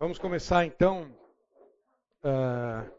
[0.00, 1.14] Vamos começar então
[2.22, 2.90] a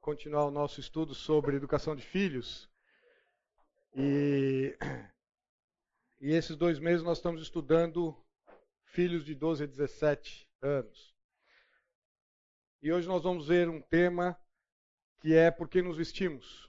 [0.00, 2.68] continuar o nosso estudo sobre educação de filhos.
[3.94, 4.76] E,
[6.20, 8.12] e esses dois meses nós estamos estudando
[8.86, 11.14] filhos de 12 a 17 anos.
[12.82, 14.36] E hoje nós vamos ver um tema
[15.20, 16.68] que é por que nos vestimos?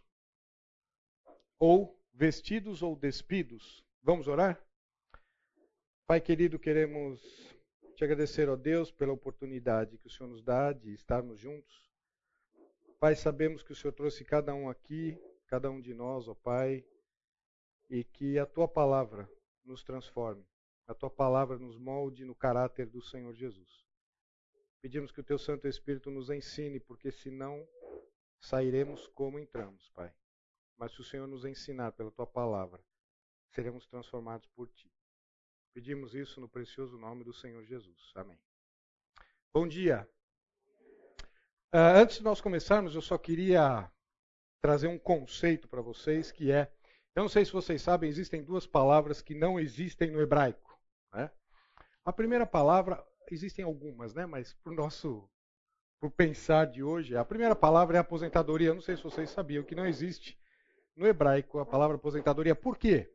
[1.57, 3.83] Ou vestidos ou despidos.
[4.03, 4.63] Vamos orar?
[6.05, 7.48] Pai querido, queremos
[7.99, 11.91] te agradecer, ó Deus, pela oportunidade que o Senhor nos dá de estarmos juntos.
[12.97, 16.85] Pai, sabemos que o Senhor trouxe cada um aqui, cada um de nós, ó Pai,
[17.89, 19.29] e que a tua palavra
[19.65, 20.47] nos transforme,
[20.87, 23.85] a tua palavra nos molde no caráter do Senhor Jesus.
[24.79, 27.67] Pedimos que o teu Santo Espírito nos ensine, porque senão
[28.39, 30.13] sairemos como entramos, Pai.
[30.77, 32.81] Mas se o Senhor nos ensinar pela tua palavra,
[33.49, 34.89] seremos transformados por ti.
[35.79, 38.11] Pedimos isso no precioso nome do Senhor Jesus.
[38.13, 38.37] Amém.
[39.53, 40.05] Bom dia.
[41.73, 43.89] Uh, antes de nós começarmos, eu só queria
[44.61, 46.69] trazer um conceito para vocês que é,
[47.15, 50.77] eu não sei se vocês sabem, existem duas palavras que não existem no hebraico.
[51.13, 51.31] Né?
[52.03, 53.01] A primeira palavra,
[53.31, 54.25] existem algumas, né?
[54.25, 55.29] mas para o nosso
[55.97, 58.67] pro pensar de hoje, a primeira palavra é aposentadoria.
[58.67, 60.37] Eu não sei se vocês sabiam que não existe
[60.93, 62.53] no hebraico a palavra aposentadoria.
[62.53, 63.09] Por quê?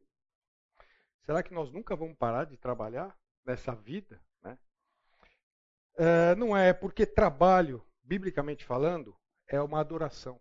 [1.25, 4.21] Será que nós nunca vamos parar de trabalhar nessa vida?
[4.43, 4.59] Né?
[5.97, 10.41] É, não é, porque trabalho, biblicamente falando, é uma adoração.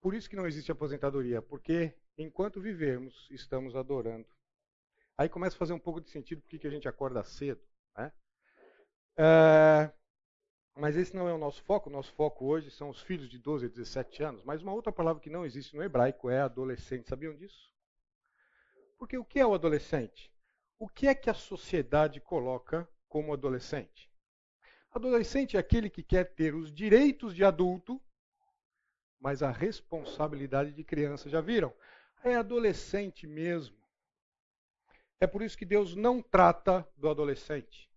[0.00, 4.26] Por isso que não existe aposentadoria, porque enquanto vivermos, estamos adorando.
[5.16, 7.62] Aí começa a fazer um pouco de sentido porque que a gente acorda cedo.
[7.96, 8.12] Né?
[9.16, 9.92] É,
[10.76, 11.88] mas esse não é o nosso foco.
[11.88, 14.44] O nosso foco hoje são os filhos de 12 a 17 anos.
[14.44, 17.08] Mas uma outra palavra que não existe no hebraico é adolescente.
[17.08, 17.71] Sabiam disso?
[19.02, 20.32] Porque o que é o adolescente?
[20.78, 24.08] O que é que a sociedade coloca como adolescente?
[24.92, 28.00] Adolescente é aquele que quer ter os direitos de adulto,
[29.18, 31.28] mas a responsabilidade de criança.
[31.28, 31.74] Já viram?
[32.22, 33.76] É adolescente mesmo.
[35.18, 37.90] É por isso que Deus não trata do adolescente.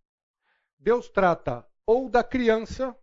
[0.79, 2.97] Deus trata ou da criança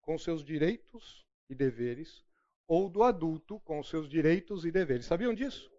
[0.00, 2.24] com seus direitos e deveres,
[2.68, 5.06] ou do adulto com seus direitos e deveres.
[5.06, 5.72] Sabiam disso?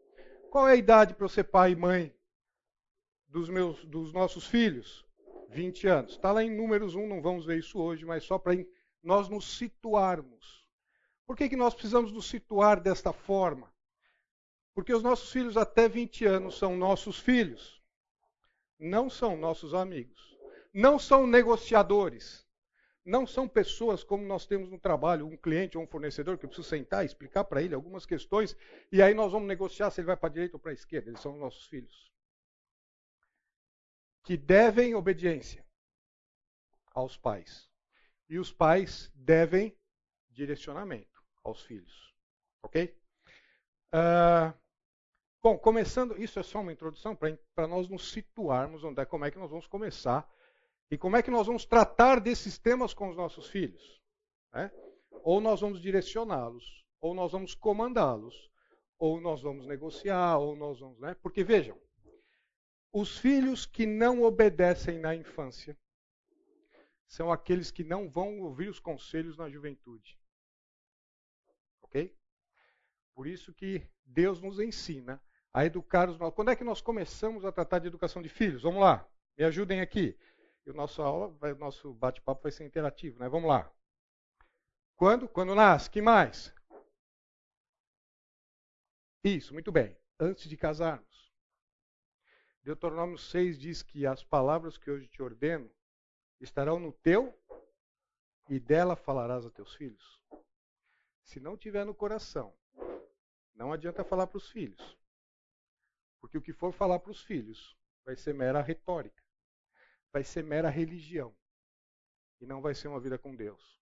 [0.54, 2.16] Qual é a idade para eu ser pai e mãe
[3.28, 5.04] dos, meus, dos nossos filhos?
[5.50, 6.12] 20 anos.
[6.12, 8.54] Está lá em Números 1, não vamos ver isso hoje, mas só para
[9.02, 10.64] nós nos situarmos.
[11.26, 13.74] Por que, que nós precisamos nos situar desta forma?
[14.76, 17.82] Porque os nossos filhos até 20 anos são nossos filhos,
[18.78, 20.38] não são nossos amigos,
[20.72, 22.43] não são negociadores,
[23.06, 26.50] não são pessoas como nós temos no trabalho, um cliente ou um fornecedor que eu
[26.50, 28.56] preciso sentar explicar para ele algumas questões,
[28.92, 31.10] e aí nós vamos negociar se ele vai para a direita ou para a esquerda.
[31.10, 32.12] Eles são nossos filhos.
[34.24, 35.66] Que devem obediência
[36.94, 37.70] aos pais.
[38.30, 39.78] E os pais devem
[40.30, 42.14] direcionamento aos filhos.
[42.64, 42.98] Ok?
[43.94, 44.58] Uh,
[45.42, 49.32] bom, começando, isso é só uma introdução para nós nos situarmos onde é, como é
[49.32, 50.28] que nós vamos começar
[50.94, 54.00] e como é que nós vamos tratar desses temas com os nossos filhos?
[54.54, 54.72] Né?
[55.24, 58.52] Ou nós vamos direcioná-los, ou nós vamos comandá-los,
[59.00, 61.00] ou nós vamos negociar, ou nós vamos.
[61.00, 61.16] Né?
[61.16, 61.76] Porque vejam,
[62.92, 65.76] os filhos que não obedecem na infância
[67.08, 70.20] são aqueles que não vão ouvir os conselhos na juventude.
[71.82, 72.16] Ok?
[73.16, 75.20] Por isso que Deus nos ensina
[75.52, 76.36] a educar os nossos.
[76.36, 78.62] Quando é que nós começamos a tratar de educação de filhos?
[78.62, 80.16] Vamos lá, me ajudem aqui.
[80.66, 83.28] E o nosso aula, vai, o nosso bate-papo vai ser interativo, né?
[83.28, 83.70] Vamos lá.
[84.96, 85.28] Quando?
[85.28, 85.90] Quando nasce.
[85.90, 86.54] Que mais?
[89.24, 89.98] Isso, muito bem.
[90.20, 91.32] Antes de casarmos.
[92.62, 95.70] Deuteronômio 6 diz que as palavras que hoje te ordeno
[96.40, 97.38] estarão no teu
[98.50, 100.22] e dela falarás a teus filhos.
[101.24, 102.54] Se não tiver no coração,
[103.54, 104.98] não adianta falar para os filhos.
[106.22, 109.23] Porque o que for falar para os filhos vai ser mera retórica
[110.14, 111.36] vai ser mera religião
[112.40, 113.82] e não vai ser uma vida com Deus.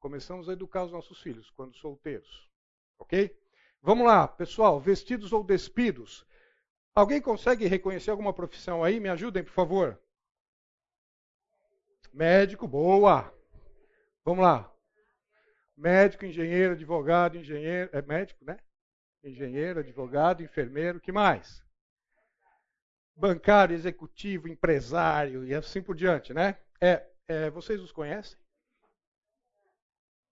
[0.00, 2.50] Começamos a educar os nossos filhos quando solteiros,
[2.98, 3.34] ok?
[3.80, 6.26] Vamos lá, pessoal, vestidos ou despidos.
[6.94, 8.98] Alguém consegue reconhecer alguma profissão aí?
[8.98, 10.00] Me ajudem, por favor.
[12.12, 13.32] Médico, boa.
[14.24, 14.72] Vamos lá.
[15.76, 17.90] Médico, engenheiro, advogado, engenheiro.
[17.92, 18.58] É médico, né?
[19.22, 20.98] Engenheiro, advogado, enfermeiro.
[20.98, 21.62] que mais?
[23.16, 26.60] Bancário, executivo, empresário e assim por diante, né?
[26.80, 28.38] É, é, vocês os conhecem?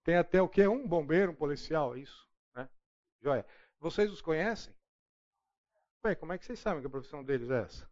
[0.05, 0.67] Tem até o que?
[0.69, 2.69] Um bombeiro, um policial, isso, né?
[3.23, 3.47] Joia.
[3.81, 4.75] Vocês os conhecem?
[6.05, 7.91] Ué, como é que vocês sabem que a profissão deles é essa?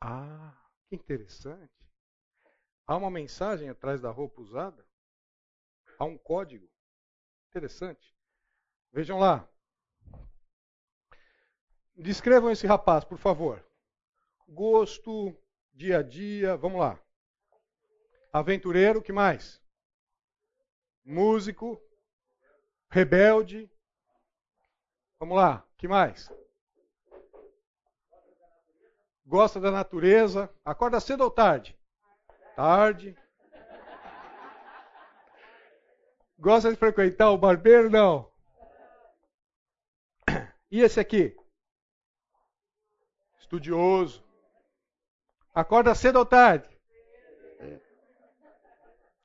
[0.00, 0.56] Ah,
[0.88, 1.72] que interessante.
[2.86, 4.86] Há uma mensagem atrás da roupa usada?
[5.98, 6.70] Há um código?
[7.50, 8.14] Interessante.
[8.92, 9.48] Vejam lá.
[11.96, 13.64] Descrevam esse rapaz, por favor.
[14.46, 15.34] Gosto,
[15.72, 17.00] dia a dia, vamos lá.
[18.30, 19.62] Aventureiro, que mais?
[21.02, 21.80] Músico,
[22.90, 23.70] rebelde.
[25.18, 26.30] Vamos lá, que mais?
[29.24, 30.54] Gosta da natureza.
[30.62, 31.78] Acorda cedo ou tarde?
[32.54, 33.16] Tarde.
[36.38, 37.88] Gosta de frequentar o barbeiro?
[37.88, 38.30] Não.
[40.68, 41.34] E esse aqui?
[43.46, 44.24] Estudioso.
[45.54, 46.68] Acorda cedo ou tarde?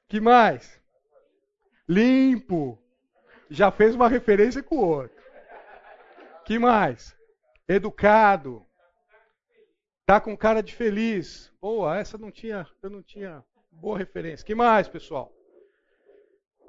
[0.07, 0.79] Que mais?
[1.89, 2.77] Limpo.
[3.49, 5.21] Já fez uma referência com o outro.
[6.45, 7.17] Que mais?
[7.67, 8.63] Educado.
[10.05, 11.51] Tá com cara de feliz.
[11.59, 14.45] Boa, essa não tinha, eu não tinha boa referência.
[14.45, 15.33] Que mais, pessoal?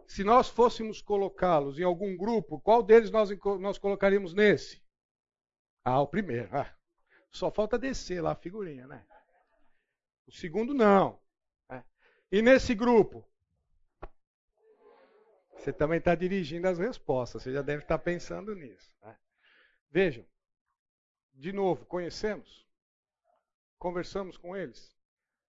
[0.06, 4.82] Se nós fôssemos colocá-los em algum grupo, qual deles nós, nós colocaríamos nesse?
[5.84, 6.48] Ah, o primeiro.
[6.52, 6.74] Ah,
[7.32, 9.04] só falta descer lá a figurinha, né?
[10.26, 11.18] O segundo não.
[11.68, 11.82] É.
[12.30, 13.26] E nesse grupo?
[15.54, 18.92] Você também está dirigindo as respostas, você já deve estar tá pensando nisso.
[19.00, 19.16] Né?
[19.90, 20.26] Vejam,
[21.34, 22.66] de novo, conhecemos?
[23.78, 24.94] Conversamos com eles?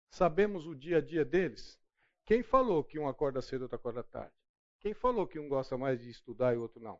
[0.10, 1.80] Sabemos o dia a dia deles?
[2.26, 4.34] Quem falou que um acorda cedo e outro acorda tarde?
[4.80, 7.00] Quem falou que um gosta mais de estudar e o outro não?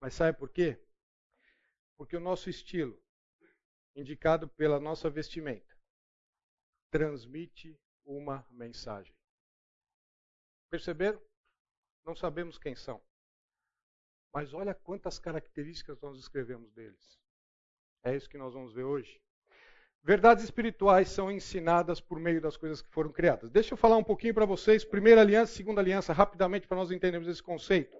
[0.00, 0.78] Mas sabe por quê?
[1.96, 2.98] Porque o nosso estilo,
[3.94, 5.76] indicado pela nossa vestimenta,
[6.90, 9.14] transmite uma mensagem.
[10.70, 11.20] Perceberam?
[12.04, 13.00] Não sabemos quem são.
[14.32, 17.18] Mas olha quantas características nós escrevemos deles.
[18.02, 19.20] É isso que nós vamos ver hoje.
[20.02, 23.50] Verdades espirituais são ensinadas por meio das coisas que foram criadas.
[23.50, 27.28] Deixa eu falar um pouquinho para vocês, primeira aliança, segunda aliança, rapidamente, para nós entendermos
[27.28, 27.96] esse conceito.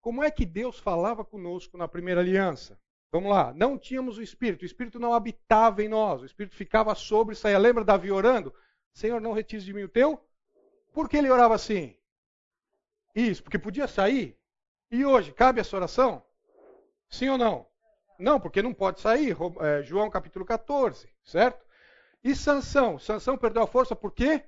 [0.00, 2.80] Como é que Deus falava conosco na primeira aliança?
[3.12, 6.94] Vamos lá, não tínhamos o Espírito, o Espírito não habitava em nós, o Espírito ficava
[6.94, 7.58] sobre e saía.
[7.58, 8.54] Lembra Davi orando?
[8.94, 10.18] Senhor, não retires de mim o teu?
[10.94, 11.94] Por que ele orava assim?
[13.14, 14.38] Isso, porque podia sair.
[14.90, 16.24] E hoje, cabe essa oração?
[17.10, 17.66] Sim ou não?
[18.18, 19.36] Não, porque não pode sair.
[19.60, 21.62] É, João capítulo 14, certo?
[22.24, 22.98] E Sansão?
[22.98, 24.42] Sansão perdeu a força por quê?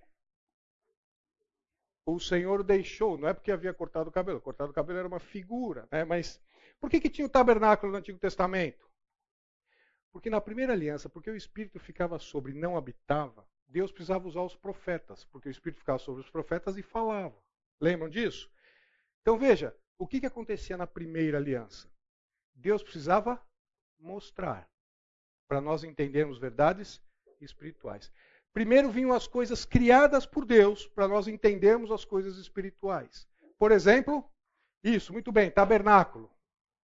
[2.06, 4.40] O Senhor deixou, não é porque havia cortado o cabelo.
[4.40, 6.05] Cortado o cabelo era uma figura, né?
[6.05, 6.40] Mas
[6.80, 8.88] por que, que tinha o tabernáculo no Antigo Testamento?
[10.12, 14.42] Porque na primeira aliança, porque o Espírito ficava sobre e não habitava, Deus precisava usar
[14.42, 17.36] os profetas, porque o Espírito ficava sobre os profetas e falava.
[17.80, 18.50] Lembram disso?
[19.22, 21.90] Então veja, o que, que acontecia na primeira aliança?
[22.54, 23.42] Deus precisava
[23.98, 24.68] mostrar
[25.48, 27.02] para nós entendermos verdades
[27.40, 28.12] espirituais.
[28.52, 33.28] Primeiro vinham as coisas criadas por Deus para nós entendermos as coisas espirituais.
[33.58, 34.24] Por exemplo,
[34.82, 36.30] isso, muito bem, tabernáculo.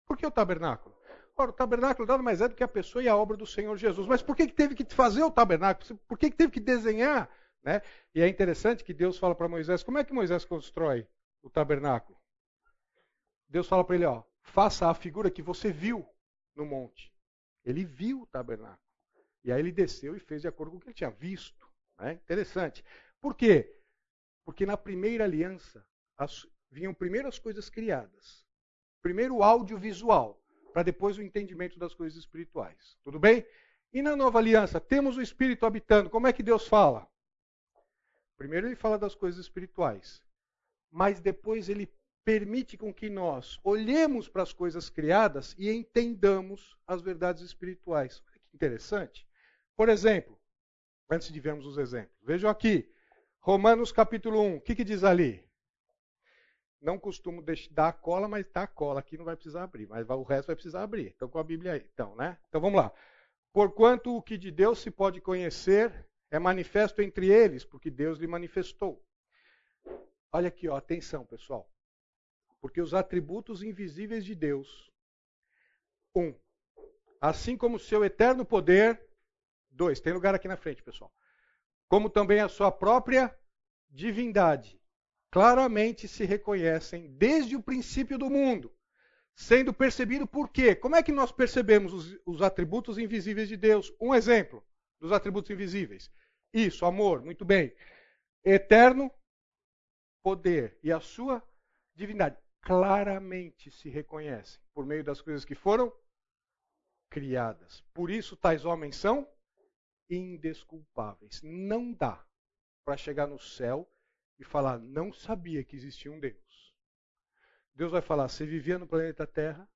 [0.06, 0.96] Por que o tabernáculo?
[1.36, 3.76] Ora, o tabernáculo nada mais é do que a pessoa e a obra do Senhor
[3.76, 4.06] Jesus.
[4.06, 5.98] Mas por que, que teve que fazer o tabernáculo?
[6.08, 7.28] Por que, que teve que desenhar?
[7.62, 7.82] Né?
[8.14, 11.06] E é interessante que Deus fala para Moisés: como é que Moisés constrói
[11.42, 12.18] o tabernáculo?
[13.48, 16.08] Deus fala para ele, ó, faça a figura que você viu
[16.54, 17.12] no monte.
[17.64, 18.80] Ele viu o tabernáculo.
[19.44, 21.68] E aí ele desceu e fez de acordo com o que ele tinha visto.
[21.98, 22.12] Né?
[22.12, 22.84] Interessante.
[23.20, 23.78] Por quê?
[24.44, 25.84] Porque na primeira aliança
[26.16, 28.45] as, vinham primeiro as coisas criadas.
[29.02, 30.40] Primeiro o audiovisual,
[30.72, 32.98] para depois o entendimento das coisas espirituais.
[33.02, 33.46] Tudo bem?
[33.92, 36.10] E na nova aliança, temos o Espírito habitando.
[36.10, 37.08] Como é que Deus fala?
[38.36, 40.22] Primeiro ele fala das coisas espirituais.
[40.90, 41.90] Mas depois ele
[42.24, 48.20] permite com que nós olhemos para as coisas criadas e entendamos as verdades espirituais.
[48.28, 49.26] Olha que interessante.
[49.76, 50.36] Por exemplo,
[51.08, 52.92] antes de vermos os exemplos, vejam aqui,
[53.38, 55.45] Romanos capítulo 1, o que, que diz ali?
[56.86, 60.08] Não costumo dar a cola, mas está a cola aqui, não vai precisar abrir, mas
[60.08, 61.08] o resto vai precisar abrir.
[61.16, 61.84] Então, com a Bíblia aí.
[61.92, 62.38] Então, né?
[62.48, 62.92] Então, vamos lá.
[63.52, 68.28] Porquanto o que de Deus se pode conhecer é manifesto entre eles, porque Deus lhe
[68.28, 69.04] manifestou.
[70.30, 71.68] Olha aqui, ó, atenção, pessoal.
[72.60, 74.88] Porque os atributos invisíveis de Deus,
[76.14, 76.32] um,
[77.20, 79.04] assim como o seu eterno poder,
[79.72, 81.12] dois, tem lugar aqui na frente, pessoal,
[81.88, 83.36] como também a sua própria
[83.90, 84.80] divindade,
[85.36, 88.74] claramente se reconhecem desde o princípio do mundo,
[89.34, 90.74] sendo percebido por quê?
[90.74, 93.94] Como é que nós percebemos os, os atributos invisíveis de Deus?
[94.00, 94.66] Um exemplo
[94.98, 96.10] dos atributos invisíveis.
[96.54, 97.76] Isso, amor, muito bem.
[98.42, 99.12] Eterno
[100.22, 101.46] poder e a sua
[101.94, 105.92] divindade claramente se reconhecem por meio das coisas que foram
[107.10, 107.84] criadas.
[107.92, 109.28] Por isso, tais homens são
[110.08, 111.42] indesculpáveis.
[111.42, 112.24] Não dá
[112.86, 113.86] para chegar no céu
[114.38, 116.74] e falar: não sabia que existia um Deus.
[117.74, 119.68] Deus vai falar: você vivia no planeta Terra,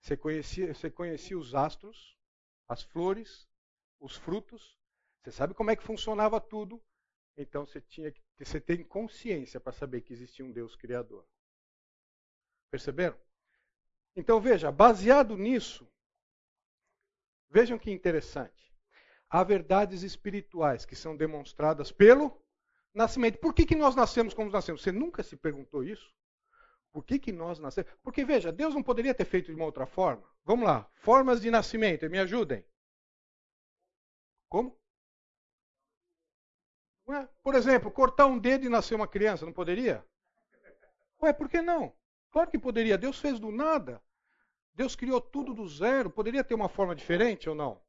[0.00, 2.16] você conhecia, você conhecia os astros,
[2.68, 3.48] as flores,
[4.00, 4.78] os frutos,
[5.22, 6.82] você sabe como é que funcionava tudo,
[7.36, 11.26] então você tinha que você tem consciência para saber que existia um Deus criador.
[12.70, 13.18] Perceberam?
[14.16, 15.88] Então veja, baseado nisso,
[17.48, 18.72] vejam que interessante.
[19.28, 22.42] Há verdades espirituais que são demonstradas pelo
[22.94, 23.38] nascimento.
[23.38, 24.82] Por que, que nós nascemos como nascemos?
[24.82, 26.12] Você nunca se perguntou isso?
[26.92, 27.90] Por que, que nós nascemos?
[28.02, 30.22] Porque, veja, Deus não poderia ter feito de uma outra forma.
[30.44, 32.64] Vamos lá, formas de nascimento, me ajudem.
[34.48, 34.78] Como?
[37.08, 40.04] Ué, por exemplo, cortar um dedo e nascer uma criança, não poderia?
[41.22, 41.96] Ué, por que não?
[42.30, 42.98] Claro que poderia.
[42.98, 44.02] Deus fez do nada.
[44.74, 46.10] Deus criou tudo do zero.
[46.10, 47.80] Poderia ter uma forma diferente ou não?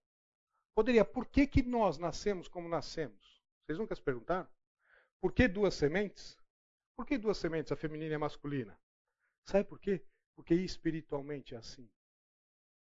[0.76, 1.06] Poderia.
[1.06, 3.42] Por que, que nós nascemos como nascemos?
[3.66, 4.48] Vocês nunca se perguntaram?
[5.24, 6.38] Por que duas sementes?
[6.98, 8.78] Por que duas sementes, a feminina e a masculina?
[9.46, 10.06] Sabe por quê?
[10.36, 11.90] Porque espiritualmente é assim.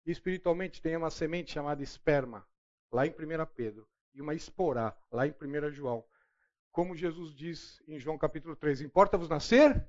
[0.05, 2.47] Espiritualmente tem uma semente chamada esperma,
[2.93, 3.13] lá em 1
[3.53, 6.01] Pedro, e uma esporá, lá em 1 João.
[6.71, 9.85] Como Jesus diz em João capítulo 3, importa-vos nascer?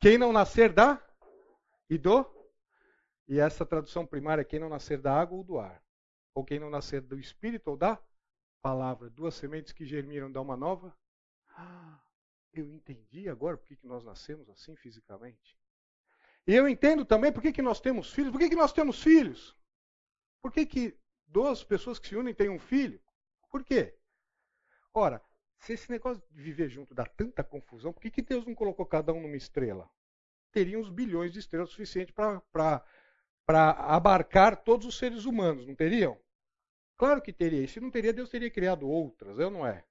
[0.00, 1.06] Quem não nascer da
[1.90, 2.24] e do?
[3.28, 5.84] E essa tradução primária é quem não nascer da água ou do ar.
[6.34, 8.02] Ou quem não nascer do espírito ou da
[8.62, 9.10] palavra.
[9.10, 10.96] Duas sementes que germinam dá uma nova.
[11.56, 12.00] Ah,
[12.52, 15.56] eu entendi agora por que nós nascemos assim fisicamente.
[16.46, 18.30] E eu entendo também por que, nós temos filhos.
[18.30, 19.56] Por que, nós temos filhos?
[20.42, 23.00] Por que, que duas pessoas que se unem têm um filho?
[23.50, 23.96] Por quê?
[24.92, 25.22] Ora,
[25.58, 28.84] se esse negócio de viver junto dá tanta confusão, por que, que Deus não colocou
[28.84, 29.88] cada um numa estrela?
[30.52, 32.84] Teriam uns bilhões de estrelas suficientes para
[33.78, 36.20] abarcar todos os seres humanos, não teriam?
[36.96, 37.62] Claro que teria.
[37.64, 39.84] E se não teria, Deus teria criado outras, eu não é?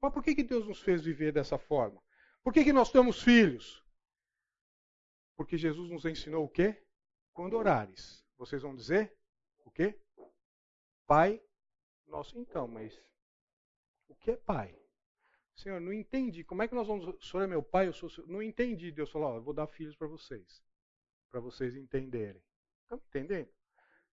[0.00, 2.02] Mas por que, que Deus nos fez viver dessa forma?
[2.42, 3.84] Por que, que nós temos filhos?
[5.36, 6.82] Porque Jesus nos ensinou o quê?
[7.32, 9.16] Quando orares, vocês vão dizer
[9.64, 9.98] o quê?
[11.06, 11.40] Pai
[12.06, 12.38] nosso.
[12.38, 13.00] Então, mas
[14.08, 14.76] o que é pai?
[15.54, 16.44] Senhor, não entendi.
[16.44, 17.06] Como é que nós vamos.
[17.06, 18.26] O senhor é meu pai, eu sou seu.
[18.26, 18.90] Não entendi.
[18.90, 20.62] Deus falou: ó, eu vou dar filhos para vocês.
[21.30, 22.42] Para vocês entenderem.
[22.82, 23.48] Estamos entendendo?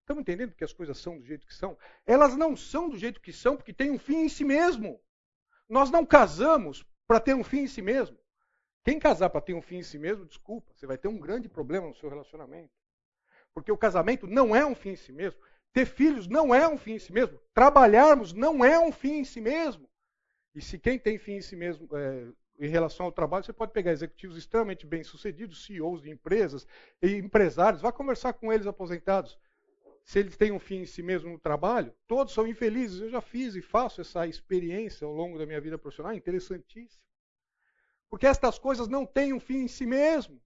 [0.00, 1.76] Estamos entendendo que as coisas são do jeito que são?
[2.04, 5.00] Elas não são do jeito que são porque tem um fim em si mesmo.
[5.68, 8.16] Nós não casamos para ter um fim em si mesmo.
[8.84, 11.48] Quem casar para ter um fim em si mesmo, desculpa, você vai ter um grande
[11.48, 12.70] problema no seu relacionamento.
[13.52, 15.40] Porque o casamento não é um fim em si mesmo.
[15.72, 17.40] Ter filhos não é um fim em si mesmo.
[17.52, 19.88] Trabalharmos não é um fim em si mesmo.
[20.54, 23.72] E se quem tem fim em si mesmo é, em relação ao trabalho, você pode
[23.72, 26.66] pegar executivos extremamente bem-sucedidos, CEOs de empresas
[27.02, 29.38] e empresários, vá conversar com eles aposentados.
[30.06, 33.00] Se eles têm um fim em si mesmo no trabalho, todos são infelizes.
[33.00, 37.02] Eu já fiz e faço essa experiência ao longo da minha vida profissional, interessantíssimo.
[38.08, 40.40] Porque estas coisas não têm um fim em si mesmo.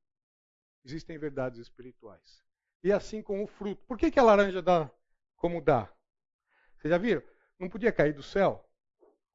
[0.83, 2.43] Existem verdades espirituais.
[2.83, 3.85] E assim com o fruto.
[3.85, 4.91] Por que, que a laranja dá
[5.37, 5.93] como dá?
[6.79, 7.23] Vocês já viram?
[7.59, 8.67] Não podia cair do céu?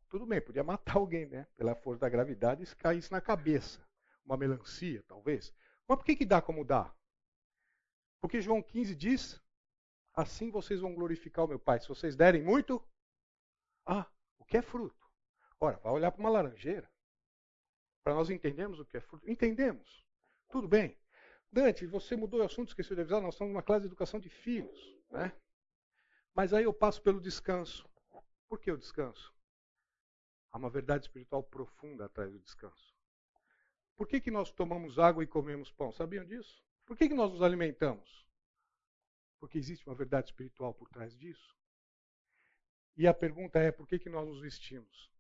[0.09, 1.45] Tudo bem, podia matar alguém, né?
[1.55, 3.79] Pela força da gravidade, e caísse na cabeça.
[4.25, 5.53] Uma melancia, talvez.
[5.87, 6.91] Mas por que, que dá como dá?
[8.19, 9.44] Porque João 15 diz:
[10.15, 11.79] Assim vocês vão glorificar o meu Pai.
[11.79, 12.81] Se vocês derem muito,
[13.85, 14.05] ah,
[14.39, 15.05] o que é fruto?
[15.59, 16.89] Ora, vai olhar para uma laranjeira.
[18.03, 19.29] Para nós entendermos o que é fruto.
[19.29, 20.05] Entendemos.
[20.49, 20.97] Tudo bem.
[21.51, 24.29] Dante, você mudou o assunto, esqueceu de avisar, nós estamos numa classe de educação de
[24.29, 24.97] filhos.
[25.09, 25.31] Né?
[26.33, 27.87] Mas aí eu passo pelo descanso.
[28.47, 29.33] Por que o descanso?
[30.51, 32.95] Há uma verdade espiritual profunda atrás do descanso.
[33.95, 35.91] Por que, que nós tomamos água e comemos pão?
[35.91, 36.63] Sabiam disso?
[36.85, 38.24] Por que, que nós nos alimentamos?
[39.45, 41.55] Porque existe uma verdade espiritual por trás disso.
[42.97, 45.11] E a pergunta é: por que, que nós nos vestimos?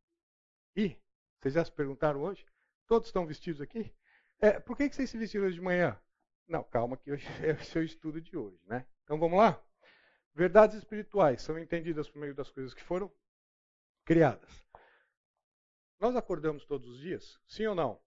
[0.75, 0.97] E,
[1.39, 2.43] vocês já se perguntaram hoje?
[2.87, 3.93] Todos estão vestidos aqui?
[4.39, 5.95] É, por que, que vocês se vestiram hoje de manhã?
[6.47, 8.87] Não, calma que hoje é o seu estudo de hoje, né?
[9.03, 9.63] Então vamos lá?
[10.33, 13.13] Verdades espirituais são entendidas por meio das coisas que foram
[14.03, 14.65] criadas.
[15.99, 17.39] Nós acordamos todos os dias?
[17.47, 18.01] Sim ou não?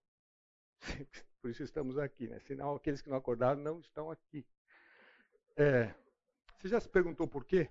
[1.41, 2.39] Por isso estamos aqui, né?
[2.41, 4.45] Senão aqueles que não acordaram não estão aqui.
[5.55, 5.95] É,
[6.59, 7.69] você já se perguntou por quê?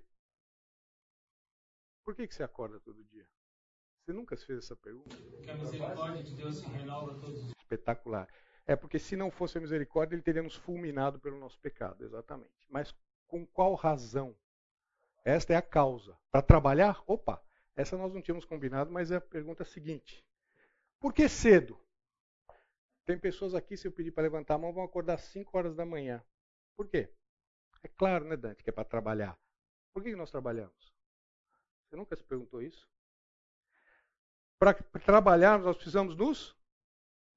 [2.04, 3.28] Por que, que você acorda todo dia?
[4.00, 5.14] Você nunca se fez essa pergunta?
[5.14, 7.54] Porque a misericórdia de Deus se renova todos os dias.
[7.58, 8.26] Espetacular.
[8.66, 12.66] É porque se não fosse a misericórdia, ele teria nos fulminado pelo nosso pecado, exatamente.
[12.70, 12.94] Mas
[13.26, 14.34] com qual razão?
[15.22, 16.16] Esta é a causa.
[16.30, 17.02] Para trabalhar?
[17.06, 17.42] Opa,
[17.76, 20.24] essa nós não tínhamos combinado, mas é a pergunta seguinte.
[20.98, 21.78] Por que cedo?
[23.04, 25.74] Tem pessoas aqui, se eu pedir para levantar a mão, vão acordar às 5 horas
[25.74, 26.24] da manhã.
[26.76, 27.10] Por quê?
[27.82, 29.38] É claro, né, Dante, que é para trabalhar.
[29.92, 30.92] Por que nós trabalhamos?
[31.88, 32.88] Você nunca se perguntou isso?
[34.58, 36.56] Para trabalharmos, nós precisamos nos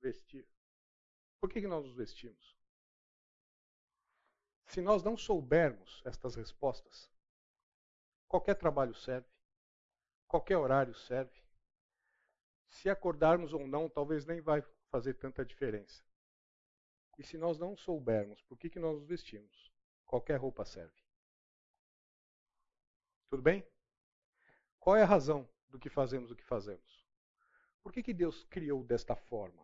[0.02, 0.48] vestir.
[1.40, 2.56] Por que, nós nos vestimos?
[4.68, 7.10] Se nós não soubermos estas respostas,
[8.28, 9.28] qualquer trabalho serve,
[10.28, 11.42] qualquer horário serve.
[12.70, 16.04] Se acordarmos ou não, talvez nem vai fazer tanta diferença.
[17.18, 19.71] E se nós não soubermos por que, que nós nos vestimos,
[20.12, 20.94] qualquer roupa serve.
[23.30, 23.66] Tudo bem?
[24.78, 27.08] Qual é a razão do que fazemos o que fazemos?
[27.82, 29.64] Por que, que Deus criou desta forma?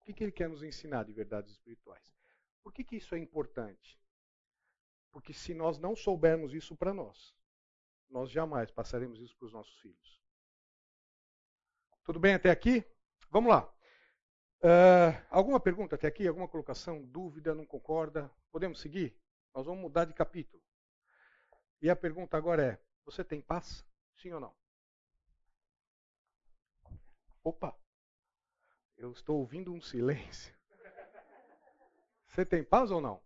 [0.00, 2.12] O que, que Ele quer nos ensinar de verdades espirituais?
[2.60, 3.96] Por que, que isso é importante?
[5.12, 7.32] Porque se nós não soubermos isso para nós,
[8.10, 10.20] nós jamais passaremos isso para os nossos filhos.
[12.02, 12.84] Tudo bem até aqui?
[13.30, 13.72] Vamos lá.
[14.60, 16.26] Uh, alguma pergunta até aqui?
[16.26, 17.00] Alguma colocação?
[17.00, 17.54] Dúvida?
[17.54, 18.28] Não concorda?
[18.50, 19.16] Podemos seguir?
[19.54, 20.60] Nós vamos mudar de capítulo.
[21.80, 23.86] E a pergunta agora é: você tem paz?
[24.16, 24.54] Sim ou não?
[27.44, 27.78] Opa!
[28.96, 30.54] Eu estou ouvindo um silêncio.
[32.28, 33.22] Você tem paz ou não?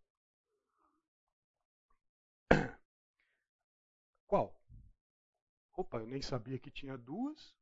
[4.27, 4.61] Qual?
[5.75, 7.55] Opa, eu nem sabia que tinha duas.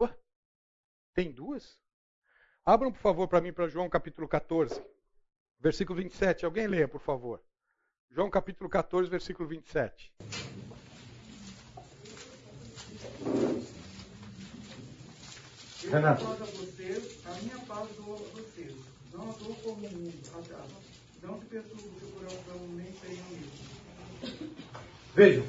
[0.00, 0.18] Ué,
[1.12, 1.78] tem duas?
[2.64, 4.84] Abram, por favor, para mim, para João capítulo 14,
[5.60, 6.44] versículo 27.
[6.44, 7.44] Alguém leia, por favor.
[8.14, 10.12] João capítulo 14, versículo 27.
[15.90, 16.24] Renato.
[16.24, 18.72] a vocês, a minha paz dou a vocês.
[19.12, 20.14] Não a dou como o mundo.
[21.24, 24.56] Não se perturbe o seu coração, nem tenham medo.
[25.12, 25.44] Vejam.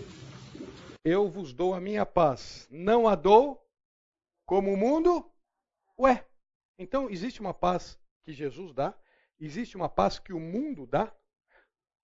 [1.04, 2.68] Eu vos dou a minha paz.
[2.72, 3.64] Não a dou
[4.44, 5.32] como o mundo.
[6.00, 6.26] Ué,
[6.80, 8.98] então existe uma paz que Jesus dá?
[9.40, 11.16] Existe uma paz que o mundo dá?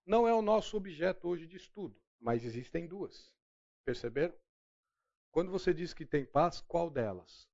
[0.04, 3.32] Não é o nosso objeto hoje de estudo, mas existem duas.
[3.84, 4.34] Perceberam?
[5.30, 7.48] Quando você diz que tem paz, qual delas?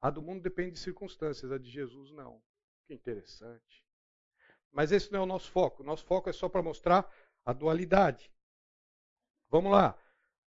[0.00, 2.42] A do mundo depende de circunstâncias, a de Jesus não.
[2.86, 3.84] Que interessante.
[4.70, 5.82] Mas esse não é o nosso foco.
[5.82, 7.10] O nosso foco é só para mostrar
[7.44, 8.30] a dualidade.
[9.48, 9.98] Vamos lá.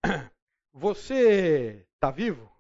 [0.73, 2.51] Você está vivo?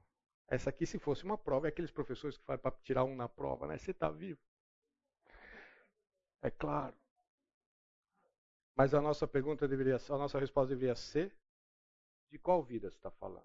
[0.48, 3.28] Essa aqui, se fosse uma prova, é aqueles professores que fazem para tirar um na
[3.28, 3.78] prova, né?
[3.78, 4.40] Você está vivo?
[6.42, 6.94] É claro.
[8.74, 11.34] Mas a nossa pergunta deveria, a nossa resposta deveria ser:
[12.30, 13.44] de qual vida está falando?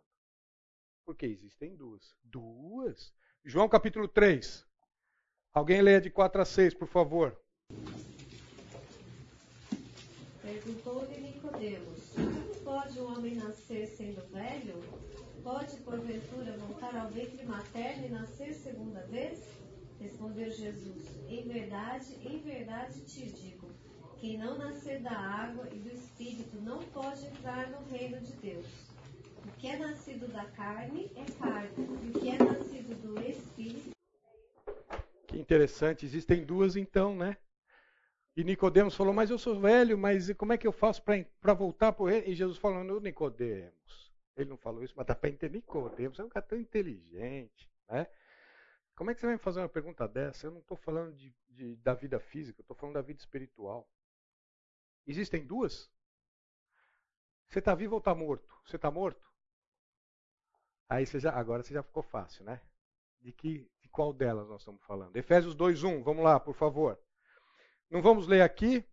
[1.05, 2.15] Porque existem duas.
[2.23, 3.13] Duas?
[3.43, 4.65] João capítulo 3.
[5.53, 7.37] Alguém leia de 4 a 6, por favor.
[10.41, 14.81] Perguntou-lhe Nicodemos: Como pode um homem nascer sendo velho?
[15.43, 19.39] Pode, porventura, voltar ao ventre materno e nascer segunda vez?
[19.99, 23.69] Respondeu Jesus: Em verdade, em verdade te digo:
[24.19, 28.65] quem não nascer da água e do espírito não pode entrar no reino de Deus.
[29.45, 33.91] O que é nascido da carne é carne, e o que é nascido do Espírito.
[35.27, 37.37] Que interessante, existem duas então, né?
[38.35, 41.91] E Nicodemos falou, mas eu sou velho, mas como é que eu faço para voltar
[41.91, 42.27] para o reino?
[42.27, 44.11] E Jesus falando, Nicodemos.
[44.35, 48.07] Ele não falou isso, mas dá para entender Nicodemos, é um cara tão inteligente, né?
[48.95, 50.47] Como é que você vai me fazer uma pergunta dessa?
[50.47, 53.87] Eu não estou falando de, de, da vida física, eu estou falando da vida espiritual.
[55.07, 55.89] Existem duas?
[57.47, 58.53] Você está vivo ou está morto?
[58.65, 59.25] Você está morto?
[60.89, 62.61] Aí você já, agora você já ficou fácil, né?
[63.21, 65.15] De que de qual delas nós estamos falando?
[65.15, 66.99] Efésios 2:1, vamos lá, por favor.
[67.89, 68.85] Não vamos ler aqui,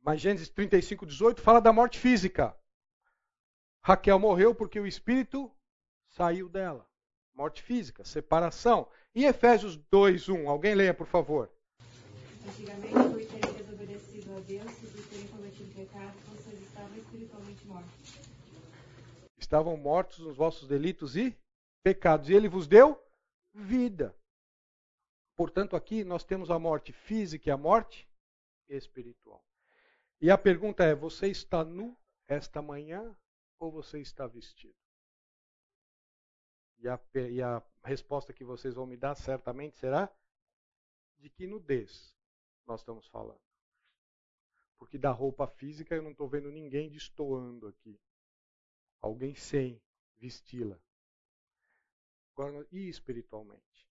[0.00, 2.56] mas Gênesis 35:18 fala da morte física.
[3.82, 5.50] Raquel morreu porque o espírito
[6.08, 6.88] saiu dela.
[7.32, 8.88] Morte física, separação.
[9.14, 11.50] E Efésios 2:1, alguém leia, por favor.
[12.48, 15.05] Antigamente, por terem desobedecido a Deus
[15.82, 18.36] e vocês estavam espiritualmente mortos
[19.46, 21.36] estavam mortos nos vossos delitos e
[21.82, 23.00] pecados, e ele vos deu
[23.54, 24.16] vida.
[25.36, 28.08] Portanto, aqui nós temos a morte física e a morte
[28.68, 29.44] espiritual.
[30.20, 33.16] E a pergunta é: você está nu esta manhã
[33.58, 34.74] ou você está vestido?
[36.78, 40.10] E a, e a resposta que vocês vão me dar certamente será
[41.18, 42.14] de que nudez
[42.66, 43.45] nós estamos falando.
[44.78, 47.98] Porque da roupa física eu não estou vendo ninguém destoando aqui
[49.00, 49.80] alguém sem
[50.18, 50.78] vesti-la.
[52.70, 53.88] E espiritualmente.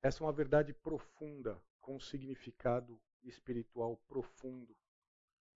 [0.00, 4.76] Essa é uma verdade profunda, com um significado espiritual profundo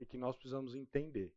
[0.01, 1.33] e que nós precisamos entender.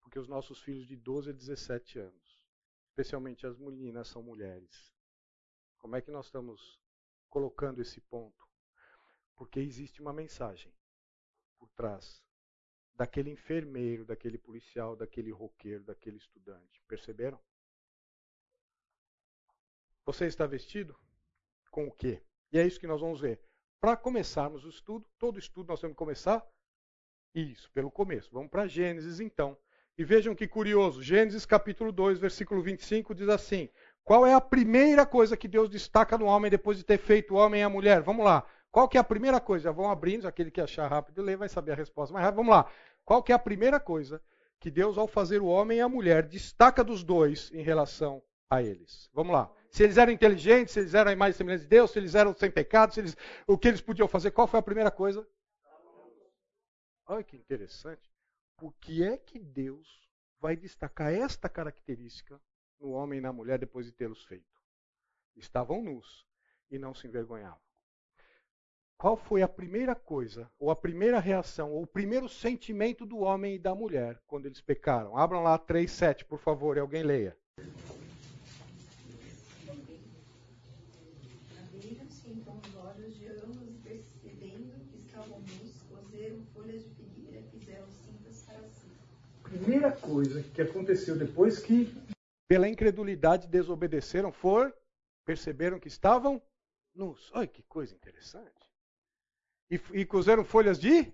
[0.00, 2.44] Porque os nossos filhos de 12 a 17 anos,
[2.86, 4.90] especialmente as meninas, são mulheres.
[5.76, 6.80] Como é que nós estamos
[7.28, 8.48] colocando esse ponto?
[9.36, 10.72] Porque existe uma mensagem
[11.58, 12.22] por trás
[12.94, 16.82] daquele enfermeiro, daquele policial, daquele roqueiro, daquele estudante.
[16.88, 17.38] Perceberam?
[20.04, 20.98] Você está vestido
[21.70, 22.20] com o quê?
[22.50, 23.40] E é isso que nós vamos ver.
[23.80, 26.44] Para começarmos o estudo, todo estudo nós temos que começar
[27.32, 28.30] isso, pelo começo.
[28.32, 29.56] Vamos para Gênesis então.
[29.96, 33.68] E vejam que curioso, Gênesis capítulo 2, versículo 25 diz assim:
[34.02, 37.36] Qual é a primeira coisa que Deus destaca no homem depois de ter feito o
[37.36, 38.02] homem e a mulher?
[38.02, 38.48] Vamos lá.
[38.70, 39.72] Qual que é a primeira coisa?
[39.72, 42.38] Vão abrindo, aquele que achar rápido ler vai saber a resposta mais rápido.
[42.38, 42.70] Vamos lá.
[43.04, 44.22] Qual que é a primeira coisa
[44.60, 48.62] que Deus, ao fazer o homem e a mulher, destaca dos dois em relação a
[48.62, 49.08] eles?
[49.12, 49.50] Vamos lá.
[49.70, 52.14] Se eles eram inteligentes, se eles eram a imagem e semelhança de Deus, se eles
[52.14, 55.26] eram sem pecado, se eles, o que eles podiam fazer, qual foi a primeira coisa?
[57.06, 58.10] Olha que interessante.
[58.56, 60.08] Por que é que Deus
[60.40, 62.40] vai destacar esta característica
[62.78, 64.58] no homem e na mulher depois de tê-los feito?
[65.36, 66.26] Estavam nus
[66.70, 67.67] e não se envergonhavam.
[69.00, 73.54] Qual foi a primeira coisa, ou a primeira reação, ou o primeiro sentimento do homem
[73.54, 75.16] e da mulher quando eles pecaram?
[75.16, 77.36] Abram lá 3,7, por favor, e alguém leia.
[81.60, 87.40] Abriram-se então os olhos de ambos e percebendo que estavam nus, cozeram folhas de figueira
[87.52, 88.88] fizeram cintas para si.
[89.44, 91.96] Primeira coisa que aconteceu depois que,
[92.48, 94.74] pela incredulidade, desobedeceram foi
[95.24, 96.42] perceberam que estavam
[96.92, 97.30] nus.
[97.32, 98.57] Olha que coisa interessante
[99.70, 101.12] e, e cozeram folhas de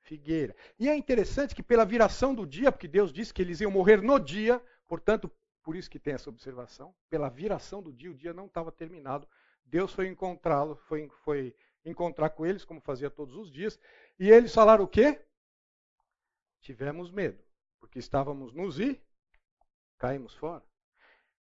[0.00, 0.54] figueira.
[0.78, 4.00] E é interessante que pela viração do dia, porque Deus disse que eles iam morrer
[4.00, 5.30] no dia, portanto,
[5.62, 9.26] por isso que tem essa observação, pela viração do dia, o dia não estava terminado.
[9.64, 13.78] Deus foi encontrá-lo, foi, foi encontrar com eles, como fazia todos os dias,
[14.18, 15.20] e eles falaram o quê?
[16.60, 17.42] Tivemos medo,
[17.80, 19.00] porque estávamos nus e
[19.98, 20.64] caímos fora.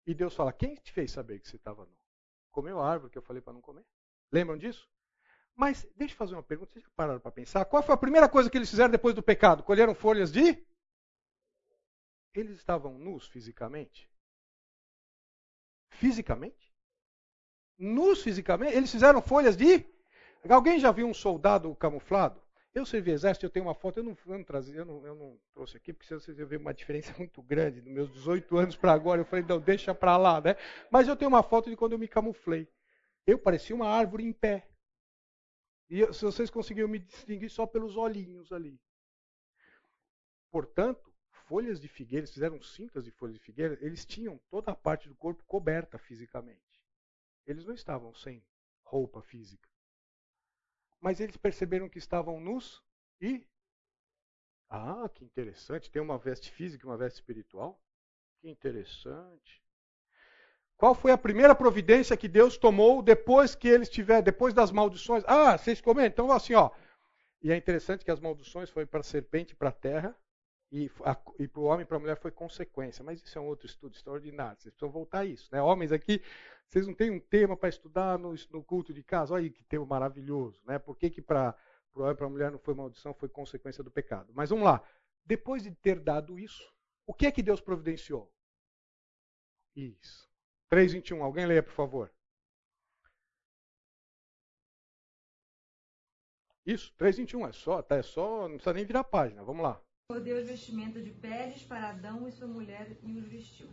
[0.07, 1.97] E Deus fala: Quem te fez saber que você estava nu?
[2.51, 3.85] Comeu a árvore que eu falei para não comer?
[4.31, 4.89] Lembram disso?
[5.55, 7.65] Mas deixa eu fazer uma pergunta, vocês já pararam para pensar?
[7.65, 9.63] Qual foi a primeira coisa que eles fizeram depois do pecado?
[9.63, 10.65] Colheram folhas de?
[12.35, 14.11] Eles estavam nus fisicamente?
[15.91, 16.73] Fisicamente?
[17.79, 18.77] Nus fisicamente?
[18.77, 19.85] Eles fizeram folhas de?
[20.49, 22.41] Alguém já viu um soldado camuflado?
[22.75, 25.15] Eu servi exército, eu tenho uma foto, eu não, eu não, trazi, eu não, eu
[25.15, 28.77] não trouxe aqui, porque vocês vão ver uma diferença muito grande dos meus 18 anos
[28.77, 29.21] para agora.
[29.21, 30.57] Eu falei, não, deixa para lá, né?
[30.91, 32.67] Mas eu tenho uma foto de quando eu me camuflei.
[33.27, 34.67] Eu parecia uma árvore em pé.
[35.93, 38.81] E se vocês conseguiram me distinguir só pelos olhinhos ali.
[40.51, 44.75] Portanto, folhas de figueira, eles fizeram cintas de folhas de figueira, eles tinham toda a
[44.75, 46.83] parte do corpo coberta fisicamente.
[47.47, 48.43] Eles não estavam sem
[48.83, 49.69] roupa física.
[50.99, 52.83] Mas eles perceberam que estavam nus
[53.21, 53.47] e.
[54.71, 55.91] Ah, que interessante.
[55.91, 57.79] Tem uma veste física e uma veste espiritual.
[58.41, 59.62] Que interessante.
[60.83, 65.23] Qual foi a primeira providência que Deus tomou depois que eles tiveram, depois das maldições?
[65.29, 66.09] Ah, vocês comeram?
[66.09, 66.73] Então, assim, ó.
[67.41, 70.13] E é interessante que as maldições foram para a serpente para a terra,
[70.73, 70.91] e,
[71.39, 73.05] e para o homem e para a mulher foi consequência.
[73.05, 74.59] Mas isso é um outro estudo extraordinário.
[74.59, 75.49] Vocês precisam voltar a isso.
[75.53, 75.63] Né?
[75.63, 76.21] Homens aqui,
[76.67, 79.35] vocês não têm um tema para estudar no, no, culto de casa.
[79.35, 80.61] Olha aí que tema maravilhoso.
[80.67, 80.81] Né?
[80.81, 81.55] Por que, que para
[81.95, 84.33] o homem e para a mulher não foi maldição, foi consequência do pecado?
[84.35, 84.83] Mas vamos lá.
[85.25, 86.75] Depois de ter dado isso,
[87.07, 88.29] o que é que Deus providenciou?
[89.77, 90.32] Isso.
[90.73, 91.21] 3,21.
[91.21, 92.11] Alguém leia, por favor.
[96.65, 97.49] Isso, 3,21.
[97.51, 99.45] É só, tá, é só, não precisa nem virar a página.
[99.45, 99.79] Vamos lá.
[100.25, 103.69] Deus vestimenta de peles para Adão e sua mulher e os vestiu.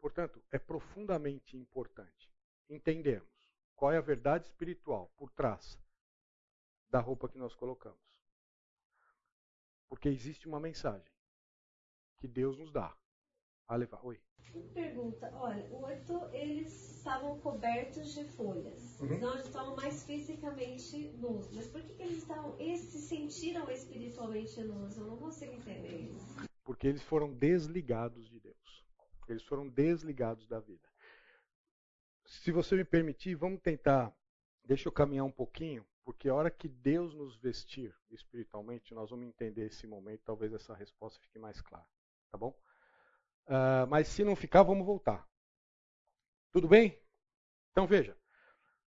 [0.00, 2.32] Portanto, é profundamente importante
[2.68, 3.30] entendermos
[3.76, 5.78] qual é a verdade espiritual por trás
[6.88, 8.00] da roupa que nós colocamos.
[9.88, 11.12] Porque existe uma mensagem
[12.18, 12.96] que Deus nos dá
[13.68, 14.04] a levar.
[14.04, 14.20] Oi.
[14.74, 19.14] Pergunta, olha, o oito eles estavam cobertos de folhas, Uhum.
[19.14, 21.50] então eles estavam mais fisicamente nus.
[21.52, 24.96] Mas por que, que eles estavam, eles se sentiram espiritualmente nus?
[24.98, 26.46] Eu não consigo entender isso.
[26.64, 28.84] Porque eles foram desligados de Deus.
[29.26, 30.86] Eles foram desligados da vida.
[32.26, 34.14] Se você me permitir, vamos tentar.
[34.64, 39.26] Deixa eu caminhar um pouquinho, porque a hora que Deus nos vestir espiritualmente, nós vamos
[39.26, 40.22] entender esse momento.
[40.24, 41.86] Talvez essa resposta fique mais clara.
[42.30, 42.54] Tá bom?
[43.46, 45.28] Uh, mas se não ficar, vamos voltar.
[46.52, 47.00] Tudo bem?
[47.70, 48.16] Então veja.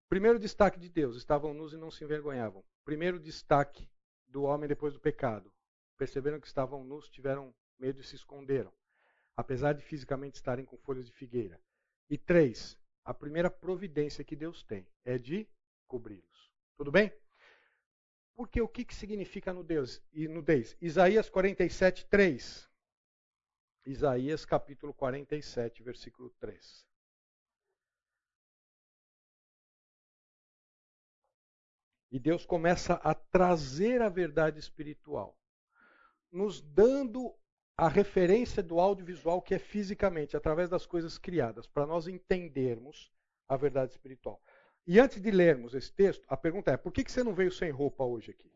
[0.08, 2.64] Primeiro destaque de Deus: estavam nus e não se envergonhavam.
[2.84, 3.88] Primeiro destaque
[4.26, 5.52] do homem depois do pecado:
[5.96, 8.72] perceberam que estavam nus, tiveram medo e se esconderam,
[9.36, 11.60] apesar de fisicamente estarem com folhas de figueira.
[12.10, 15.48] E três, a primeira providência que Deus tem é de
[15.86, 16.52] cobri-los.
[16.76, 17.12] Tudo bem?
[18.34, 20.02] Porque o que, que significa nudez?
[20.12, 20.76] E nudez?
[20.80, 22.68] Isaías 47, 3.
[23.86, 26.86] Isaías capítulo 47, versículo 3.
[32.10, 35.36] E Deus começa a trazer a verdade espiritual,
[36.30, 37.34] nos dando
[37.76, 43.12] a referência do audiovisual que é fisicamente, através das coisas criadas, para nós entendermos
[43.48, 44.40] a verdade espiritual.
[44.86, 47.70] E antes de lermos esse texto, a pergunta é: por que você não veio sem
[47.70, 48.52] roupa hoje aqui?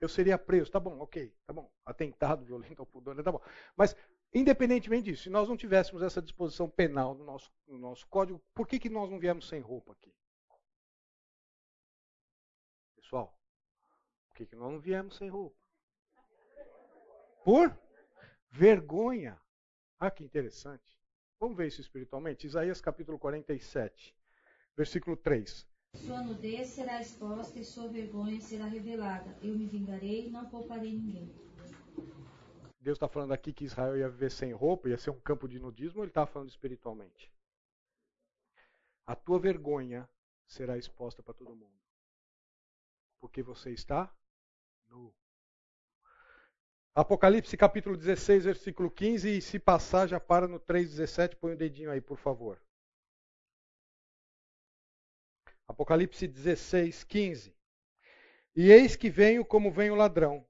[0.00, 1.70] Eu seria preso, tá bom, ok, tá bom.
[1.84, 3.42] Atentado violento ao pudor, tá bom.
[3.76, 3.94] Mas,
[4.32, 8.66] independentemente disso, se nós não tivéssemos essa disposição penal no nosso, no nosso código, por
[8.66, 10.14] que, que nós não viemos sem roupa aqui?
[12.96, 13.36] Pessoal,
[14.28, 15.56] por que, que nós não viemos sem roupa?
[17.44, 17.76] Por
[18.50, 19.40] vergonha.
[19.98, 20.98] Ah, que interessante.
[21.38, 22.46] Vamos ver isso espiritualmente?
[22.46, 24.14] Isaías capítulo 47,
[24.76, 25.66] versículo 3.
[25.94, 29.36] Sua nudez será exposta e sua vergonha será revelada.
[29.42, 31.34] Eu me vingarei e não pouparei ninguém.
[32.80, 35.58] Deus está falando aqui que Israel ia viver sem roupa, ia ser um campo de
[35.58, 37.30] nudismo, ou ele está falando espiritualmente?
[39.06, 40.08] A tua vergonha
[40.46, 41.78] será exposta para todo mundo.
[43.20, 44.10] Porque você está
[44.88, 45.14] nu.
[46.94, 51.90] Apocalipse capítulo 16, versículo 15, e se passar já para no 3,17, põe o dedinho
[51.90, 52.60] aí, por favor.
[55.68, 57.54] Apocalipse 16, 15.
[58.56, 60.44] E eis que venho como vem o ladrão.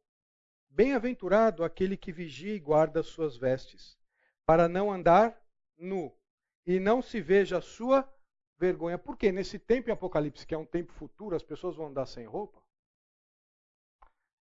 [0.70, 3.98] Bem-aventurado aquele que vigia e guarda as suas vestes,
[4.46, 5.38] para não andar
[5.76, 6.16] nu,
[6.64, 8.08] e não se veja a sua
[8.56, 8.98] vergonha.
[8.98, 12.24] Porque nesse tempo em Apocalipse, que é um tempo futuro, as pessoas vão andar sem
[12.24, 12.62] roupa?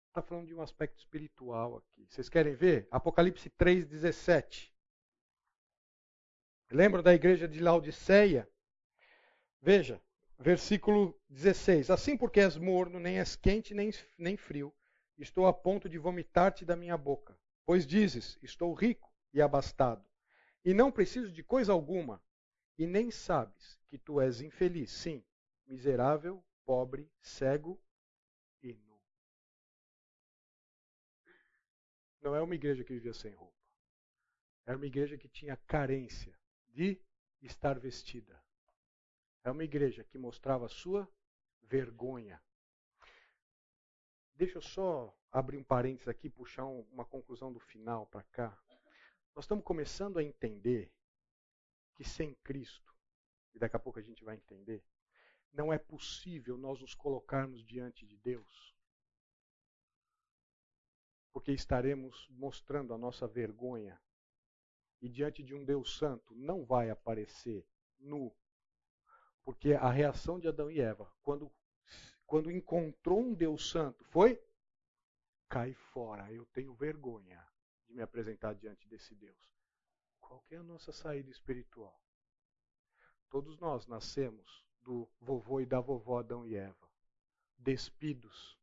[0.10, 2.06] Está falando de um aspecto espiritual aqui.
[2.08, 2.88] Vocês querem ver?
[2.92, 4.72] Apocalipse 3,17.
[6.72, 8.50] Lembram da igreja de Laodiceia?
[9.62, 10.02] Veja,
[10.42, 14.74] Versículo 16: Assim porque és morno, nem és quente, nem, nem frio,
[15.23, 17.38] estou a ponto de vomitar-te da minha boca.
[17.65, 20.05] Pois dizes: Estou rico e abastado,
[20.63, 22.23] e não preciso de coisa alguma,
[22.77, 25.23] e nem sabes que tu és infeliz, sim,
[25.67, 27.82] miserável, pobre, cego
[28.63, 29.01] e nu.
[32.21, 33.60] Não é uma igreja que vivia sem roupa.
[34.65, 37.01] Era uma igreja que tinha carência de
[37.41, 38.39] estar vestida.
[39.43, 41.12] É uma igreja que mostrava sua
[41.63, 42.41] vergonha.
[44.39, 48.58] Deixa eu só abrir um parênteses aqui puxar uma conclusão do final para cá.
[49.36, 50.89] Nós estamos começando a entender
[51.93, 52.95] que sem Cristo,
[53.54, 54.82] e daqui a pouco a gente vai entender,
[55.52, 58.73] não é possível nós nos colocarmos diante de Deus,
[61.34, 64.02] porque estaremos mostrando a nossa vergonha.
[65.02, 67.67] E diante de um Deus Santo não vai aparecer
[67.99, 68.34] nu
[69.43, 71.52] porque a reação de Adão e Eva, quando,
[72.30, 74.39] quando encontrou um Deus Santo, foi:
[75.50, 77.44] cai fora, eu tenho vergonha
[77.88, 79.52] de me apresentar diante desse Deus.
[80.22, 82.00] Qual é a nossa saída espiritual?
[83.32, 86.88] Todos nós nascemos do vovô e da vovó Adão e Eva,
[87.58, 88.60] despidos.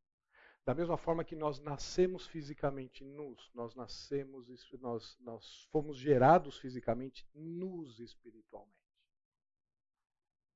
[0.64, 4.48] Da mesma forma que nós nascemos fisicamente nus, nós nascemos,
[4.80, 8.76] nós, nós fomos gerados fisicamente nus espiritualmente.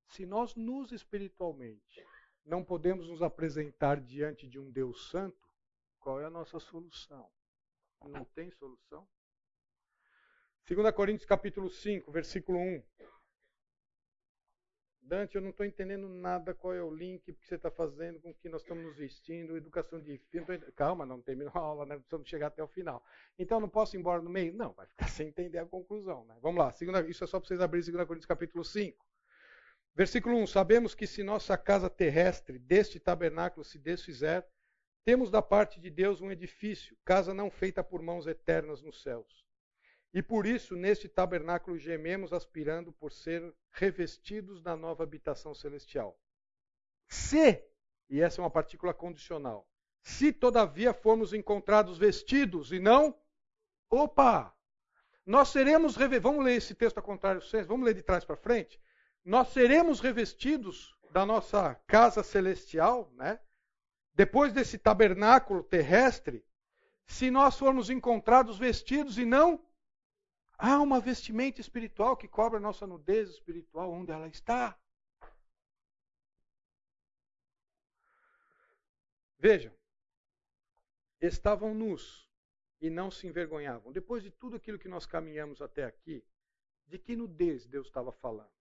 [0.07, 2.05] Se nós nos espiritualmente
[2.45, 5.49] não podemos nos apresentar diante de um Deus santo,
[5.99, 7.29] qual é a nossa solução?
[8.03, 9.07] Não tem solução?
[10.67, 12.83] 2 Coríntios capítulo 5, versículo 1.
[15.03, 18.33] Dante, eu não estou entendendo nada qual é o link que você está fazendo com
[18.33, 20.45] que nós estamos nos vestindo, educação de filho.
[20.73, 21.97] Calma, não terminou a aula, né?
[21.97, 23.03] precisamos chegar até o final.
[23.37, 24.53] Então não posso ir embora no meio?
[24.53, 26.23] Não, vai ficar sem entender a conclusão.
[26.25, 26.37] Né?
[26.41, 29.05] Vamos lá, segunda, isso é só para vocês abrirem 2 Coríntios capítulo 5.
[29.93, 34.45] Versículo 1: Sabemos que se nossa casa terrestre deste tabernáculo se desfizer,
[35.03, 39.45] temos da parte de Deus um edifício, casa não feita por mãos eternas nos céus.
[40.13, 46.19] E por isso, neste tabernáculo gememos, aspirando por ser revestidos da nova habitação celestial.
[47.07, 47.63] Se,
[48.09, 49.67] e essa é uma partícula condicional,
[50.03, 53.17] se todavia formos encontrados vestidos e não,
[53.89, 54.55] opa,
[55.25, 58.79] nós seremos, vamos ler esse texto ao contrário, vamos ler de trás para frente
[59.23, 63.39] nós seremos revestidos da nossa casa celestial, né?
[64.13, 66.45] depois desse tabernáculo terrestre,
[67.05, 69.63] se nós formos encontrados vestidos e não
[70.57, 74.77] há uma vestimenta espiritual que cobre a nossa nudez espiritual, onde ela está.
[79.37, 79.73] Vejam,
[81.19, 82.29] estavam nus
[82.79, 83.91] e não se envergonhavam.
[83.91, 86.23] Depois de tudo aquilo que nós caminhamos até aqui,
[86.87, 88.60] de que nudez Deus estava falando?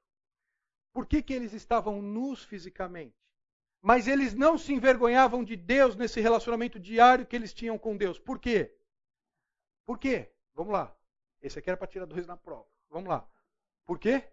[0.93, 3.17] Por que, que eles estavam nus fisicamente?
[3.81, 8.19] Mas eles não se envergonhavam de Deus nesse relacionamento diário que eles tinham com Deus.
[8.19, 8.77] Por quê?
[9.87, 10.31] Por quê?
[10.55, 10.95] Vamos lá.
[11.41, 12.69] Esse aqui era para tirar dois na prova.
[12.91, 13.27] Vamos lá.
[13.87, 14.29] Por quê?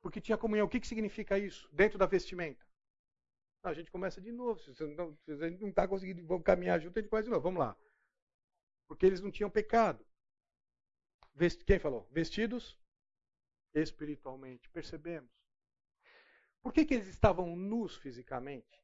[0.00, 0.66] Porque tinha comunhão.
[0.66, 2.64] O que, que significa isso dentro da vestimenta?
[3.62, 4.60] Não, a gente começa de novo.
[4.60, 7.42] Se você não está conseguindo caminhar junto, a gente começa de novo.
[7.42, 7.76] Vamos lá.
[8.86, 10.04] Porque eles não tinham pecado.
[11.66, 12.08] Quem falou?
[12.10, 12.78] Vestidos
[13.74, 14.70] espiritualmente.
[14.70, 15.30] Percebemos?
[16.64, 18.82] Por que, que eles estavam nus fisicamente?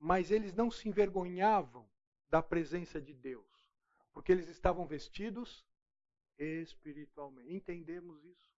[0.00, 1.88] Mas eles não se envergonhavam
[2.28, 3.46] da presença de Deus.
[4.12, 5.64] Porque eles estavam vestidos
[6.36, 7.54] espiritualmente.
[7.54, 8.50] Entendemos isso?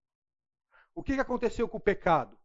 [0.95, 2.39] O que, que aconteceu com o pecado?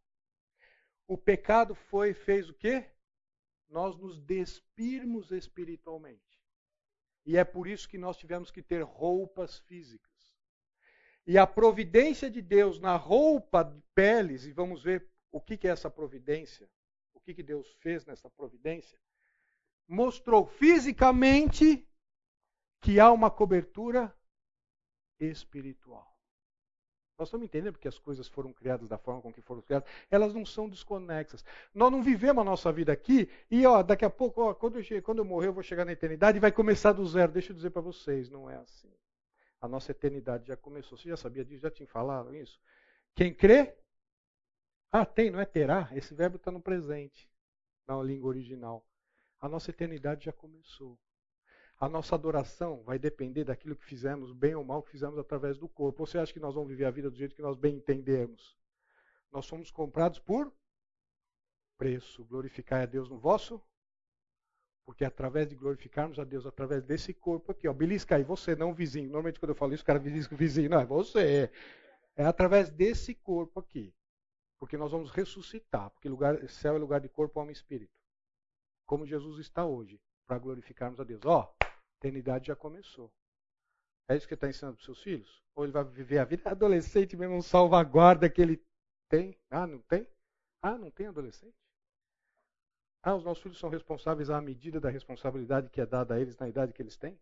[1.07, 2.91] O pecado foi, fez o quê?
[3.69, 6.21] Nós nos despirmos espiritualmente.
[7.25, 10.35] E é por isso que nós tivemos que ter roupas físicas.
[11.25, 15.71] E a providência de Deus na roupa de peles, e vamos ver o que, é
[15.71, 16.69] essa providência,
[17.13, 18.99] o que, que Deus fez nessa providência,
[19.87, 21.87] mostrou fisicamente
[22.81, 24.13] que há uma cobertura
[25.19, 26.17] espiritual.
[27.17, 29.89] Nós estamos entendendo porque as coisas foram criadas da forma com que foram criadas.
[30.11, 31.43] Elas não são desconexas.
[31.73, 35.01] Nós não vivemos a nossa vida aqui e ó, daqui a pouco, ó, quando, eu,
[35.01, 37.31] quando eu morrer, eu vou chegar na eternidade e vai começar do zero.
[37.31, 38.93] Deixa eu dizer para vocês, não é assim.
[39.59, 40.95] A nossa eternidade já começou.
[40.95, 41.63] Você já sabia disso?
[41.63, 42.61] Já tinha falado isso?
[43.15, 43.75] Quem crê?
[44.91, 45.89] Ah, tem, não é terá?
[45.93, 47.29] Esse verbo está no presente,
[47.87, 48.85] na língua original.
[49.39, 50.97] A nossa eternidade já começou.
[51.79, 55.67] A nossa adoração vai depender daquilo que fizemos, bem ou mal, que fizemos através do
[55.67, 56.05] corpo.
[56.05, 58.57] Você acha que nós vamos viver a vida do jeito que nós bem entendemos?
[59.31, 60.51] Nós somos comprados por
[61.77, 62.25] preço.
[62.25, 63.61] Glorificar a Deus no vosso.
[64.85, 68.55] Porque é através de glorificarmos a Deus, através desse corpo aqui, ó, belisca aí, você,
[68.55, 69.07] não vizinho.
[69.07, 70.69] Normalmente quando eu falo isso, o cara belisca o vizinho.
[70.69, 71.51] Não, é você.
[72.15, 73.93] É através desse corpo aqui.
[74.59, 75.89] Porque nós vamos ressuscitar.
[75.91, 77.97] Porque lugar, céu é lugar de corpo, alma e espírito.
[78.85, 81.25] Como Jesus está hoje, para glorificarmos a Deus.
[81.25, 81.53] Ó,
[81.97, 83.11] eternidade já começou.
[84.09, 85.43] É isso que ele está ensinando para os seus filhos?
[85.55, 88.63] Ou ele vai viver a vida adolescente mesmo, um salvaguarda que ele
[89.09, 89.37] tem?
[89.49, 90.07] Ah, não tem?
[90.61, 91.55] Ah, não tem adolescente?
[93.03, 96.37] Ah, os nossos filhos são responsáveis à medida da responsabilidade que é dada a eles
[96.37, 97.19] na idade que eles têm?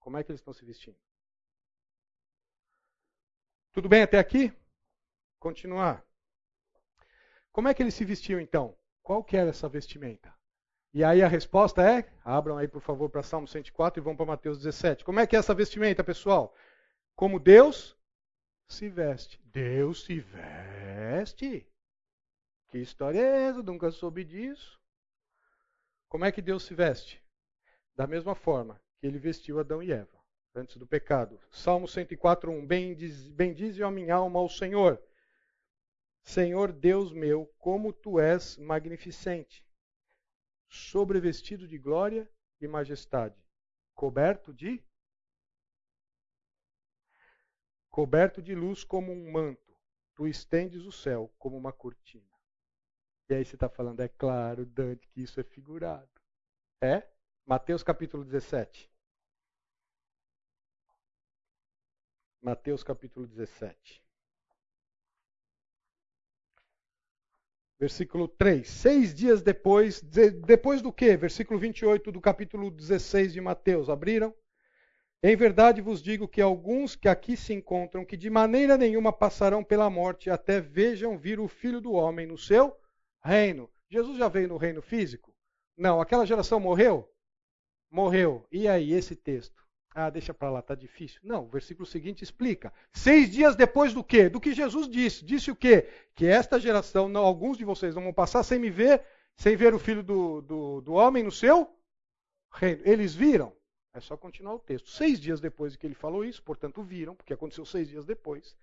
[0.00, 0.96] Como é que eles estão se vestindo?
[3.72, 4.52] Tudo bem até aqui?
[5.38, 6.04] Continuar.
[7.52, 8.74] Como é que eles se vestiam então?
[9.02, 10.32] Qual que era essa vestimenta?
[10.94, 14.26] E aí a resposta é, abram aí por favor para Salmo 104 e vão para
[14.26, 15.04] Mateus 17.
[15.04, 16.54] Como é que é essa vestimenta, pessoal?
[17.14, 17.96] Como Deus
[18.68, 19.40] se veste.
[19.44, 21.66] Deus se veste?
[22.68, 23.62] Que história é essa?
[23.62, 24.80] Nunca soube disso.
[26.08, 27.22] Como é que Deus se veste?
[27.94, 30.18] Da mesma forma que ele vestiu Adão e Eva,
[30.54, 31.40] antes do pecado.
[31.50, 35.02] Salmo 104:1 Bendize, bendize a minha alma ao Senhor.
[36.24, 39.64] Senhor Deus meu, como tu és magnificente
[40.68, 42.30] sobrevestido de glória
[42.60, 43.36] e majestade,
[43.94, 44.82] coberto de
[47.90, 49.76] coberto de luz como um manto.
[50.14, 52.32] Tu estendes o céu como uma cortina.
[53.28, 56.10] E aí você está falando, é claro, Dante, que isso é figurado.
[56.80, 57.06] É?
[57.44, 58.90] Mateus capítulo 17.
[62.40, 64.01] Mateus capítulo 17.
[67.82, 68.68] Versículo 3.
[68.68, 71.16] Seis dias depois, depois do que?
[71.16, 73.90] Versículo 28 do capítulo 16 de Mateus.
[73.90, 74.32] Abriram?
[75.20, 79.64] Em verdade vos digo que alguns que aqui se encontram, que de maneira nenhuma passarão
[79.64, 82.72] pela morte, até vejam vir o Filho do Homem no seu
[83.20, 83.68] reino.
[83.90, 85.34] Jesus já veio no reino físico?
[85.76, 86.00] Não.
[86.00, 87.12] Aquela geração morreu?
[87.90, 88.46] Morreu.
[88.52, 89.61] E aí, esse texto?
[89.94, 91.20] Ah, deixa para lá, está difícil.
[91.22, 92.72] Não, o versículo seguinte explica.
[92.92, 94.28] Seis dias depois do quê?
[94.28, 95.24] Do que Jesus disse.
[95.24, 95.88] Disse o quê?
[96.14, 99.04] Que esta geração, não, alguns de vocês não vão passar sem me ver,
[99.36, 101.70] sem ver o filho do, do, do homem no seu
[102.50, 102.80] reino.
[102.86, 103.54] Eles viram?
[103.92, 104.88] É só continuar o texto.
[104.88, 108.56] Seis dias depois que ele falou isso, portanto viram, porque aconteceu seis dias depois.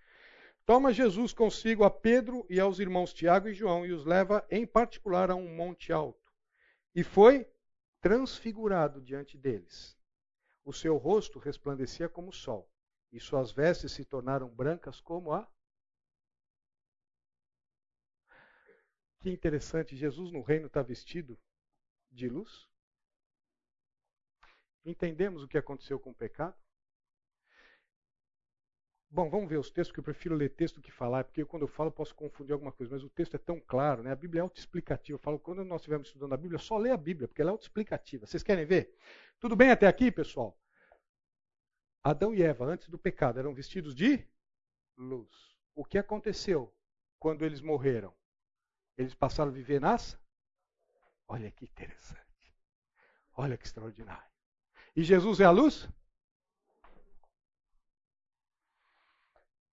[0.66, 4.66] Toma Jesus consigo a Pedro e aos irmãos Tiago e João e os leva em
[4.66, 6.20] particular a um monte alto.
[6.96, 7.48] E foi
[8.02, 9.99] transfigurado diante deles
[10.64, 12.70] o seu rosto resplandecia como o sol,
[13.12, 15.50] e suas vestes se tornaram brancas como a.
[19.20, 21.38] Que interessante, Jesus no reino está vestido
[22.12, 22.68] de luz.
[24.86, 26.58] Entendemos o que aconteceu com o pecado?
[29.12, 31.68] Bom, vamos ver os textos, porque eu prefiro ler texto que falar, porque quando eu
[31.68, 34.12] falo posso confundir alguma coisa, mas o texto é tão claro, né?
[34.12, 35.16] a Bíblia é autoexplicativa.
[35.16, 37.54] Eu falo, quando nós estivermos estudando a Bíblia, só lê a Bíblia, porque ela é
[37.54, 38.28] autoexplicativa.
[38.28, 38.96] Vocês querem ver?
[39.40, 40.56] Tudo bem até aqui, pessoal?
[42.04, 44.24] Adão e Eva, antes do pecado, eram vestidos de
[44.96, 45.58] luz.
[45.74, 46.72] O que aconteceu
[47.18, 48.14] quando eles morreram?
[48.96, 50.20] Eles passaram a viver nas.
[51.28, 52.54] Olha que interessante.
[53.34, 54.30] Olha que extraordinário.
[54.96, 55.90] E Jesus é a luz?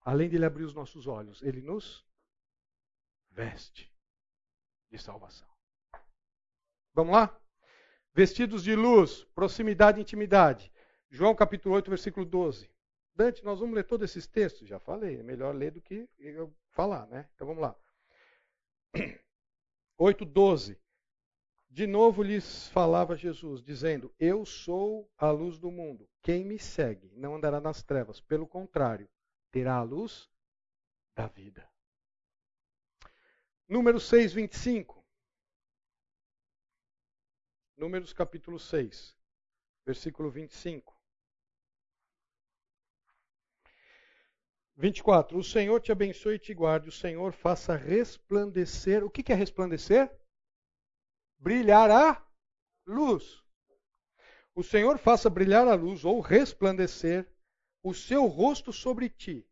[0.06, 2.06] Além de ele abrir os nossos olhos, ele nos
[3.32, 3.92] veste
[4.88, 5.48] de salvação.
[6.94, 7.36] Vamos lá?
[8.14, 10.72] Vestidos de luz, proximidade e intimidade.
[11.10, 12.70] João capítulo 8, versículo 12.
[13.16, 14.68] Dante, nós vamos ler todos esses textos?
[14.68, 17.28] Já falei, é melhor ler do que eu falar, né?
[17.34, 17.74] Então vamos lá.
[19.98, 20.78] 8:12.
[21.68, 26.08] De novo lhes falava Jesus, dizendo: Eu sou a luz do mundo.
[26.22, 29.08] Quem me segue não andará nas trevas, pelo contrário,
[29.56, 30.30] terá a luz
[31.14, 31.66] da vida.
[33.66, 35.02] Número 6, 25.
[37.74, 39.16] Números capítulo 6,
[39.86, 40.94] versículo 25.
[44.76, 45.38] 24.
[45.38, 46.90] O Senhor te abençoe e te guarde.
[46.90, 49.02] O Senhor faça resplandecer.
[49.02, 50.14] O que é resplandecer?
[51.38, 52.30] Brilhar a
[52.86, 53.42] luz.
[54.54, 57.26] O Senhor faça brilhar a luz ou resplandecer
[57.86, 59.45] o seu rosto sobre ti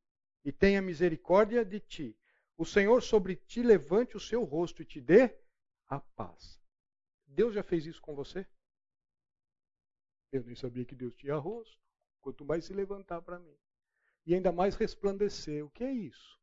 [0.45, 2.19] e tenha misericórdia de ti.
[2.57, 5.35] O Senhor sobre ti levante o seu rosto e te dê
[5.89, 6.61] a paz.
[7.27, 8.47] Deus já fez isso com você?
[10.31, 11.83] Eu nem sabia que Deus tinha rosto.
[12.21, 13.57] Quanto mais se levantar para mim
[14.27, 15.65] e ainda mais resplandecer.
[15.65, 16.41] O que é isso?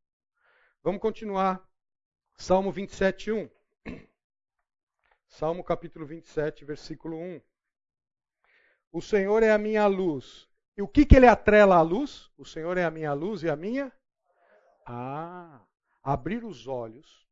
[0.84, 1.68] Vamos continuar.
[2.36, 3.50] Salmo 27, 1.
[5.28, 7.42] Salmo capítulo 27, versículo 1.
[8.92, 10.50] O Senhor é a minha luz.
[10.82, 12.32] E o que, que ele atrela à luz?
[12.36, 13.94] O Senhor é a minha luz e a minha?
[14.84, 15.64] Ah,
[16.02, 17.30] abrir os olhos,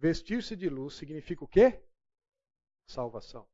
[0.00, 1.80] vestir-se de luz significa o quê?
[2.88, 3.46] Salvação.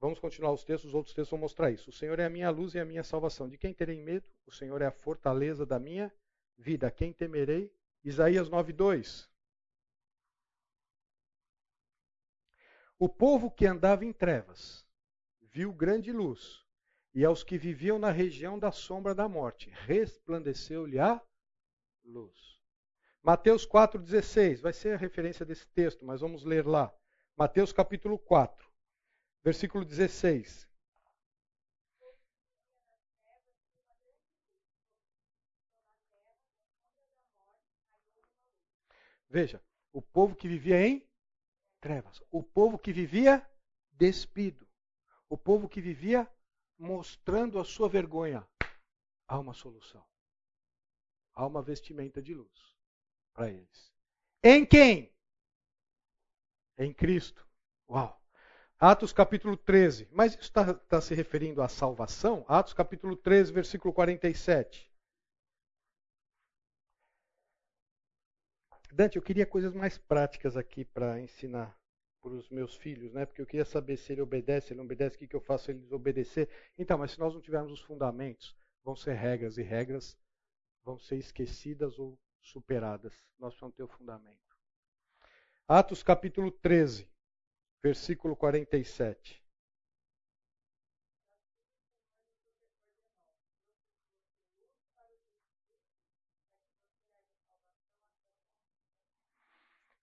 [0.00, 1.90] Vamos continuar os textos, os outros textos vão mostrar isso.
[1.90, 3.48] O Senhor é a minha luz e a minha salvação.
[3.48, 4.24] De quem terei medo?
[4.46, 6.14] O Senhor é a fortaleza da minha
[6.56, 6.92] vida.
[6.92, 7.74] Quem temerei?
[8.04, 9.28] Isaías 9:2.
[13.00, 14.86] O povo que andava em trevas
[15.40, 16.61] viu grande luz,
[17.14, 21.20] e aos que viviam na região da sombra da morte resplandeceu-lhe a
[22.04, 22.60] luz.
[23.22, 26.92] Mateus 4:16 vai ser a referência desse texto, mas vamos ler lá.
[27.36, 28.72] Mateus capítulo 4
[29.42, 30.68] versículo 16.
[39.28, 41.08] Veja, o povo que vivia em
[41.80, 43.44] trevas, o povo que vivia
[43.92, 44.68] despido,
[45.28, 46.30] o povo que vivia
[46.78, 48.46] mostrando a sua vergonha,
[49.26, 50.04] há uma solução.
[51.34, 52.76] Há uma vestimenta de luz
[53.32, 53.92] para eles.
[54.42, 55.14] Em quem?
[56.76, 57.46] Em Cristo.
[57.88, 58.20] Uau!
[58.78, 60.08] Atos capítulo 13.
[60.10, 62.44] Mas isso está tá se referindo à salvação?
[62.48, 64.92] Atos capítulo 13, versículo 47.
[68.92, 71.78] Dante, eu queria coisas mais práticas aqui para ensinar
[72.22, 73.26] para os meus filhos, né?
[73.26, 75.64] Porque eu queria saber se ele obedece, ele não obedece, o que, que eu faço
[75.64, 76.48] se eles obedecer.
[76.78, 80.16] Então, mas se nós não tivermos os fundamentos, vão ser regras e regras
[80.84, 83.12] vão ser esquecidas ou superadas.
[83.38, 84.38] Nós vamos ter o fundamento.
[85.68, 87.12] Atos capítulo 13
[87.82, 89.41] versículo 47.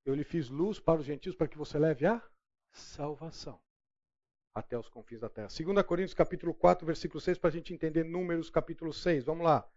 [0.10, 2.20] Eu lhe fiz luz para os gentios para que você leve a
[2.72, 3.62] salvação
[4.56, 5.50] até os confins da terra.
[5.50, 9.26] 2 Coríntios capítulo 4, versículo 6, para a gente entender Números capítulo 6.
[9.26, 9.70] Vamos lá.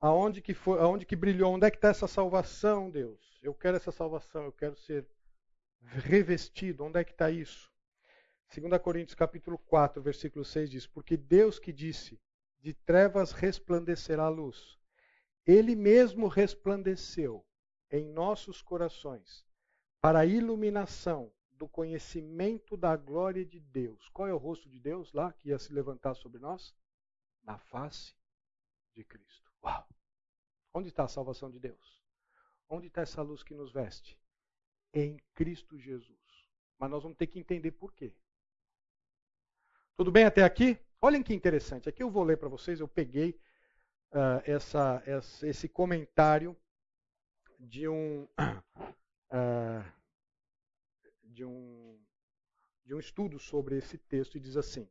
[0.00, 1.54] Aonde que, foi, aonde que brilhou?
[1.54, 3.38] Onde é que está essa salvação, Deus?
[3.40, 5.06] Eu quero essa salvação, eu quero ser
[5.80, 6.82] revestido.
[6.82, 7.72] Onde é que está isso?
[8.52, 12.20] 2 Coríntios capítulo 4, versículo 6 diz: Porque Deus que disse,
[12.58, 14.76] de trevas resplandecerá a luz,
[15.46, 17.46] Ele mesmo resplandeceu
[17.96, 19.44] em nossos corações
[20.00, 24.08] para a iluminação do conhecimento da glória de Deus.
[24.08, 26.74] Qual é o rosto de Deus lá que ia se levantar sobre nós?
[27.42, 28.14] Na face
[28.94, 29.52] de Cristo.
[29.62, 29.86] Uau!
[30.72, 32.02] Onde está a salvação de Deus?
[32.68, 34.18] Onde está essa luz que nos veste?
[34.94, 36.16] em Cristo Jesus.
[36.78, 38.14] Mas nós vamos ter que entender por quê.
[39.96, 40.78] Tudo bem até aqui?
[41.02, 41.88] Olhem que interessante.
[41.88, 42.80] Aqui eu vou ler para vocês.
[42.80, 43.38] Eu peguei
[44.12, 46.56] uh, essa, essa, esse comentário
[47.64, 49.84] de um, uh,
[51.24, 51.98] de um
[52.84, 54.88] de um estudo sobre esse texto e diz assim: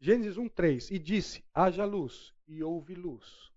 [0.00, 3.50] Gênesis 1:3 e disse: haja luz e houve luz.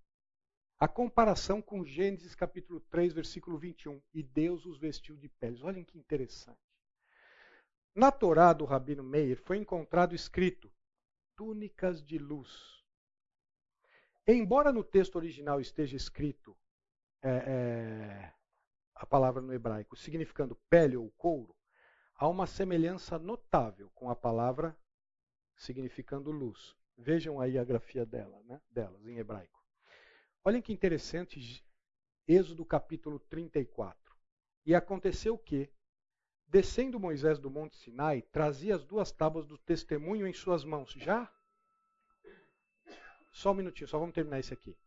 [0.80, 4.01] A comparação com Gênesis capítulo 3, versículo 21.
[4.14, 5.64] E Deus os vestiu de peles.
[5.64, 6.60] Olhem que interessante.
[7.95, 10.70] Na Torá do Rabino Meir foi encontrado escrito
[11.38, 12.84] túnicas de luz.
[14.28, 16.58] Embora no texto original esteja escrito
[17.24, 18.34] é, é,
[18.95, 21.55] a palavra no hebraico significando pele ou couro,
[22.15, 24.78] há uma semelhança notável com a palavra
[25.55, 26.76] significando luz.
[26.97, 29.63] Vejam aí a grafia dela, né, delas em hebraico.
[30.43, 31.65] Olhem que interessante,
[32.28, 33.97] Êxodo capítulo 34.
[34.65, 35.69] E aconteceu que,
[36.47, 40.91] descendo Moisés do monte Sinai, trazia as duas tábuas do testemunho em suas mãos.
[40.91, 41.32] Já?
[43.32, 44.78] Só um minutinho, só vamos terminar isso aqui.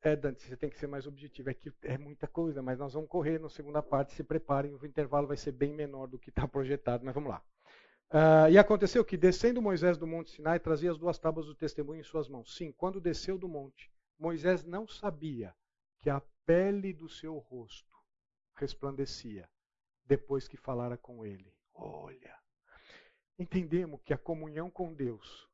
[0.00, 1.50] É, Dante, você tem que ser mais objetivo.
[1.50, 4.12] É que é muita coisa, mas nós vamos correr na segunda parte.
[4.12, 7.42] Se preparem, o intervalo vai ser bem menor do que está projetado, mas vamos lá.
[8.10, 12.00] Uh, e aconteceu que, descendo Moisés do monte Sinai, trazia as duas tábuas do testemunho
[12.00, 12.56] em suas mãos.
[12.56, 15.54] Sim, quando desceu do monte, Moisés não sabia
[15.98, 17.94] que a pele do seu rosto
[18.54, 19.48] resplandecia
[20.06, 21.52] depois que falara com ele.
[21.74, 22.34] Olha,
[23.38, 25.47] entendemos que a comunhão com Deus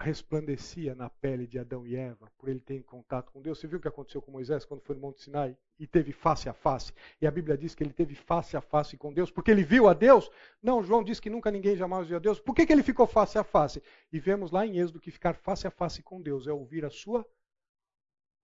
[0.00, 3.58] resplandecia na pele de Adão e Eva por ele ter contato com Deus.
[3.58, 6.48] Você viu o que aconteceu com Moisés quando foi no Monte Sinai e teve face
[6.48, 6.92] a face?
[7.20, 9.88] E a Bíblia diz que ele teve face a face com Deus porque ele viu
[9.88, 10.30] a Deus?
[10.62, 12.38] Não, João diz que nunca ninguém jamais viu a Deus.
[12.38, 13.82] Por que, que ele ficou face a face?
[14.12, 16.90] E vemos lá em Êxodo que ficar face a face com Deus é ouvir a
[16.90, 17.26] sua.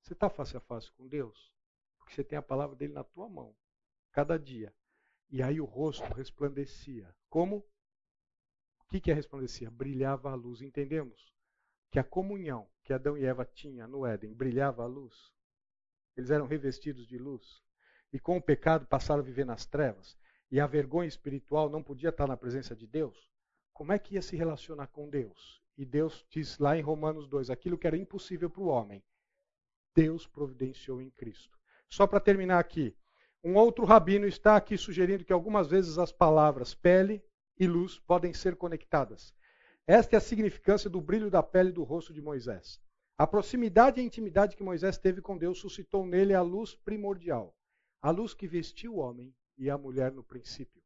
[0.02, 1.52] Você está face a face com Deus?
[1.98, 3.54] Porque você tem a palavra dele na tua mão,
[4.10, 4.74] cada dia.
[5.30, 7.14] E aí o rosto resplandecia.
[7.30, 7.58] Como?
[8.80, 9.70] O que, que é resplandecia?
[9.70, 10.60] Brilhava a luz.
[10.60, 11.33] Entendemos?
[11.94, 15.14] Que a comunhão que Adão e Eva tinham no Éden brilhava a luz.
[16.16, 17.62] Eles eram revestidos de luz.
[18.12, 20.18] E com o pecado passaram a viver nas trevas.
[20.50, 23.30] E a vergonha espiritual não podia estar na presença de Deus.
[23.72, 25.62] Como é que ia se relacionar com Deus?
[25.78, 29.00] E Deus diz lá em Romanos 2: aquilo que era impossível para o homem,
[29.94, 31.56] Deus providenciou em Cristo.
[31.88, 32.92] Só para terminar aqui,
[33.40, 37.22] um outro rabino está aqui sugerindo que algumas vezes as palavras pele
[37.56, 39.32] e luz podem ser conectadas.
[39.86, 42.80] Esta é a significância do brilho da pele do rosto de Moisés.
[43.18, 47.54] A proximidade e a intimidade que Moisés teve com Deus suscitou nele a luz primordial,
[48.00, 50.82] a luz que vestiu o homem e a mulher no princípio,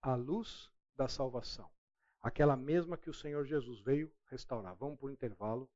[0.00, 1.68] a luz da salvação,
[2.20, 4.76] aquela mesma que o Senhor Jesus veio restaurar.
[4.76, 5.68] Vamos por intervalo.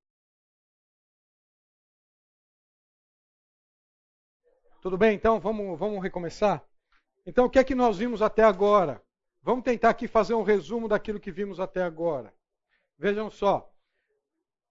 [4.82, 6.62] Tudo bem, então vamos, vamos recomeçar?
[7.24, 9.02] Então, o que é que nós vimos até agora?
[9.42, 12.35] Vamos tentar aqui fazer um resumo daquilo que vimos até agora.
[12.98, 13.70] Vejam só.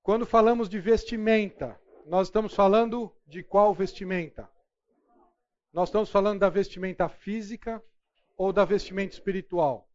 [0.01, 4.49] Quando falamos de vestimenta, nós estamos falando de qual vestimenta?
[5.71, 7.84] Nós estamos falando da vestimenta física
[8.38, 9.89] ou da vestimenta espiritual?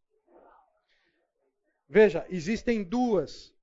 [1.87, 3.53] Veja, existem duas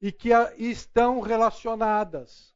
[0.00, 2.54] e que estão relacionadas.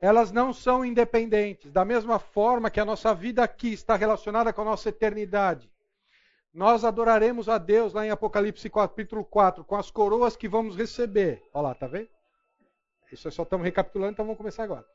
[0.00, 1.72] Elas não são independentes.
[1.72, 5.73] Da mesma forma que a nossa vida aqui está relacionada com a nossa eternidade
[6.54, 11.42] nós adoraremos a Deus lá em Apocalipse capítulo 4, com as coroas que vamos receber.
[11.52, 12.08] Olha lá, tá vendo?
[13.10, 14.86] Isso só estamos recapitulando, então vamos começar agora.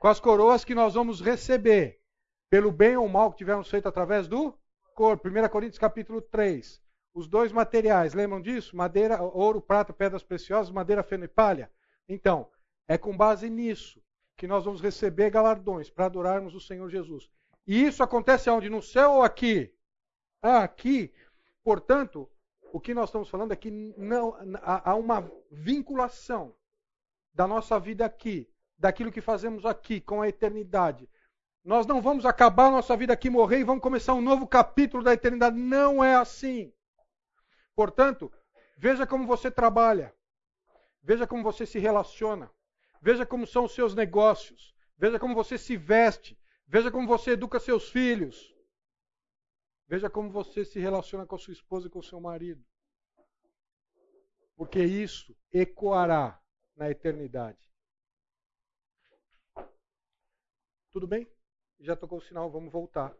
[0.00, 2.00] Com as coroas que nós vamos receber,
[2.48, 4.58] pelo bem ou mal que tivermos feito através do
[4.94, 5.28] corpo.
[5.28, 6.80] 1 Coríntios capítulo 3.
[7.12, 8.74] Os dois materiais, lembram disso?
[8.74, 11.70] Madeira, ouro, prata, pedras preciosas, madeira, feno e palha.
[12.08, 12.48] Então,
[12.86, 14.00] é com base nisso
[14.38, 17.28] que nós vamos receber galardões para adorarmos o Senhor Jesus.
[17.66, 18.70] E isso acontece onde?
[18.70, 19.70] No céu ou aqui?
[20.42, 21.12] Aqui.
[21.62, 22.28] Portanto,
[22.72, 26.54] o que nós estamos falando é que não, há uma vinculação
[27.32, 31.08] da nossa vida aqui, daquilo que fazemos aqui com a eternidade.
[31.64, 35.12] Nós não vamos acabar nossa vida aqui, morrer e vamos começar um novo capítulo da
[35.12, 35.56] eternidade.
[35.56, 36.72] Não é assim.
[37.74, 38.32] Portanto,
[38.76, 40.14] veja como você trabalha,
[41.02, 42.50] veja como você se relaciona,
[43.00, 47.60] veja como são os seus negócios, veja como você se veste, veja como você educa
[47.60, 48.54] seus filhos,
[49.88, 52.62] Veja como você se relaciona com a sua esposa e com o seu marido.
[54.54, 56.38] Porque isso ecoará
[56.76, 57.58] na eternidade.
[60.92, 61.26] Tudo bem?
[61.80, 63.16] Já tocou o sinal, vamos voltar.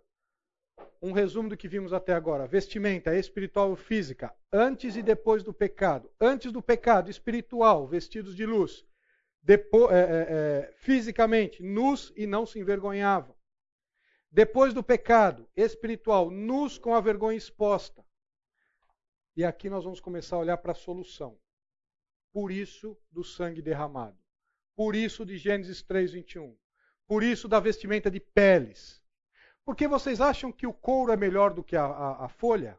[1.00, 5.54] Um resumo do que vimos até agora: vestimenta espiritual ou física, antes e depois do
[5.54, 6.10] pecado.
[6.20, 8.84] Antes do pecado, espiritual, vestidos de luz.
[9.40, 13.37] Depois, é, é, é, fisicamente, nus e não se envergonhavam.
[14.30, 18.04] Depois do pecado espiritual, nus com a vergonha exposta.
[19.34, 21.38] E aqui nós vamos começar a olhar para a solução.
[22.32, 24.18] Por isso do sangue derramado.
[24.76, 26.56] Por isso de Gênesis 3, 21.
[27.06, 29.02] Por isso da vestimenta de peles.
[29.64, 32.78] Porque vocês acham que o couro é melhor do que a, a, a folha?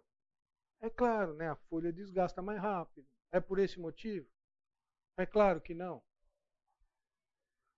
[0.81, 1.49] É claro, né?
[1.49, 3.07] A folha desgasta mais rápido.
[3.31, 4.27] É por esse motivo?
[5.17, 6.01] É claro que não.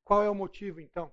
[0.03, 1.11] Qual é o motivo então?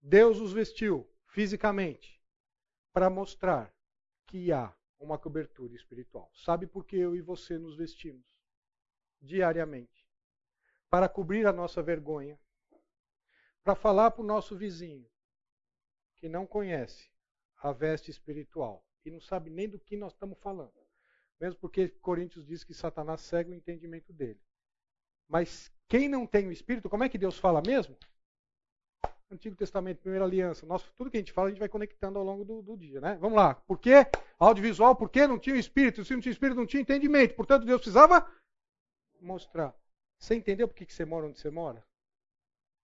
[0.00, 2.20] Deus os vestiu fisicamente
[2.92, 3.74] para mostrar
[4.26, 6.30] que há uma cobertura espiritual.
[6.34, 8.24] Sabe por que eu e você nos vestimos
[9.20, 10.06] diariamente?
[10.88, 12.38] Para cobrir a nossa vergonha,
[13.62, 15.08] para falar para o nosso vizinho
[16.16, 17.10] que não conhece
[17.62, 20.72] a veste espiritual e não sabe nem do que nós estamos falando.
[21.40, 24.40] Mesmo porque Coríntios diz que Satanás cega o entendimento dele.
[25.26, 27.96] Mas quem não tem o Espírito, como é que Deus fala mesmo?
[29.30, 30.66] Antigo Testamento, Primeira Aliança.
[30.66, 33.00] Nossa, tudo que a gente fala, a gente vai conectando ao longo do, do dia,
[33.00, 33.16] né?
[33.20, 33.54] Vamos lá.
[33.54, 34.06] Por quê?
[34.38, 35.26] Audiovisual, por quê?
[35.26, 36.04] Não tinha espírito.
[36.04, 37.34] Se não tinha espírito, não tinha entendimento.
[37.36, 38.28] Portanto, Deus precisava
[39.20, 39.72] mostrar.
[40.18, 41.84] Você entendeu por que que você mora onde você mora?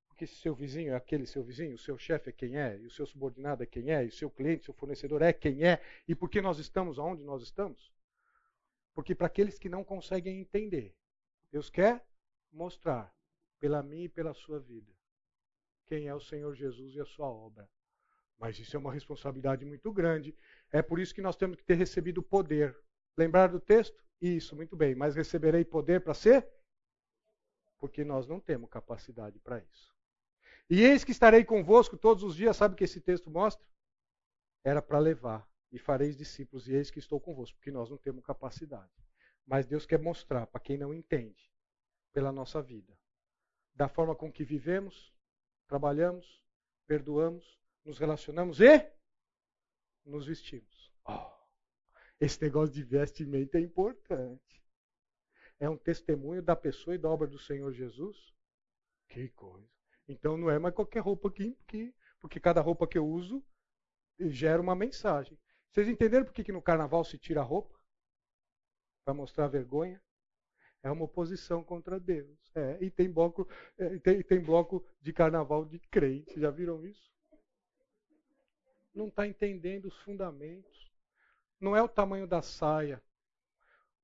[0.06, 2.86] Porque se seu vizinho é aquele seu vizinho, o seu chefe é quem é, e
[2.86, 5.82] o seu subordinado é quem é, e o seu cliente, seu fornecedor é quem é,
[6.08, 7.92] e por que nós estamos aonde nós estamos?
[8.94, 10.94] Porque para aqueles que não conseguem entender,
[11.52, 12.02] Deus quer
[12.50, 13.12] mostrar
[13.60, 14.95] pela minha e pela sua vida
[15.86, 17.68] quem é o Senhor Jesus e a sua obra.
[18.38, 20.36] Mas isso é uma responsabilidade muito grande.
[20.70, 22.76] É por isso que nós temos que ter recebido poder.
[23.16, 24.04] Lembrar do texto?
[24.20, 24.94] Isso, muito bem.
[24.94, 26.46] Mas receberei poder para ser?
[27.78, 29.94] Porque nós não temos capacidade para isso.
[30.68, 32.56] E eis que estarei convosco todos os dias.
[32.56, 33.66] Sabe o que esse texto mostra?
[34.62, 35.48] Era para levar.
[35.72, 36.68] E fareis discípulos.
[36.68, 37.56] E eis que estou convosco.
[37.56, 38.92] Porque nós não temos capacidade.
[39.46, 41.50] Mas Deus quer mostrar para quem não entende,
[42.12, 42.98] pela nossa vida,
[43.72, 45.14] da forma com que vivemos,
[45.66, 46.42] trabalhamos,
[46.86, 48.90] perdoamos, nos relacionamos e
[50.04, 50.92] nos vestimos.
[51.04, 51.30] Oh,
[52.20, 54.64] esse negócio de vestimento é importante.
[55.58, 58.34] É um testemunho da pessoa e da obra do Senhor Jesus.
[59.08, 59.68] Que coisa.
[60.08, 63.44] Então não é mais qualquer roupa aqui, porque, porque cada roupa que eu uso
[64.18, 65.38] gera uma mensagem.
[65.70, 67.78] Vocês entenderam por que, que no carnaval se tira a roupa?
[69.04, 70.02] Para mostrar vergonha?
[70.86, 72.38] É uma oposição contra Deus.
[72.54, 76.38] É, e tem bloco, é, tem, tem bloco de carnaval de crente.
[76.38, 77.12] Já viram isso?
[78.94, 80.88] Não está entendendo os fundamentos.
[81.60, 83.02] Não é o tamanho da saia,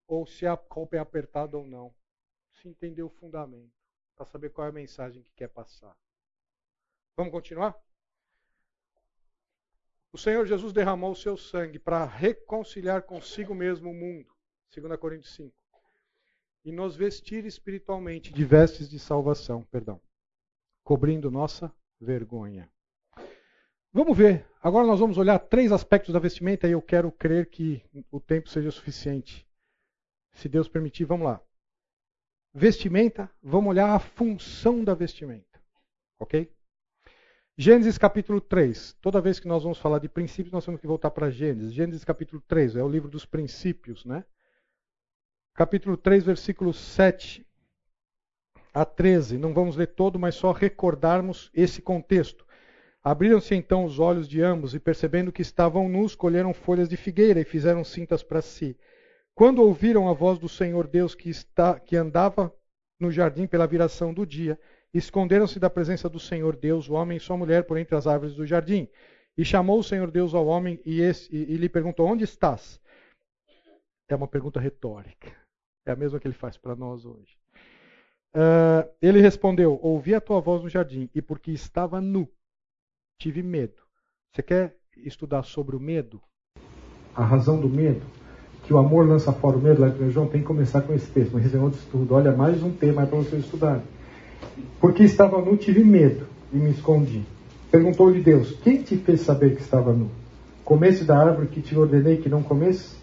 [0.08, 1.94] ou se a roupa é apertada ou não.
[2.54, 3.72] Se entender o fundamento,
[4.16, 5.96] para saber qual é a mensagem que quer passar.
[7.16, 7.80] Vamos continuar?
[10.12, 14.34] O Senhor Jesus derramou o seu sangue para reconciliar consigo mesmo o mundo.
[14.74, 15.61] 2 Coríntios 5
[16.64, 20.00] e nos vestir espiritualmente de vestes de salvação, perdão,
[20.84, 22.70] cobrindo nossa vergonha.
[23.92, 24.46] Vamos ver.
[24.62, 28.48] Agora nós vamos olhar três aspectos da vestimenta e eu quero crer que o tempo
[28.48, 29.46] seja suficiente.
[30.32, 31.40] Se Deus permitir, vamos lá.
[32.54, 35.60] Vestimenta, vamos olhar a função da vestimenta.
[36.18, 36.50] OK?
[37.56, 38.94] Gênesis capítulo 3.
[38.94, 41.72] Toda vez que nós vamos falar de princípios, nós temos que voltar para Gênesis.
[41.72, 44.24] Gênesis capítulo 3 é o livro dos princípios, né?
[45.54, 47.46] Capítulo 3, versículos 7
[48.72, 49.36] a 13.
[49.36, 52.46] Não vamos ler todo, mas só recordarmos esse contexto.
[53.04, 57.40] Abriram-se então os olhos de ambos e, percebendo que estavam nus, colheram folhas de figueira
[57.40, 58.76] e fizeram cintas para si.
[59.34, 62.54] Quando ouviram a voz do Senhor Deus que, está, que andava
[63.00, 64.58] no jardim pela viração do dia,
[64.94, 68.34] esconderam-se da presença do Senhor Deus, o homem e sua mulher, por entre as árvores
[68.34, 68.88] do jardim.
[69.36, 72.80] E chamou o Senhor Deus ao homem e, esse, e, e lhe perguntou: Onde estás?
[74.06, 75.41] É uma pergunta retórica.
[75.84, 77.36] É a mesma que ele faz para nós hoje.
[78.34, 82.28] Uh, ele respondeu: Ouvi a tua voz no jardim, e porque estava nu,
[83.18, 83.82] tive medo.
[84.32, 86.20] Você quer estudar sobre o medo?
[87.14, 88.02] A razão do medo?
[88.64, 91.10] Que o amor lança fora o medo, lá em João, tem que começar com esse
[91.10, 92.14] texto, mas esse é outro estudo.
[92.14, 93.82] Olha, mais um tema para vocês estudarem.
[94.80, 97.24] Porque estava nu, tive medo e me escondi.
[97.70, 100.10] Perguntou-lhe Deus: Quem te fez saber que estava nu?
[100.64, 102.96] Comesse da árvore que te ordenei que não comesse?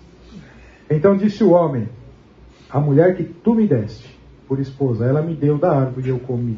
[0.90, 1.88] Então disse o homem:
[2.70, 4.18] a mulher que tu me deste
[4.48, 6.58] por esposa, ela me deu da árvore e eu comi.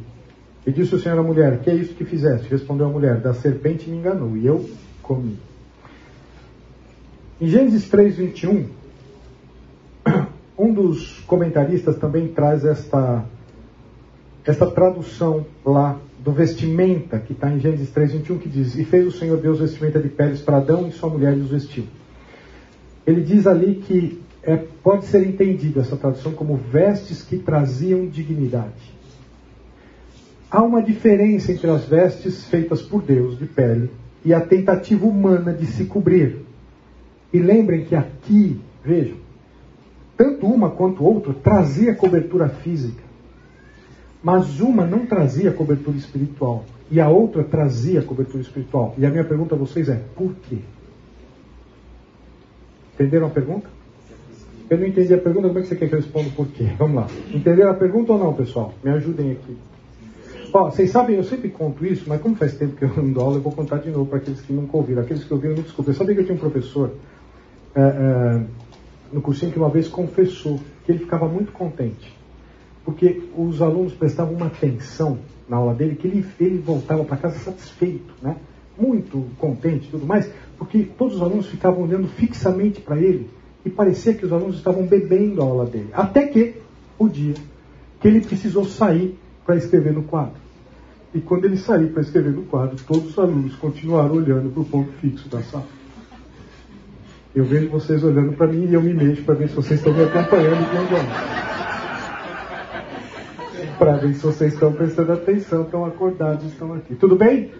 [0.66, 2.48] E disse o Senhor à mulher: Que é isso que fizeste?
[2.50, 4.70] Respondeu a mulher: Da serpente me enganou e eu
[5.02, 5.38] comi.
[7.40, 8.70] Em Gênesis 3, 21,
[10.58, 13.26] um dos comentaristas também traz esta,
[14.46, 19.08] esta tradução lá do vestimenta, que está em Gênesis 3, 21, que diz: E fez
[19.08, 21.86] o Senhor Deus vestimenta de peles para Adão e sua mulher e os vestiu.
[23.08, 28.92] Ele diz ali que é, pode ser entendida essa tradução como vestes que traziam dignidade.
[30.50, 33.90] Há uma diferença entre as vestes feitas por Deus de pele
[34.26, 36.40] e a tentativa humana de se cobrir.
[37.32, 39.18] E lembrem que aqui, vejam,
[40.18, 43.02] tanto uma quanto outra trazia cobertura física,
[44.22, 48.94] mas uma não trazia cobertura espiritual e a outra trazia cobertura espiritual.
[48.98, 50.58] E a minha pergunta a vocês é: por quê?
[52.94, 53.81] Entenderam a pergunta?
[54.72, 56.64] Eu não entendi a pergunta, como é que você quer que eu responda por quê?
[56.80, 57.08] Vamos lá.
[57.34, 58.74] Entenderam a pergunta ou não, pessoal?
[58.82, 59.58] Me ajudem aqui.
[60.50, 63.36] Vocês sabem, eu sempre conto isso, mas como faz tempo que eu não dou aula,
[63.36, 65.02] eu vou contar de novo para aqueles que nunca ouviram.
[65.02, 65.94] Aqueles que ouviram, me desculpem.
[65.94, 66.90] Eu sabia que eu tinha um professor
[67.76, 68.42] é, é,
[69.12, 72.18] no cursinho que uma vez confessou que ele ficava muito contente.
[72.86, 75.20] Porque os alunos prestavam uma atenção
[75.50, 78.38] na aula dele, que ele, ele voltava para casa satisfeito, né?
[78.80, 83.70] muito contente e tudo mais, porque todos os alunos ficavam olhando fixamente para ele e
[83.70, 85.90] parecia que os alunos estavam bebendo a aula dele.
[85.94, 86.56] Até que
[86.98, 87.36] o dia
[88.00, 90.42] que ele precisou sair para escrever no quadro.
[91.14, 94.66] E quando ele saiu para escrever no quadro, todos os alunos continuaram olhando para o
[94.66, 95.68] ponto fixo da sala.
[97.36, 99.94] Eu vejo vocês olhando para mim e eu me mexo para ver se vocês estão
[99.94, 100.82] me acompanhando e
[103.78, 106.94] para ver se vocês estão prestando atenção, estão acordados, estão aqui.
[106.96, 107.52] Tudo bem?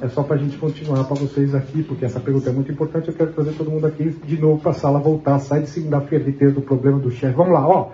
[0.00, 3.08] É só para a gente continuar para vocês aqui, porque essa pergunta é muito importante.
[3.08, 5.38] Eu quero trazer todo mundo aqui de novo para a sala voltar.
[5.38, 7.34] Sai de segunda-feira de ter do problema do chefe.
[7.34, 7.92] Vamos lá, ó.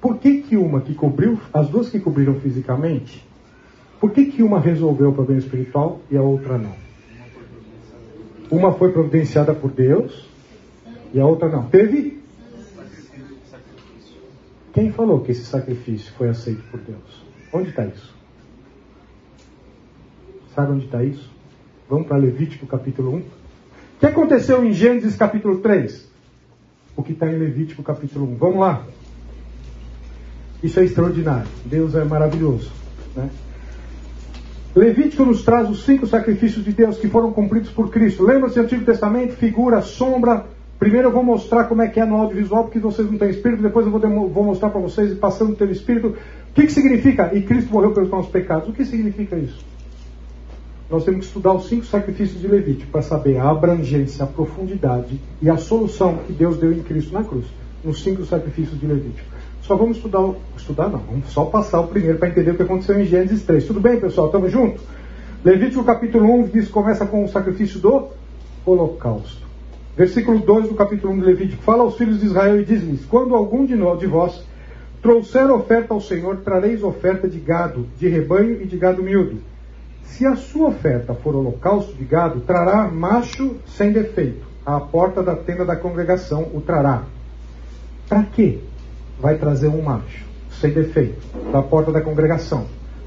[0.00, 3.24] Por que, que uma que cobriu, as duas que cobriram fisicamente,
[4.00, 6.74] por que, que uma resolveu o problema espiritual e a outra não?
[8.50, 10.28] Uma foi providenciada por Deus
[11.12, 11.64] e a outra não.
[11.64, 12.18] Teve?
[14.72, 17.24] Quem falou que esse sacrifício foi aceito por Deus?
[17.52, 18.09] Onde está isso?
[20.60, 21.30] Sabe onde está isso?
[21.88, 23.16] Vamos para Levítico capítulo 1.
[23.16, 23.22] O
[23.98, 26.06] que aconteceu em Gênesis capítulo 3?
[26.94, 28.36] O que está em Levítico capítulo 1.
[28.36, 28.84] Vamos lá.
[30.62, 31.48] Isso é extraordinário.
[31.64, 32.70] Deus é maravilhoso.
[33.16, 33.30] Né?
[34.76, 38.22] Levítico nos traz os cinco sacrifícios de Deus que foram cumpridos por Cristo.
[38.22, 39.36] Lembra-se do Antigo Testamento?
[39.36, 40.44] Figura, sombra,
[40.78, 43.62] Primeiro eu vou mostrar como é que é no audiovisual, porque vocês não têm espírito,
[43.62, 47.34] depois eu vou, vou mostrar para vocês, passando pelo espírito, o que, que significa?
[47.34, 48.66] E Cristo morreu pelos nossos pecados.
[48.66, 49.69] O que significa isso?
[50.90, 55.20] Nós temos que estudar os cinco sacrifícios de Levítico para saber a abrangência, a profundidade
[55.40, 57.46] e a solução que Deus deu em Cristo na cruz,
[57.84, 59.28] nos cinco sacrifícios de Levítico.
[59.62, 63.00] Só vamos estudar, estudar não, vamos só passar o primeiro para entender o que aconteceu
[63.00, 63.64] em Gênesis 3.
[63.64, 64.26] Tudo bem, pessoal?
[64.26, 64.82] Estamos juntos?
[65.44, 68.08] Levítico capítulo 1 diz, começa com o sacrifício do
[68.66, 69.46] holocausto.
[69.96, 71.62] Versículo 2 do capítulo 1 de Levítico.
[71.62, 74.42] Fala aos filhos de Israel e diz-lhes: Quando algum de, nós, de vós
[75.00, 79.38] trouxer oferta ao Senhor, trareis oferta de gado, de rebanho e de gado miúdo.
[80.10, 84.46] Se a sua oferta for holocausto de gado, trará macho sem defeito.
[84.66, 87.04] À porta da tenda da congregação o trará.
[88.08, 88.58] Para quê?
[89.18, 90.26] Vai trazer um macho
[90.60, 91.20] sem defeito
[91.52, 92.66] da porta da congregação.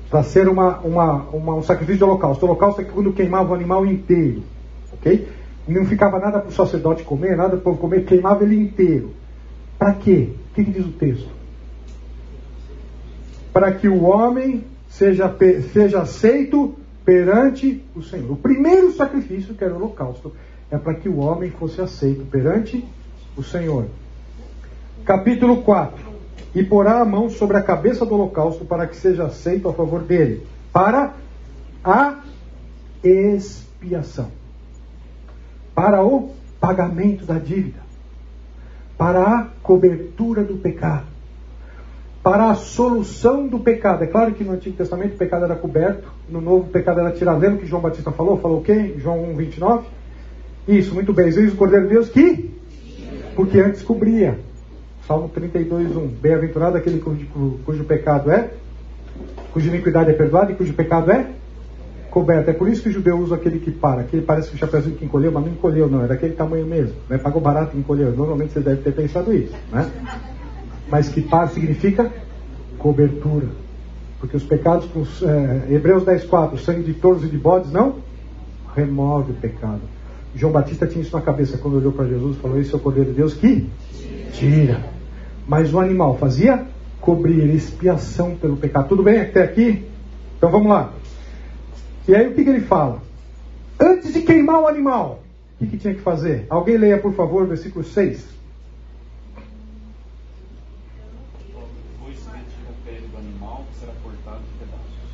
[0.09, 2.45] Para ser uma, uma, uma, um sacrifício de holocausto.
[2.45, 4.43] O holocausto é quando queimava o animal inteiro.
[4.93, 5.27] Ok?
[5.67, 9.11] Não ficava nada para o sacerdote comer, nada para o povo comer, queimava ele inteiro.
[9.77, 10.29] Para quê?
[10.51, 11.29] O que, que, diz o texto?
[13.51, 15.33] Para que o homem seja,
[15.71, 16.75] seja aceito
[17.05, 18.31] perante o Senhor.
[18.31, 20.33] O primeiro sacrifício, que era o holocausto,
[20.71, 22.83] é para que o homem fosse aceito perante
[23.35, 23.85] o Senhor.
[25.05, 26.13] Capítulo 4.
[26.55, 30.01] E porá a mão sobre a cabeça do holocausto para que seja aceito a favor
[30.01, 31.13] dele, para
[31.83, 32.19] a
[33.03, 34.31] expiação
[35.75, 37.79] para o pagamento da dívida,
[38.97, 41.07] para a cobertura do pecado,
[42.23, 44.03] para a solução do pecado.
[44.05, 47.11] É claro que no Antigo Testamento o pecado era coberto, no Novo o pecado era
[47.11, 47.39] tirado.
[47.39, 48.37] Lembra que João Batista falou?
[48.39, 48.95] Falou o quê?
[48.97, 49.87] João 1, 29?
[50.65, 51.25] Isso, muito bem.
[51.25, 52.49] Eis o Cordeiro de Deus que?
[53.35, 54.39] Porque antes cobria.
[55.05, 56.07] Salmo 32, 1.
[56.07, 57.27] Bem-aventurado aquele cujo,
[57.65, 58.51] cujo pecado é,
[59.51, 61.27] cuja iniquidade é perdoada e cujo pecado é
[62.09, 62.51] coberta.
[62.51, 64.01] É por isso que o judeu usa aquele que para.
[64.01, 66.05] Aquele parece que o chapéuzinho que encolheu, mas não encolheu, não.
[66.05, 66.95] É daquele tamanho mesmo.
[67.09, 67.17] Né?
[67.17, 68.13] Pagou barato e encolheu.
[68.13, 69.53] Normalmente você deve ter pensado isso.
[69.73, 69.91] Né?
[70.89, 72.11] Mas que para significa
[72.77, 73.47] cobertura.
[74.19, 74.87] Porque os pecados,
[75.23, 77.95] é, Hebreus 10,4, sangue de touros e de bodes não
[78.75, 79.81] remove o pecado.
[80.35, 82.79] João Batista tinha isso na cabeça quando olhou para Jesus e falou: Esse é o
[82.79, 83.69] Cordeiro de Deus que
[84.31, 84.83] tira.
[85.47, 86.65] Mas o animal fazia
[86.99, 88.87] cobrir expiação pelo pecado.
[88.87, 89.85] Tudo bem até aqui?
[90.37, 90.93] Então vamos lá.
[92.07, 93.01] E aí o que, que ele fala?
[93.79, 95.21] Antes de queimar o animal,
[95.55, 96.45] o que, que tinha que fazer?
[96.49, 98.25] Alguém leia, por favor, o versículo 6.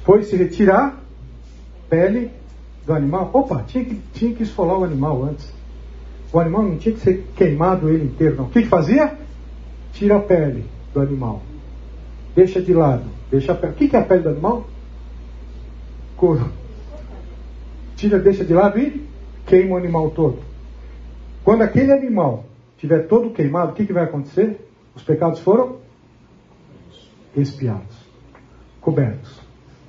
[0.04, 2.32] Foi-se retirar a pele
[2.86, 3.30] do animal.
[3.34, 5.54] Opa, tinha que, tinha que esfolar o animal antes.
[6.32, 8.46] O animal não tinha que ser queimado ele inteiro, não.
[8.46, 9.18] O que, que fazia?
[9.94, 11.42] Tira a pele do animal.
[12.36, 13.06] Deixa de lado.
[13.30, 13.74] Deixa a pele.
[13.74, 14.68] O que, que é a pele do animal?
[16.16, 16.60] Couro
[18.00, 19.06] tira, deixa de lado e
[19.46, 20.40] queima o animal todo.
[21.44, 22.46] Quando aquele animal
[22.78, 24.58] tiver todo queimado, o que, que vai acontecer?
[24.96, 25.78] Os pecados foram
[27.36, 27.96] expiados,
[28.82, 29.40] cobertos,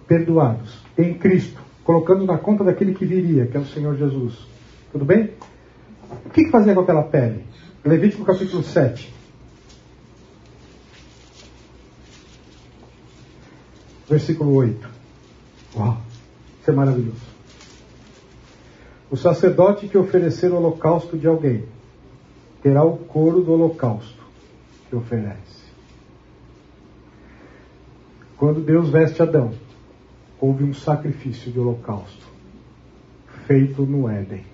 [0.06, 4.34] perdoados em Cristo, colocando na conta daquele que viria, que é o Senhor Jesus.
[4.92, 5.30] Tudo bem?
[6.26, 7.44] O que, fazia com aquela pele?
[7.84, 9.12] Levítico capítulo 7.
[14.08, 14.88] Versículo 8.
[15.76, 15.98] Uau,
[16.60, 17.30] isso é maravilhoso.
[19.10, 21.64] O sacerdote que oferecer o holocausto de alguém
[22.62, 24.22] terá o couro do holocausto
[24.88, 25.59] que oferece.
[28.40, 29.52] Quando Deus veste Adão,
[30.40, 32.26] houve um sacrifício de holocausto
[33.46, 34.46] feito no Éden.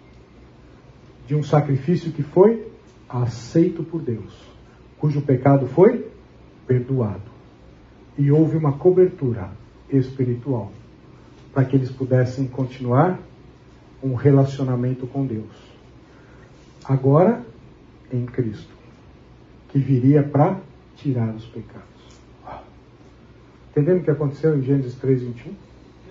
[1.24, 2.66] De um sacrifício que foi
[3.08, 4.36] aceito por Deus,
[4.98, 6.04] cujo pecado foi
[6.66, 7.30] perdoado.
[8.18, 9.52] E houve uma cobertura
[9.88, 10.72] espiritual
[11.54, 13.20] para que eles pudessem continuar
[14.02, 15.54] um relacionamento com Deus.
[16.84, 17.40] Agora,
[18.12, 18.74] em Cristo,
[19.68, 20.58] que viria para
[20.96, 21.95] tirar os pecados.
[23.76, 25.54] Entendendo o que aconteceu em Gênesis 3, 21?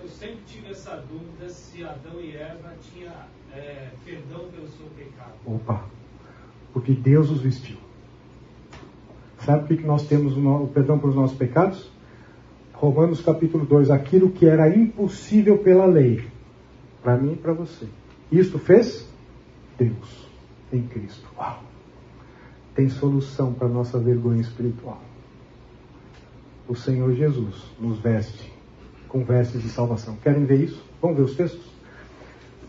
[0.00, 3.12] Eu sempre tive essa dúvida se Adão e Eva tinham
[3.52, 5.32] é, perdão pelo seu pecado.
[5.44, 5.84] Opa!
[6.72, 7.76] Porque Deus os vestiu.
[9.40, 11.90] Sabe por que nós temos o o perdão pelos nossos pecados?
[12.72, 13.90] Romanos capítulo 2.
[13.90, 16.24] Aquilo que era impossível pela lei,
[17.02, 17.88] para mim e para você.
[18.30, 19.12] Isto fez
[19.76, 20.28] Deus
[20.72, 21.26] em Cristo.
[21.36, 21.64] Uau!
[22.76, 25.05] Tem solução para nossa vergonha espiritual.
[26.68, 28.52] O Senhor Jesus nos veste
[29.08, 30.16] com vestes de salvação.
[30.16, 30.82] Querem ver isso?
[31.00, 31.64] Vamos ver os textos?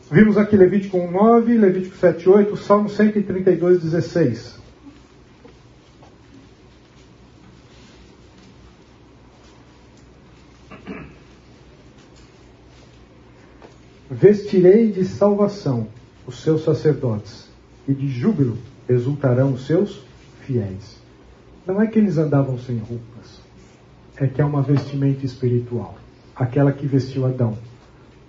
[0.10, 4.58] Vimos aqui Levítico 1,9, Levítico 7,8, Salmo 132, 16.
[14.10, 15.88] Vestirei de salvação
[16.26, 17.50] os seus sacerdotes,
[17.88, 20.04] e de júbilo exultarão os seus
[20.42, 20.98] fiéis.
[21.66, 23.37] Não é que eles andavam sem roupas,
[24.20, 25.98] é que é uma vestimenta espiritual,
[26.36, 27.58] aquela que vestiu Adão.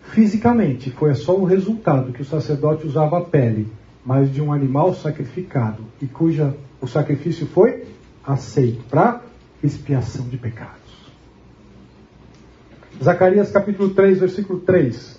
[0.03, 3.68] Fisicamente, foi só o resultado que o sacerdote usava a pele,
[4.05, 7.86] mas de um animal sacrificado, e cuja o sacrifício foi
[8.24, 9.22] aceito para
[9.62, 10.78] expiação de pecados.
[13.03, 15.18] Zacarias capítulo 3, versículo 3.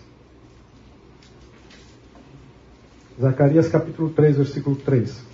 [3.19, 5.28] Zacarias capítulo 3, versículo 3.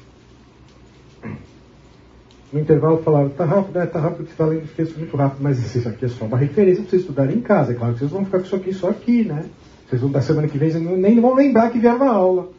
[2.53, 3.85] No intervalo falaram, tá rápido, né?
[3.85, 6.25] Tá rápido que você está lendo o texto muito rápido, mas isso aqui é só
[6.25, 7.71] uma referência para vocês estudarem em casa.
[7.71, 9.45] É claro que vocês vão ficar com isso aqui só aqui, né?
[9.87, 12.49] Vocês vão da semana que vem, nem vão lembrar que vieram na aula.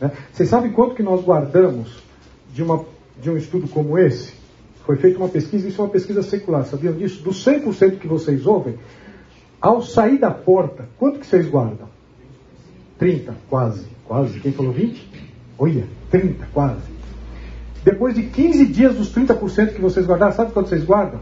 [0.00, 0.10] né?
[0.32, 2.02] Vocês sabem quanto que nós guardamos
[2.52, 2.84] de, uma,
[3.20, 4.32] de um estudo como esse?
[4.84, 7.22] Foi feita uma pesquisa, isso é uma pesquisa secular, sabiam disso?
[7.22, 8.76] Dos 100% que vocês ouvem,
[9.60, 11.88] ao sair da porta, quanto que vocês guardam?
[12.98, 13.86] 30, quase.
[14.04, 14.38] Quase.
[14.40, 15.08] Quem falou 20?
[15.58, 16.95] Olha, 30, quase.
[17.86, 21.20] Depois de 15 dias dos 30% que vocês guardaram, sabe quanto vocês guardam?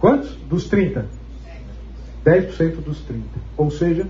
[0.00, 0.32] Quantos?
[0.48, 1.06] Dos 30?
[2.26, 3.22] 10% dos 30.
[3.56, 4.08] Ou seja,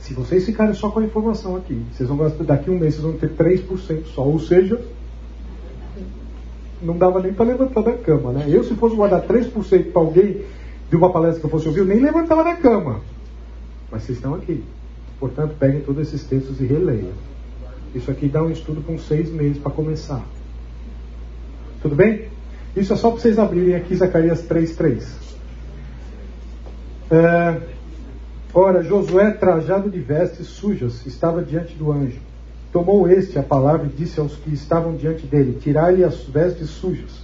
[0.00, 2.96] se vocês ficarem só com a informação aqui, vocês vão gastar, daqui a um mês
[2.96, 4.22] vocês vão ter 3% só.
[4.22, 4.78] Ou seja,
[6.82, 8.44] não dava nem para levantar da cama, né?
[8.46, 10.44] Eu, se fosse guardar 3% para alguém
[10.90, 13.00] de uma palestra que eu fosse ouvir, eu nem levantava da cama.
[13.90, 14.62] Mas vocês estão aqui.
[15.18, 17.12] Portanto, peguem todos esses textos e releiam.
[17.94, 20.24] Isso aqui dá um estudo com seis meses para começar.
[21.80, 22.28] Tudo bem?
[22.76, 25.04] Isso é só para vocês abrirem aqui Zacarias 3.3.
[27.10, 27.60] É,
[28.52, 32.18] ora, Josué, trajado de vestes sujas, estava diante do anjo.
[32.72, 37.22] Tomou este a palavra e disse aos que estavam diante dele: Tirai-lhe as vestes sujas.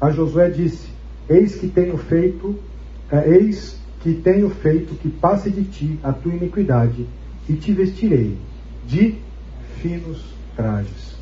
[0.00, 0.88] A Josué disse:
[1.28, 2.56] Eis que tenho feito,
[3.10, 7.08] é, eis que tenho feito que passe de ti a tua iniquidade,
[7.48, 8.36] e te vestirei
[8.86, 9.18] de
[9.80, 10.22] finos
[10.56, 11.16] trajes.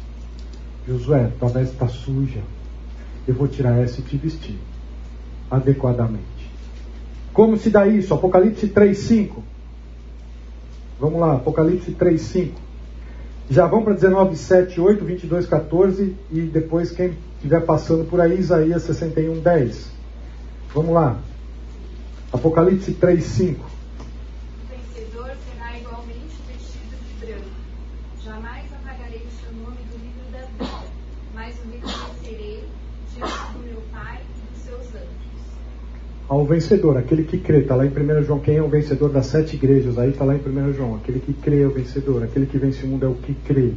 [0.86, 2.40] Josué, tua veste está suja.
[3.26, 4.58] Eu vou tirar essa e te vestir
[5.50, 6.24] adequadamente.
[7.32, 8.12] Como se dá isso?
[8.14, 9.42] Apocalipse 3:5.
[10.98, 12.54] Vamos lá, Apocalipse 3:5.
[13.50, 18.38] Já vão para 19, 7, 8, 22, 14 e depois quem estiver passando por aí,
[18.38, 19.90] Isaías 61, 10.
[20.74, 21.18] Vamos lá.
[22.30, 23.64] Apocalipse 3, 5.
[23.64, 27.48] O vencedor será igualmente vestido de branco.
[28.22, 30.84] Jamais apagarei o seu nome do livro da vida,
[31.34, 32.64] mas o reconhecerei
[33.14, 35.08] diante do meu Pai e dos seus anjos.
[36.28, 38.38] Ao vencedor, aquele que crê, está lá em 1 João.
[38.38, 39.98] Quem é o vencedor das sete igrejas?
[39.98, 40.96] Aí está lá em 1 João.
[40.96, 42.22] Aquele que crê é o vencedor.
[42.22, 43.72] Aquele que vence o mundo é o que crê.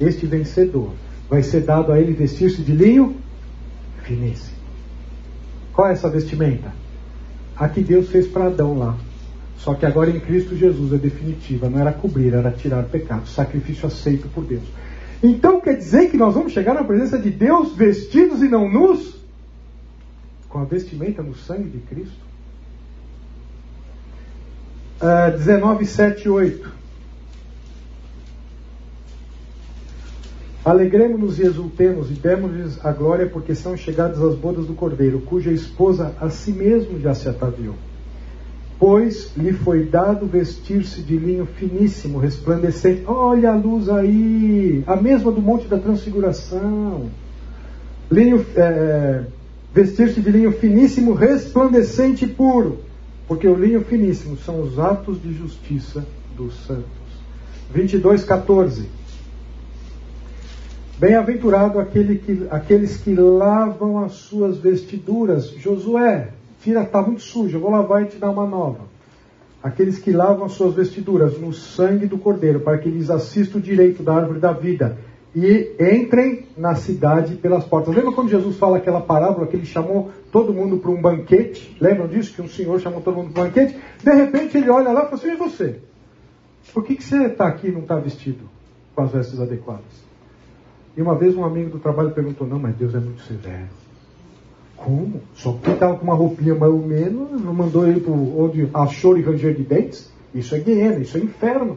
[0.00, 0.90] Este vencedor
[1.28, 3.16] vai ser dado a ele vestir-se de linho
[4.04, 4.56] finíssimo.
[5.72, 6.72] Qual é essa vestimenta?
[7.56, 8.96] A que Deus fez para Adão lá.
[9.58, 11.68] Só que agora em Cristo Jesus é definitiva.
[11.68, 13.26] Não era cobrir, era tirar pecado.
[13.26, 14.62] Sacrifício aceito por Deus.
[15.20, 19.15] Então quer dizer que nós vamos chegar na presença de Deus vestidos e não nus?
[20.48, 22.26] Com a vestimenta no sangue de Cristo?
[25.00, 26.76] Ah, 19, 7, 8.
[30.64, 35.52] Alegremos-nos e exultemos e demos-lhes a glória, porque são chegadas as bodas do Cordeiro, cuja
[35.52, 37.76] esposa a si mesmo já se ataviou.
[38.78, 43.04] Pois lhe foi dado vestir-se de linho finíssimo, resplandecente.
[43.06, 47.10] Olha a luz aí, a mesma do Monte da Transfiguração.
[48.10, 49.22] Linho, é,
[49.76, 52.78] vestir-se de linho finíssimo, resplandecente e puro,
[53.28, 56.02] porque o linho finíssimo são os atos de justiça
[56.34, 56.86] dos santos.
[57.74, 58.88] 22, 14.
[60.98, 65.50] Bem-aventurado aquele que, aqueles que lavam as suas vestiduras.
[65.50, 66.30] Josué,
[66.62, 68.80] tira, está muito sujo, eu vou lavar e te dar uma nova.
[69.62, 73.60] Aqueles que lavam as suas vestiduras no sangue do Cordeiro, para que lhes assista o
[73.60, 74.96] direito da árvore da vida
[75.36, 77.94] e entrem na cidade pelas portas.
[77.94, 81.76] Lembra quando Jesus fala aquela parábola que ele chamou todo mundo para um banquete?
[81.78, 82.34] Lembram disso?
[82.34, 83.78] Que um senhor chamou todo mundo para um banquete?
[84.02, 85.78] De repente ele olha lá e fala assim: e você?
[86.72, 88.48] Por que, que você está aqui e não está vestido
[88.94, 90.06] com as vestes adequadas?
[90.96, 93.68] E uma vez um amigo do trabalho perguntou: não, mas Deus é muito severo.
[94.74, 95.20] Como?
[95.34, 99.18] Só porque estava com uma roupinha mais ou menos, não mandou ele para onde achou
[99.18, 100.10] e ranger de dentes?
[100.34, 101.76] Isso é guiena, isso é inferno.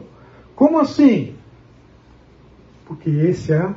[0.56, 1.34] Como assim?
[2.90, 3.74] Porque essa é a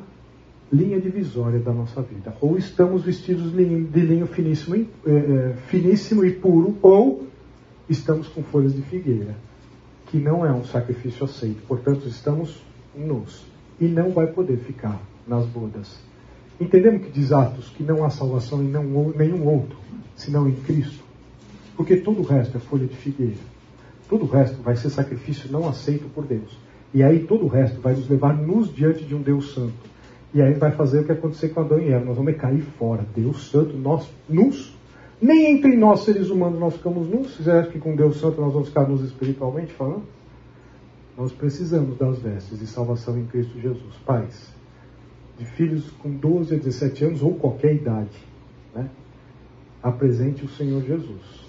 [0.71, 2.35] linha divisória da nossa vida.
[2.41, 7.27] Ou estamos vestidos de linho finíssimo, eh, eh, finíssimo e puro, ou
[7.87, 9.35] estamos com folhas de figueira,
[10.07, 11.61] que não é um sacrifício aceito.
[11.67, 12.63] Portanto, estamos
[12.95, 13.45] nus.
[13.79, 15.99] E não vai poder ficar nas bodas.
[16.59, 18.73] Entendemos que diz Atos que não há salvação em
[19.15, 19.77] nenhum outro,
[20.15, 21.03] senão em Cristo.
[21.77, 23.37] Porque todo o resto é folha de figueira.
[24.09, 26.57] Todo o resto vai ser sacrifício não aceito por Deus.
[26.93, 29.73] E aí todo o resto vai nos levar nos diante de um Deus Santo.
[30.33, 32.05] E aí vai fazer o que aconteceu com Adão e Eva.
[32.05, 33.05] Nós vamos cair fora.
[33.15, 34.75] Deus Santo, nós nus.
[35.21, 37.35] Nem entre nós, seres humanos, nós ficamos nus.
[37.35, 40.03] Vocês acham que com Deus Santo nós vamos ficar nus espiritualmente falando?
[41.17, 43.95] Nós precisamos das vestes de salvação em Cristo Jesus.
[44.05, 44.51] Pais,
[45.37, 48.17] de filhos com 12 a 17 anos ou qualquer idade,
[48.73, 48.89] né?
[49.81, 51.42] apresente o Senhor Jesus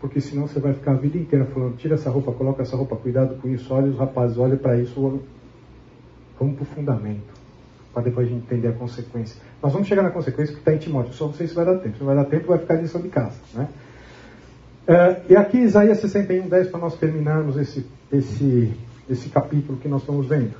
[0.00, 2.96] porque senão você vai ficar a vida inteira falando, tira essa roupa, coloca essa roupa,
[2.96, 5.20] cuidado com isso, olha os rapazes, olha para isso,
[6.38, 7.32] vamos para o fundamento,
[7.92, 9.40] para depois a gente entender a consequência.
[9.62, 11.78] Nós vamos chegar na consequência que está em Timóteo, só não sei se vai dar
[11.78, 13.38] tempo, se não vai dar tempo vai ficar lição de casa.
[13.54, 13.68] Né?
[14.86, 18.72] É, e aqui Isaías 61, 10, para nós terminarmos esse, esse,
[19.08, 20.54] esse capítulo que nós estamos vendo.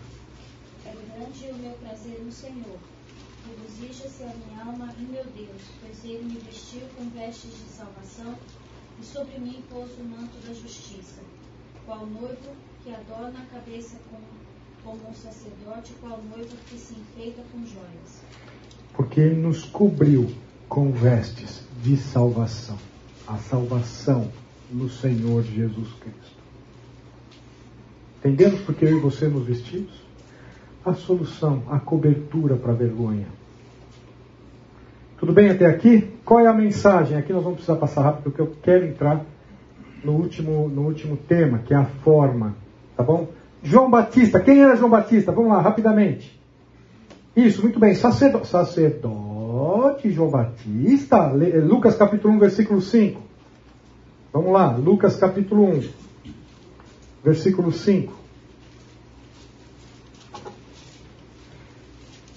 [0.85, 2.79] É grande o meu prazer no Senhor,
[3.47, 8.35] regozija-se a minha alma em meu Deus, pois ele me vestiu com vestes de salvação
[9.01, 11.21] e sobre mim pôs o manto da justiça,
[11.85, 12.51] qual noivo
[12.83, 14.19] que adorna a cabeça com,
[14.85, 18.23] como um sacerdote, qual noivo que se enfeita com joias.
[18.95, 20.33] Porque ele nos cobriu
[20.69, 22.79] com vestes de salvação,
[23.27, 24.31] a salvação
[24.71, 26.37] no Senhor Jesus Cristo.
[28.19, 29.93] Entendemos por que eu e você nos vestimos?
[30.85, 33.27] A solução, a cobertura para a vergonha.
[35.19, 36.11] Tudo bem até aqui?
[36.25, 37.17] Qual é a mensagem?
[37.17, 39.25] Aqui nós vamos precisar passar rápido, porque eu quero entrar
[40.05, 42.55] no último, no último tema, que é a forma.
[42.97, 43.29] Tá bom?
[43.63, 44.41] João Batista.
[44.41, 45.33] Quem era João Batista?
[45.33, 46.39] Vamos lá, rapidamente.
[47.35, 47.95] Isso, muito bem.
[47.95, 51.33] Sacerdote, sacerdote João Batista.
[51.65, 53.23] Lucas capítulo 1, versículo 5.
[54.33, 55.89] Vamos lá, Lucas capítulo 1,
[57.25, 58.13] versículo 5.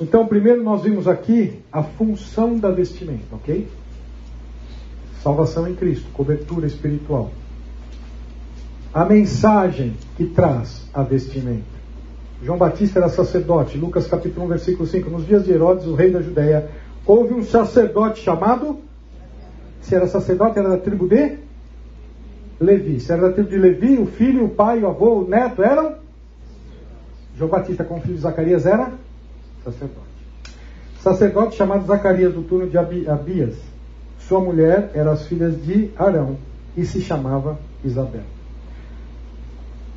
[0.02, 3.68] Então, primeiro nós vimos aqui a função da vestimenta, ok?
[5.22, 7.32] Salvação em Cristo, cobertura espiritual.
[8.94, 11.80] A mensagem que traz a vestimenta.
[12.42, 15.10] João Batista era sacerdote, Lucas capítulo 1, versículo 5.
[15.10, 16.70] Nos dias de Herodes, o rei da Judéia,
[17.06, 18.80] houve um sacerdote chamado.
[19.82, 21.38] Se era sacerdote, era da tribo de
[22.58, 23.02] Levi.
[23.02, 25.96] Se era da tribo de Levi, o filho, o pai, o avô, o neto eram.
[27.38, 28.94] João Batista, como filho de Zacarias, era
[29.72, 30.10] sacerdote.
[31.00, 33.56] Sacerdote chamado Zacarias, do turno de Abias.
[34.20, 36.38] Sua mulher era as filhas de Arão
[36.76, 38.24] e se chamava Isabel.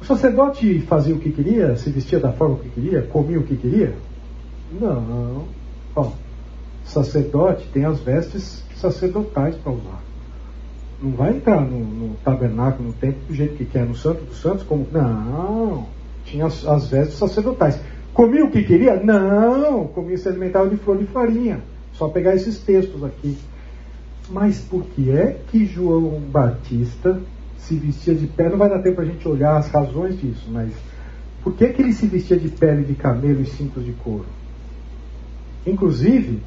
[0.00, 3.56] O sacerdote fazia o que queria, se vestia da forma que queria, comia o que
[3.56, 3.94] queria?
[4.80, 5.44] Não.
[5.94, 6.10] Ó,
[6.84, 10.02] sacerdote tem as vestes sacerdotais para usar.
[11.00, 14.40] Não vai entrar no, no, tabernáculo, no templo, do jeito que quer, no santo dos
[14.40, 14.86] santos, como.
[14.92, 15.86] Não.
[16.24, 17.80] Tinha as, as vestes sacerdotais.
[18.14, 19.02] Comia o que queria?
[19.02, 21.60] Não, comia se alimentava de flor de farinha.
[21.94, 23.38] Só pegar esses textos aqui.
[24.28, 27.20] Mas por que é que João Batista
[27.58, 28.50] se vestia de pele?
[28.50, 30.72] Não vai dar tempo para a gente olhar as razões disso, mas
[31.42, 34.26] por que, que ele se vestia de pele de camelo e cintos de couro?
[35.66, 36.40] Inclusive,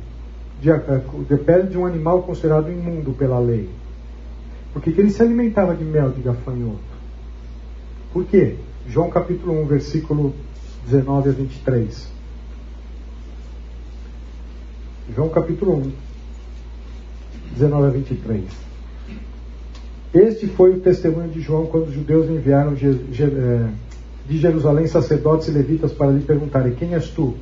[0.62, 3.70] de, eh, de pele de um animal considerado imundo pela lei.
[4.72, 6.80] Por que, que ele se alimentava de mel de gafanhoto?
[8.12, 8.56] Por quê?
[8.88, 10.34] João capítulo 1, versículo
[10.86, 12.08] 19 a 23.
[15.16, 15.92] João capítulo 1,
[17.54, 18.44] 19 a 23.
[20.14, 23.70] Este foi o testemunho de João quando os judeus enviaram eh,
[24.28, 27.36] de Jerusalém sacerdotes e levitas para lhe perguntarem: Quem és tu?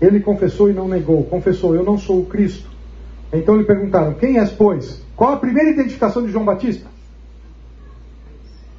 [0.00, 1.24] Ele confessou e não negou.
[1.24, 2.70] Confessou: Eu não sou o Cristo.
[3.32, 5.02] Então lhe perguntaram: Quem és, pois?
[5.16, 6.86] Qual a primeira identificação de João Batista?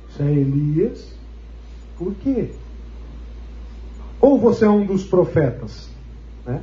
[0.09, 1.13] Você é Elias.
[1.97, 2.51] Por quê?
[4.20, 5.89] Ou você é um dos profetas?
[6.45, 6.61] Né?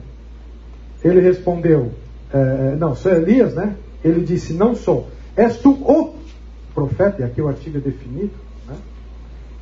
[1.02, 1.92] Ele respondeu:
[2.32, 3.76] é, Não, sou Elias, né?
[4.02, 5.08] Ele disse: Não sou.
[5.36, 6.14] És tu o
[6.74, 7.22] profeta?
[7.22, 8.34] E aqui o artigo é definido.
[8.66, 8.76] Né?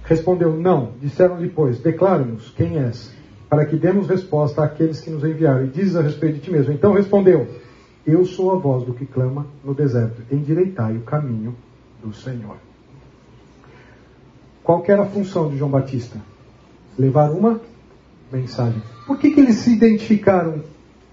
[0.05, 0.93] Respondeu: Não.
[1.01, 3.11] Disseram-lhe, pois: Declare-nos quem és.
[3.53, 5.67] para que demos resposta àqueles que nos enviaram.
[5.67, 6.73] E dizes a respeito de ti mesmo.
[6.73, 7.47] Então respondeu:
[8.07, 10.23] Eu sou a voz do que clama no deserto.
[10.33, 11.55] Endireitai o caminho
[12.03, 12.57] do Senhor.
[14.65, 16.19] Qual era a função de João Batista?
[16.99, 17.61] Levar uma
[18.33, 18.83] mensagem.
[19.07, 20.63] Por que, que eles se identificaram?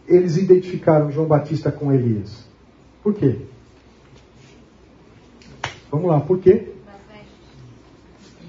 [0.08, 2.48] Eles identificaram João Batista com Elias.
[3.04, 3.38] Por quê?
[5.92, 6.70] Vamos lá, por quê?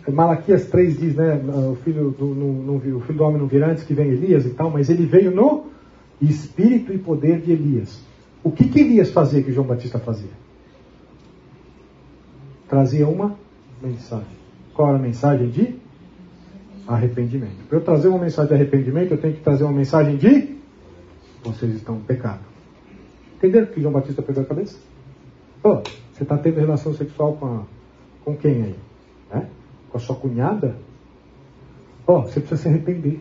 [0.08, 1.36] Malaquias 3 diz, né?
[1.70, 4.70] O filho do, o filho do homem não virá antes que venha Elias e tal,
[4.70, 5.66] mas ele veio no
[6.20, 8.02] espírito e poder de Elias.
[8.42, 10.30] O que, que Elias fazia que João Batista fazia?
[12.68, 13.36] Trazia uma
[13.82, 14.40] mensagem.
[14.74, 15.74] Qual era a mensagem de
[16.95, 17.66] arrependimento?
[17.68, 20.61] Para eu trazer uma mensagem de arrependimento, eu tenho que trazer uma mensagem de
[21.43, 22.41] vocês estão no pecado.
[23.36, 24.78] Entenderam que João Batista perdeu a cabeça?
[25.62, 25.76] Oh,
[26.12, 27.62] você está tendo relação sexual com, a,
[28.24, 28.76] com quem aí?
[29.32, 29.47] É?
[29.91, 30.76] Com a sua cunhada?
[32.07, 33.20] Oh, você precisa se arrepender.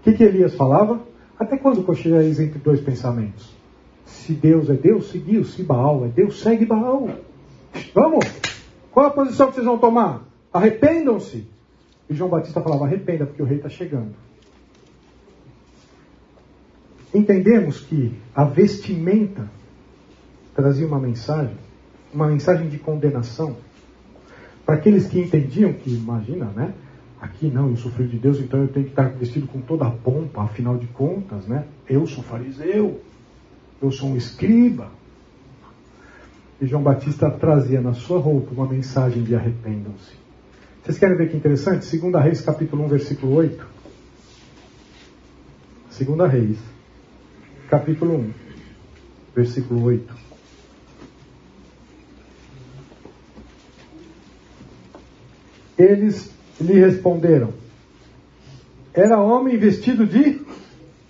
[0.00, 1.00] O que, que Elias falava?
[1.38, 3.52] Até quando cocheais entre dois pensamentos?
[4.04, 5.44] Se Deus é Deus, seguiu.
[5.44, 7.08] Se Baal é Deus, segue Baal.
[7.94, 8.24] Vamos!
[8.92, 10.22] Qual a posição que vocês vão tomar?
[10.52, 11.48] Arrependam-se.
[12.08, 14.14] E João Batista falava: arrependa, porque o rei está chegando.
[17.14, 19.48] Entendemos que a vestimenta
[20.54, 21.56] trazia uma mensagem,
[22.12, 23.56] uma mensagem de condenação
[24.66, 26.74] para aqueles que entendiam que, imagina, né?
[27.20, 29.86] Aqui não, eu sou filho de Deus, então eu tenho que estar vestido com toda
[29.86, 31.66] a pompa, afinal de contas, né?
[31.88, 33.00] Eu sou fariseu,
[33.80, 34.90] eu sou um escriba.
[36.60, 40.23] E João Batista trazia na sua roupa uma mensagem de arrependam-se.
[40.84, 41.96] Vocês querem ver que interessante?
[41.96, 43.66] 2 Reis, capítulo 1, versículo 8.
[45.98, 46.58] 2 Reis,
[47.70, 48.30] capítulo 1,
[49.34, 50.14] versículo 8.
[55.78, 56.30] Eles
[56.60, 57.54] lhe responderam:
[58.92, 60.42] Era homem vestido de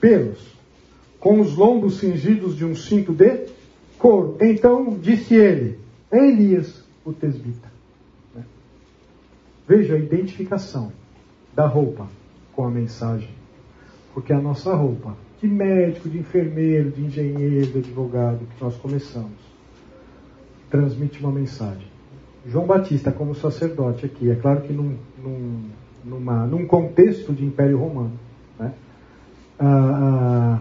[0.00, 0.38] pelos,
[1.18, 3.48] com os lombos cingidos de um cinto de
[3.98, 4.38] couro.
[4.40, 5.80] Então disse ele:
[6.12, 7.73] É Elias, o tesbita.
[9.66, 10.92] Veja a identificação
[11.54, 12.06] da roupa
[12.54, 13.30] com a mensagem.
[14.12, 19.38] Porque a nossa roupa, de médico, de enfermeiro, de engenheiro, de advogado, que nós começamos,
[20.70, 21.86] transmite uma mensagem.
[22.46, 25.64] João Batista como sacerdote aqui, é claro que num, num,
[26.04, 28.12] numa, num contexto de Império Romano,
[28.58, 28.74] né?
[29.58, 30.60] ah,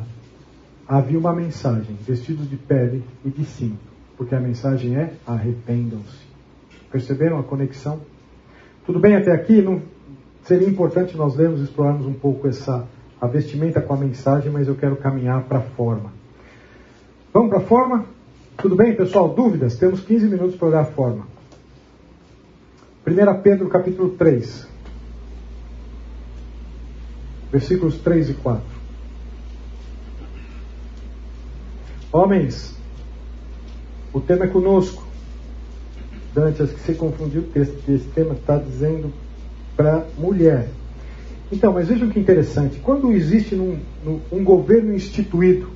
[0.87, 3.77] ah, havia uma mensagem, vestidos de pele e de cinto,
[4.17, 6.25] porque a mensagem é arrependam-se.
[6.89, 7.99] Perceberam a conexão?
[8.85, 9.61] Tudo bem até aqui?
[9.61, 9.81] Não,
[10.43, 12.87] seria importante nós lermos e explorarmos um pouco essa
[13.19, 16.11] a vestimenta com a mensagem, mas eu quero caminhar para a forma.
[17.33, 18.05] Vamos para a forma?
[18.57, 19.29] Tudo bem, pessoal?
[19.29, 19.77] Dúvidas?
[19.77, 21.25] Temos 15 minutos para olhar a forma.
[23.07, 24.67] 1 Pedro capítulo 3,
[27.51, 28.63] versículos 3 e 4.
[32.11, 32.77] Homens,
[34.13, 35.12] o tema é conosco.
[36.33, 39.13] Dante, acho que você confundiu o texto, esse tema está dizendo
[39.75, 40.67] para mulher.
[41.51, 42.79] Então, mas vejam que interessante.
[42.79, 45.67] Quando existe num, num, um governo instituído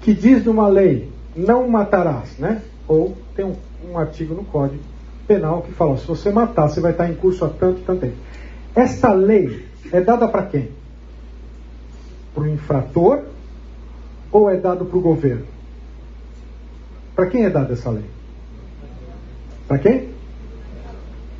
[0.00, 2.62] que diz numa lei, não matarás, né?
[2.86, 3.56] Ou tem um,
[3.90, 4.82] um artigo no código
[5.26, 8.16] penal que fala: se você matar, você vai estar em curso há tanto tanto tempo.
[8.74, 10.70] Essa lei é dada para quem?
[12.32, 13.24] Para o infrator
[14.30, 15.46] ou é dado para o governo?
[17.14, 18.04] Para quem é dada essa lei?
[19.66, 20.08] Para quem?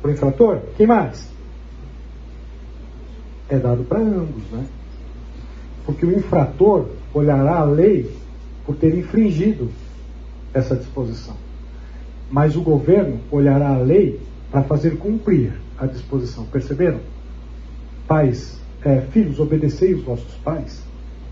[0.01, 0.59] Para o infrator?
[0.77, 1.31] Quem mais?
[3.49, 4.65] É dado para ambos, né?
[5.85, 8.09] Porque o infrator olhará a lei
[8.65, 9.69] por ter infringido
[10.53, 11.35] essa disposição
[12.33, 14.19] mas o governo olhará a lei
[14.49, 16.43] para fazer cumprir a disposição.
[16.45, 16.99] Perceberam?
[18.07, 20.81] Pais, é, filhos, obedecei os vossos pais.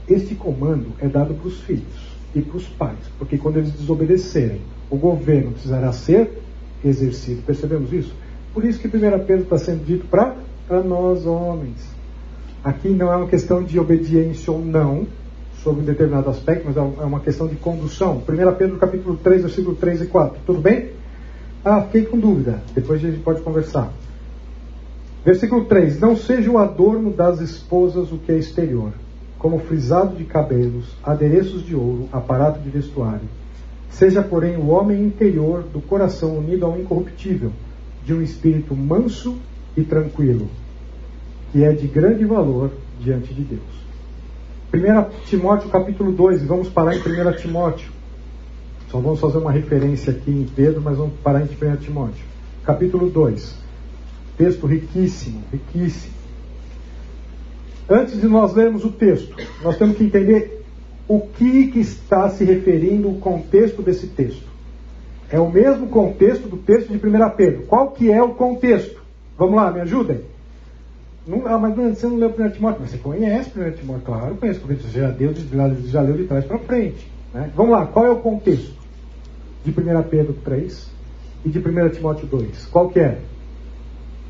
[0.08, 4.62] Este comando é dado para os filhos e para os pais, porque quando eles desobedecerem,
[4.92, 6.40] o governo precisará ser
[6.84, 7.42] exercido.
[7.44, 8.14] Percebemos isso?
[8.54, 8.92] Por isso que 1
[9.26, 10.36] Pedro está sendo dito para
[10.84, 11.90] nós homens.
[12.64, 15.08] Aqui não é uma questão de obediência ou não,
[15.64, 18.18] sobre um determinado aspecto, mas é, é uma questão de condução.
[18.18, 20.40] 1 Pedro capítulo 3, versículo 3 e 4.
[20.46, 20.92] Tudo bem?
[21.64, 22.62] Ah, fiquei com dúvida.
[22.74, 23.92] Depois a gente pode conversar.
[25.24, 28.92] Versículo 3: Não seja o adorno das esposas o que é exterior,
[29.38, 33.30] como frisado de cabelos, adereços de ouro, aparato de vestuário.
[33.92, 37.52] Seja, porém, o homem interior do coração unido ao incorruptível,
[38.06, 39.38] de um espírito manso
[39.78, 40.50] e tranquilo,
[41.52, 43.82] que é de grande valor diante de Deus.
[44.74, 47.92] 1 Timóteo capítulo 2, vamos parar em 1 Timóteo.
[48.90, 52.24] Só vamos fazer uma referência aqui em Pedro, mas vamos parar em 1 Timóteo.
[52.64, 53.56] Capítulo 2.
[54.38, 56.14] Texto riquíssimo, riquíssimo.
[57.90, 60.61] antes de nós lermos o texto, nós temos que entender
[61.08, 64.50] o que, que está se referindo o contexto desse texto.
[65.30, 67.64] É o mesmo contexto do texto de 1 Pedro.
[67.64, 69.02] Qual que é o contexto?
[69.38, 70.22] Vamos lá, me ajudem.
[71.26, 72.82] Não, ah, mas você não leu 1 Timóteo?
[72.82, 75.34] Mas você conhece 1 Timóteo, claro, conheço, porque já, deu,
[75.86, 77.10] já leu de trás para frente.
[77.34, 77.52] Né?
[77.56, 78.74] Vamos lá, qual é o contexto
[79.64, 80.92] de 1 Pedro 3
[81.46, 82.66] e de 1 Timóteo 2?
[82.66, 83.20] Qual que é?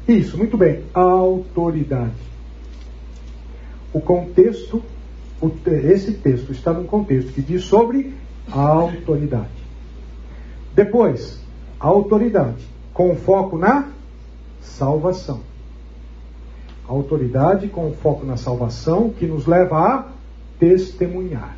[0.08, 0.84] Isso, muito bem.
[0.94, 2.12] Autoridade.
[3.94, 4.84] O contexto,
[5.68, 8.14] esse texto está num contexto que diz sobre
[8.52, 9.50] a autoridade.
[10.74, 11.40] Depois,
[11.80, 13.90] a autoridade com foco na
[14.62, 15.40] salvação.
[16.88, 20.08] A autoridade com foco na salvação que nos leva a
[20.60, 21.58] testemunhar.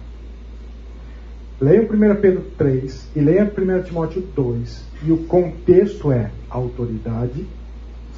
[1.60, 4.84] Leia 1 Pedro 3 e leia 1 Timóteo 2.
[5.04, 7.46] E o contexto é autoridade,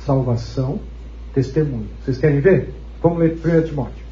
[0.05, 0.79] salvação,
[1.33, 1.87] testemunho.
[2.03, 2.73] Vocês querem ver?
[3.01, 4.04] Vamos ler 1 Timóteo.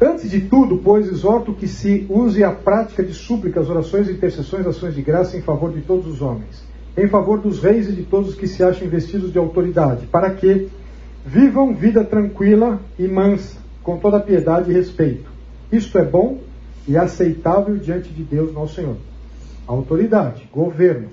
[0.00, 4.94] Antes de tudo, pois, exorto que se use a prática de súplicas, orações, intercessões, ações
[4.94, 6.62] de graça em favor de todos os homens,
[6.96, 10.30] em favor dos reis e de todos os que se acham investidos de autoridade, para
[10.30, 10.68] que
[11.26, 15.28] vivam vida tranquila e mansa, com toda piedade e respeito.
[15.72, 16.38] Isto é bom
[16.86, 18.96] e aceitável diante de Deus, nosso Senhor.
[19.66, 21.08] Autoridade, governo,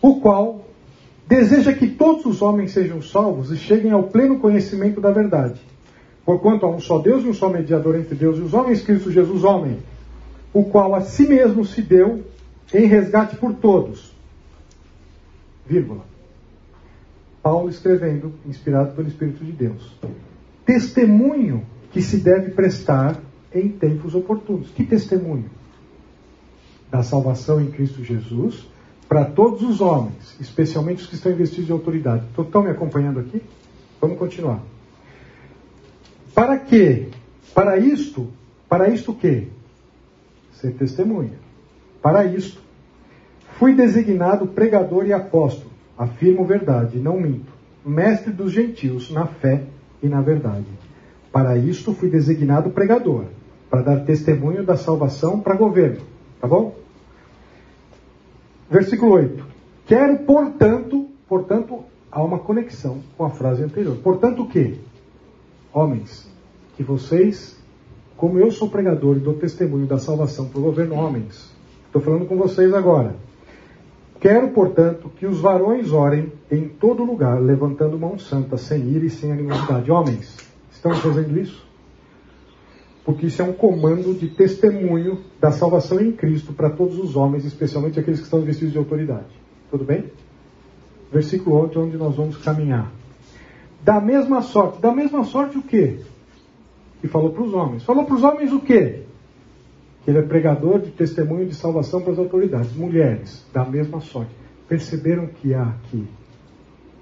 [0.00, 0.64] o qual
[1.28, 5.60] deseja que todos os homens sejam salvos e cheguem ao pleno conhecimento da verdade.
[6.26, 9.12] Porquanto há um só Deus e um só mediador entre Deus e os homens, Cristo
[9.12, 9.78] Jesus, homem,
[10.52, 12.24] o qual a si mesmo se deu
[12.74, 14.12] em resgate por todos.
[15.64, 16.04] Vírgula.
[17.40, 19.96] Paulo escrevendo, inspirado pelo Espírito de Deus.
[20.64, 23.20] Testemunho que se deve prestar
[23.54, 24.68] em tempos oportunos.
[24.70, 25.48] Que testemunho?
[26.90, 28.66] Da salvação em Cristo Jesus
[29.08, 32.24] para todos os homens, especialmente os que estão investidos de autoridade.
[32.36, 33.40] Estão me acompanhando aqui?
[34.00, 34.60] Vamos continuar.
[36.36, 37.08] Para quê?
[37.54, 38.30] Para isto,
[38.68, 39.48] para isto o quê?
[40.52, 41.38] Ser testemunha.
[42.02, 42.60] Para isto,
[43.58, 47.50] fui designado pregador e apóstolo, afirmo verdade, não minto,
[47.82, 49.62] mestre dos gentios na fé
[50.02, 50.66] e na verdade.
[51.32, 53.24] Para isto fui designado pregador,
[53.70, 56.02] para dar testemunho da salvação para governo.
[56.38, 56.76] Tá bom?
[58.70, 59.42] Versículo 8.
[59.86, 61.82] Quero, portanto, portanto,
[62.12, 63.96] há uma conexão com a frase anterior.
[63.96, 64.74] Portanto, o quê?
[65.76, 66.26] Homens,
[66.76, 67.56] que vocês,
[68.16, 71.52] como eu sou pregador e dou testemunho da salvação para o governo, homens,
[71.86, 73.14] estou falando com vocês agora.
[74.18, 79.10] Quero, portanto, que os varões orem em todo lugar, levantando mão santa, sem ira e
[79.10, 79.90] sem animosidade.
[79.90, 80.36] Homens,
[80.72, 81.66] estão fazendo isso?
[83.06, 87.44] porque isso é um comando de testemunho da salvação em Cristo para todos os homens,
[87.44, 89.28] especialmente aqueles que estão vestidos de autoridade.
[89.70, 90.10] Tudo bem?
[91.12, 92.92] Versículo 8, onde nós vamos caminhar.
[93.86, 96.00] Da mesma sorte, da mesma sorte o quê?
[97.04, 97.84] E falou para os homens.
[97.84, 99.04] Falou para os homens o quê?
[100.02, 102.74] Que ele é pregador de testemunho de salvação para as autoridades.
[102.74, 104.32] Mulheres, da mesma sorte.
[104.68, 106.04] Perceberam que há aqui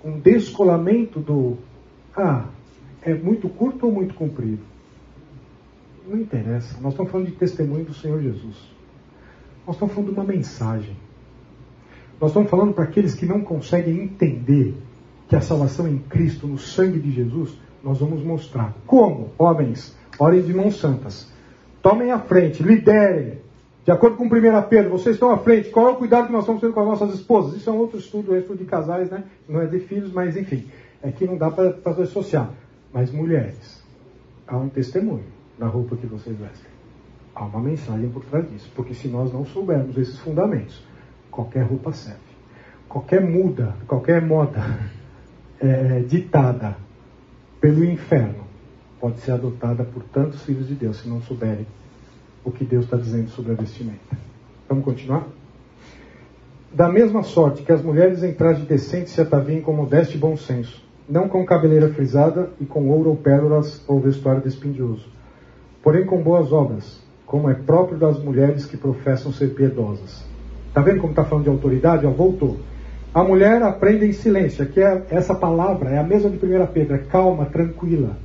[0.04, 1.56] um descolamento do.
[2.14, 2.48] Ah,
[3.00, 4.62] é muito curto ou muito comprido?
[6.06, 6.78] Não interessa.
[6.82, 8.58] Nós estamos falando de testemunho do Senhor Jesus.
[9.66, 10.98] Nós estamos falando de uma mensagem.
[12.20, 14.74] Nós estamos falando para aqueles que não conseguem entender
[15.28, 18.74] que a salvação em Cristo, no sangue de Jesus, nós vamos mostrar.
[18.86, 19.30] Como?
[19.38, 21.30] Homens, orem de mãos santas.
[21.82, 23.38] Tomem a frente, liderem.
[23.84, 24.28] De acordo com 1
[24.68, 25.68] Pedro, vocês estão à frente.
[25.68, 27.54] Qual é o cuidado que nós estamos tendo com as nossas esposas?
[27.54, 29.24] Isso é um outro estudo, é um estudo de casais, né?
[29.46, 30.66] Não é de filhos, mas enfim.
[31.02, 32.50] É que não dá para associar.
[32.92, 33.82] Mas mulheres,
[34.46, 35.24] há um testemunho
[35.58, 36.70] na roupa que vocês vestem.
[37.34, 38.70] Há uma mensagem por trás disso.
[38.74, 40.82] Porque se nós não soubermos esses fundamentos,
[41.30, 42.20] qualquer roupa serve.
[42.88, 44.62] Qualquer muda, qualquer moda
[45.60, 46.76] é, ditada
[47.60, 48.44] pelo inferno
[49.00, 51.66] pode ser adotada por tantos filhos de Deus se não souberem
[52.44, 54.16] o que Deus está dizendo sobre a vestimenta.
[54.68, 55.26] Vamos continuar?
[56.72, 60.36] Da mesma sorte que as mulheres em traje decente se ataviem com modéstia e bom
[60.36, 65.06] senso, não com cabeleira frisada e com ouro ou pérolas ou vestuário despindioso,
[65.82, 70.24] porém com boas obras, como é próprio das mulheres que professam ser piedosas.
[70.68, 72.06] Está vendo como está falando de autoridade?
[72.06, 72.58] Ó, voltou.
[73.14, 74.64] A mulher aprende em silêncio.
[74.64, 78.16] Aqui é, essa palavra é a mesma de 1 Pedro, é calma, tranquila.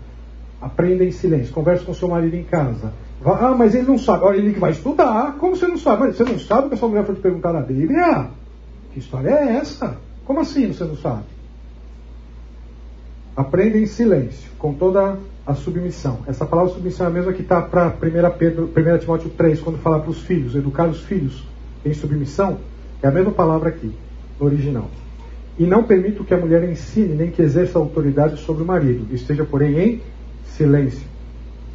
[0.60, 1.54] Aprenda em silêncio.
[1.54, 2.92] Converse com seu marido em casa.
[3.24, 4.26] ah, mas ele não sabe.
[4.26, 5.36] Olha, ele que vai estudar.
[5.38, 6.08] Como você não sabe?
[6.08, 8.30] Mas você não sabe que a sua mulher foi te perguntar na Bíblia?
[8.92, 9.96] Que história é essa?
[10.26, 11.24] Como assim você não sabe?
[13.38, 16.20] Aprenda em silêncio, com toda a submissão.
[16.28, 19.78] Essa palavra submissão é a mesma que está para 1, Pedro, 1 Timóteo 3, quando
[19.78, 21.48] fala para os filhos, educar os filhos
[21.86, 22.58] em submissão,
[23.02, 23.96] é a mesma palavra aqui,
[24.40, 24.90] no original.
[25.58, 29.44] E não permito que a mulher ensine nem que exerça autoridade sobre o marido, esteja,
[29.44, 30.02] porém, em
[30.46, 31.06] silêncio.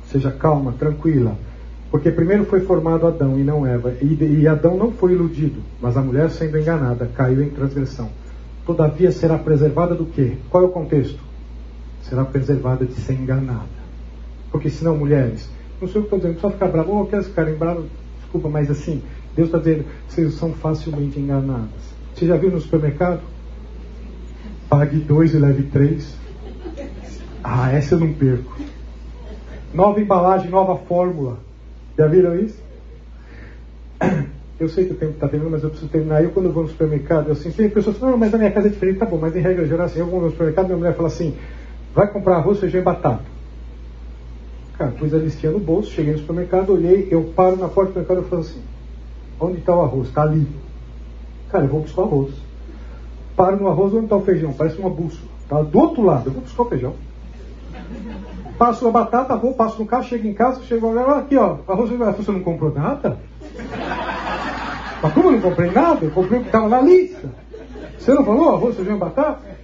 [0.06, 1.36] seja calma, tranquila.
[1.90, 3.94] Porque primeiro foi formado Adão e não Eva.
[4.00, 8.08] E, e Adão não foi iludido, mas a mulher, sendo enganada, caiu em transgressão.
[8.66, 10.32] Todavia será preservada do quê?
[10.50, 11.20] Qual é o contexto?
[12.02, 13.84] Será preservada de ser enganada.
[14.50, 15.48] Porque senão, mulheres,
[15.80, 17.84] não sei o que estou dizendo, só ficar bravo, oh, quero ficarem bravos,
[18.20, 19.02] desculpa, mas assim,
[19.36, 21.83] Deus está dizendo, vocês são facilmente enganadas.
[22.14, 23.20] Você já viu no supermercado?
[24.68, 26.16] Pague dois e leve três.
[27.42, 28.56] Ah, essa eu não perco.
[29.72, 31.38] Nova embalagem, nova fórmula.
[31.98, 32.62] Já viram isso?
[34.58, 36.22] Eu sei que o tempo está terminando, mas eu preciso terminar.
[36.22, 38.68] Eu, quando vou no supermercado, eu assim, tem pessoas falam, não, mas a minha casa
[38.68, 40.94] é diferente, tá bom, mas em regra geral, assim, eu vou no supermercado, minha mulher
[40.94, 41.36] fala assim,
[41.92, 43.24] vai comprar arroz, feijão e batata.
[44.78, 48.00] Cara, pus a listinha no bolso, cheguei no supermercado, olhei, eu paro na porta do
[48.00, 48.62] supermercado e falo assim,
[49.40, 50.08] onde está o arroz?
[50.08, 50.46] Está ali.
[51.54, 52.34] Cara, eu vou buscar o arroz.
[53.36, 54.52] Paro no arroz, onde está o feijão?
[54.52, 55.30] Parece uma bússola.
[55.40, 56.94] Está do outro lado, eu vou buscar o feijão.
[58.58, 62.32] Passo a batata, vou, passo no carro, chego em casa, chego aqui, ó, arroz, você
[62.32, 63.20] não comprou nada?
[65.00, 66.04] Mas como eu não comprei nada?
[66.04, 67.30] Eu comprei o que estava na lista.
[68.00, 69.54] Você não falou arroz, feijão e batata?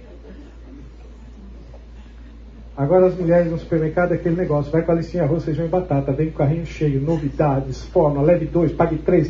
[2.77, 5.69] Agora as mulheres no supermercado é aquele negócio, vai com a listinha arroz, feijão e
[5.69, 9.29] batata, vem com o carrinho cheio, novidades, forma, leve dois, pague três,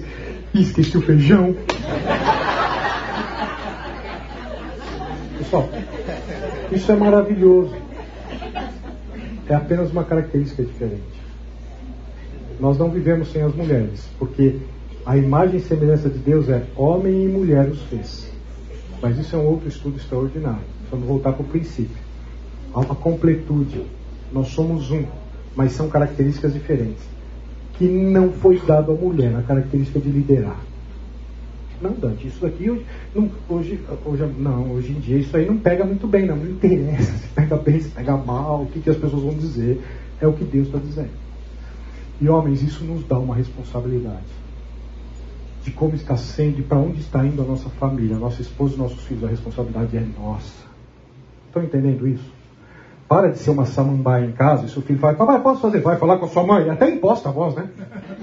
[0.53, 1.55] esqueci o feijão.
[5.51, 5.69] Pessoal,
[6.71, 7.75] isso é maravilhoso
[9.49, 11.03] é apenas uma característica diferente.
[12.57, 14.61] Nós não vivemos sem as mulheres, porque
[15.05, 18.31] a imagem e semelhança de Deus é homem e mulher os fez.
[19.01, 20.63] Mas isso é um outro estudo extraordinário.
[20.89, 22.01] Vamos voltar para o princípio.
[22.73, 23.85] Há uma completude.
[24.31, 25.03] Nós somos um,
[25.53, 27.03] mas são características diferentes.
[27.77, 30.70] Que não foi dado à mulher, a característica de liderar.
[31.81, 32.85] Não, Dante, isso aqui hoje,
[33.15, 36.51] não, hoje, hoje, não, hoje em dia isso aí não pega muito bem, não, não
[36.51, 39.81] interessa se pega bem, se pega mal, o que, que as pessoas vão dizer.
[40.19, 41.09] É o que Deus está dizendo.
[42.19, 44.41] E homens, isso nos dá uma responsabilidade
[45.63, 48.77] de como está sendo e para onde está indo a nossa família, a nossa esposa
[48.77, 49.23] nossos filhos.
[49.23, 50.65] A responsabilidade é nossa.
[51.47, 52.31] Estão entendendo isso?
[53.07, 55.81] Para de ser uma samambaia em casa e seu filho fala, papai, posso fazer?
[55.81, 56.69] Vai falar com a sua mãe.
[56.69, 57.69] Até imposta a voz, né?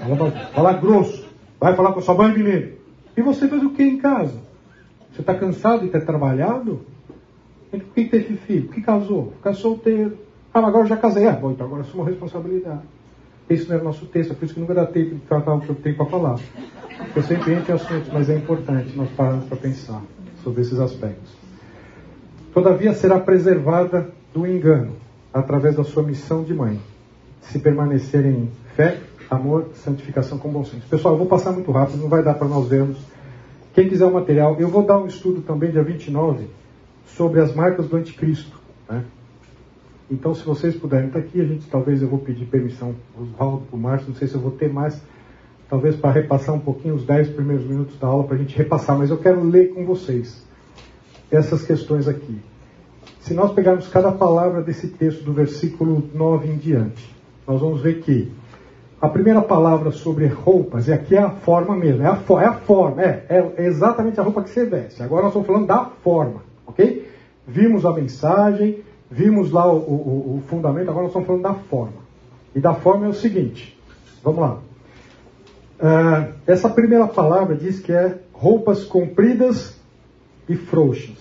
[0.01, 1.29] Fala, fala grosso.
[1.61, 2.78] Vai falar com a sua mãe, menino.
[3.19, 4.39] E você faz o que em casa?
[5.11, 6.83] Você está cansado de ter trabalhado?
[7.69, 8.67] Por que teve filho?
[8.67, 9.33] Por que casou?
[9.39, 10.17] Ficar solteiro.
[10.55, 11.27] Ah, agora eu já casei.
[11.27, 12.83] Ah, bom, então agora é uma responsabilidade.
[13.51, 15.53] Esse não é o nosso texto, é por isso que nunca dá tempo de tratar
[15.53, 16.39] o que eu tenho para falar.
[17.17, 20.01] Eu sempre entro em assuntos, mas é importante nós pararmos para pensar
[20.45, 21.33] sobre esses aspectos.
[22.55, 24.93] Todavia será preservada do engano,
[25.35, 26.81] através da sua missão de mãe,
[27.41, 30.87] se permanecer em fé, amor, santificação com bom senso.
[30.89, 32.99] Pessoal, eu vou passar muito rápido, não vai dar para nós vermos.
[33.75, 36.47] Quem quiser o material, eu vou dar um estudo também, dia 29,
[37.07, 38.59] sobre as marcas do anticristo.
[38.89, 39.05] Né?
[40.11, 43.27] Então, se vocês puderem estar aqui, a gente talvez eu vou pedir permissão para o
[43.27, 45.01] Oswaldo, para o Márcio, não sei se eu vou ter mais,
[45.69, 48.97] talvez para repassar um pouquinho os 10 primeiros minutos da aula, para a gente repassar,
[48.97, 50.47] mas eu quero ler com vocês
[51.31, 52.41] essas questões aqui.
[53.21, 57.15] Se nós pegarmos cada palavra desse texto, do versículo 9 em diante,
[57.47, 58.33] nós vamos ver que
[59.01, 62.55] a primeira palavra sobre roupas, e aqui é a forma mesmo, é a, é a
[62.55, 65.03] forma, é, é, exatamente a roupa que você veste.
[65.03, 67.09] Agora nós estamos falando da forma, ok?
[67.47, 72.09] Vimos a mensagem, vimos lá o, o, o fundamento, agora nós estamos falando da forma.
[72.55, 73.79] E da forma é o seguinte,
[74.23, 74.59] vamos lá.
[75.79, 79.79] Uh, essa primeira palavra diz que é roupas compridas
[80.49, 81.17] e frouxas.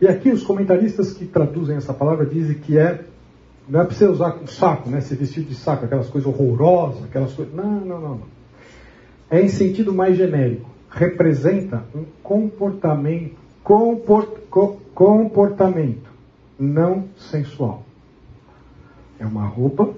[0.00, 3.00] E aqui os comentaristas que traduzem essa palavra dizem que é
[3.68, 5.00] não é para você usar com saco, né?
[5.00, 7.54] Ser vestido de saco, aquelas coisas horrorosas, aquelas coisas.
[7.54, 8.34] Não, não, não, não.
[9.30, 10.68] É em sentido mais genérico.
[10.90, 16.10] Representa um comportamento, comport, co, comportamento
[16.58, 17.82] não sensual.
[19.18, 19.90] É uma roupa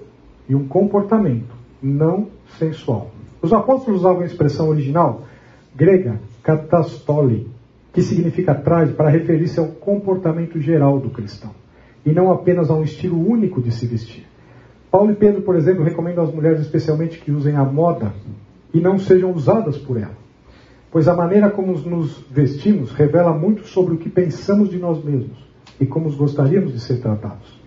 [0.47, 3.11] e um comportamento não sensual.
[3.41, 5.23] Os apóstolos usavam a expressão original
[5.75, 7.51] grega katastole,
[7.93, 11.51] que significa traje para referir-se ao comportamento geral do cristão
[12.07, 14.25] e não apenas a um estilo único de se vestir.
[14.89, 18.13] Paulo e Pedro, por exemplo, recomendam às mulheres especialmente que usem a moda
[18.73, 20.15] e não sejam usadas por ela,
[20.89, 25.37] pois a maneira como nos vestimos revela muito sobre o que pensamos de nós mesmos
[25.81, 27.59] e como gostaríamos de ser tratados.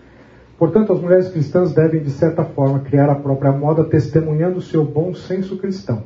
[0.57, 4.83] Portanto, as mulheres cristãs devem, de certa forma, criar a própria moda, testemunhando o seu
[4.83, 6.01] bom senso cristão.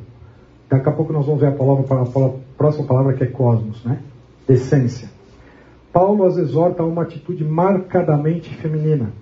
[0.70, 4.00] Daqui a pouco nós vamos ver a palavra a próxima palavra que é cosmos, né?
[4.48, 5.15] Essência.
[5.96, 9.14] Paulo as exorta a uma atitude marcadamente feminina,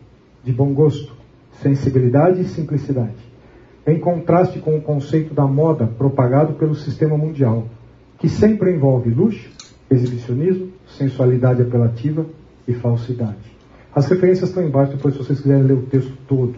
[0.43, 1.13] de bom gosto,
[1.61, 3.13] sensibilidade e simplicidade,
[3.85, 7.65] em contraste com o conceito da moda propagado pelo sistema mundial,
[8.17, 9.51] que sempre envolve luxo,
[9.87, 12.25] exibicionismo, sensualidade apelativa
[12.67, 13.55] e falsidade.
[13.93, 16.55] As referências estão embaixo, depois se vocês quiserem ler o texto todo.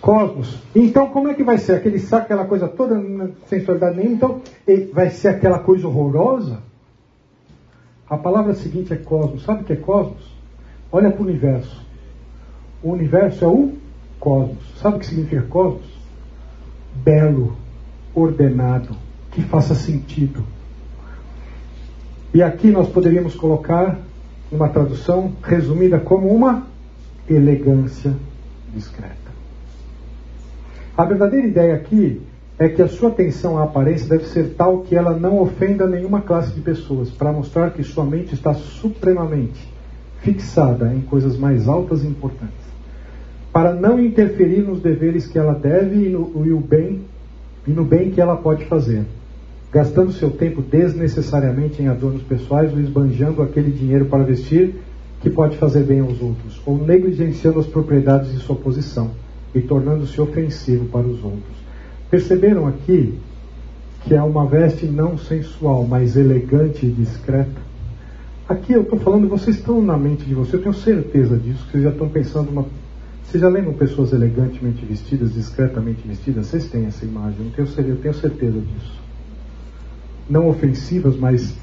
[0.00, 0.62] Cosmos.
[0.74, 1.72] Então, como é que vai ser?
[1.72, 2.98] Aquele saco, aquela coisa toda,
[3.48, 4.40] sem sensualidade nenhuma, então
[4.94, 6.66] vai ser aquela coisa horrorosa?
[8.08, 9.42] A palavra seguinte é cosmos.
[9.42, 10.32] Sabe o que é cosmos?
[10.90, 11.84] Olha para o universo.
[12.82, 13.72] O universo é o
[14.18, 14.58] cosmos.
[14.80, 15.86] Sabe o que significa cosmos?
[16.94, 17.56] Belo,
[18.14, 18.96] ordenado,
[19.30, 20.42] que faça sentido.
[22.32, 23.98] E aqui nós poderíamos colocar
[24.50, 26.66] uma tradução resumida como uma
[27.28, 28.14] elegância
[28.72, 29.16] discreta.
[30.96, 32.20] A verdadeira ideia aqui
[32.58, 36.20] é que a sua atenção à aparência deve ser tal que ela não ofenda nenhuma
[36.20, 39.68] classe de pessoas, para mostrar que sua mente está supremamente
[40.20, 42.66] fixada em coisas mais altas e importantes,
[43.52, 47.02] para não interferir nos deveres que ela deve e no, e o bem,
[47.64, 49.04] e no bem que ela pode fazer,
[49.72, 54.74] gastando seu tempo desnecessariamente em adornos pessoais ou esbanjando aquele dinheiro para vestir
[55.20, 59.12] que pode fazer bem aos outros, ou negligenciando as propriedades de sua posição
[59.54, 61.67] e tornando-se ofensivo para os outros.
[62.10, 63.18] Perceberam aqui
[64.04, 67.68] que é uma veste não sensual, mas elegante e discreta?
[68.48, 71.72] Aqui eu estou falando, vocês estão na mente de vocês, eu tenho certeza disso, que
[71.72, 72.64] vocês já estão pensando uma.
[73.24, 76.46] Vocês já lembram pessoas elegantemente vestidas, discretamente vestidas?
[76.46, 78.98] Vocês têm essa imagem, eu tenho, eu tenho certeza disso.
[80.30, 81.54] Não ofensivas, mas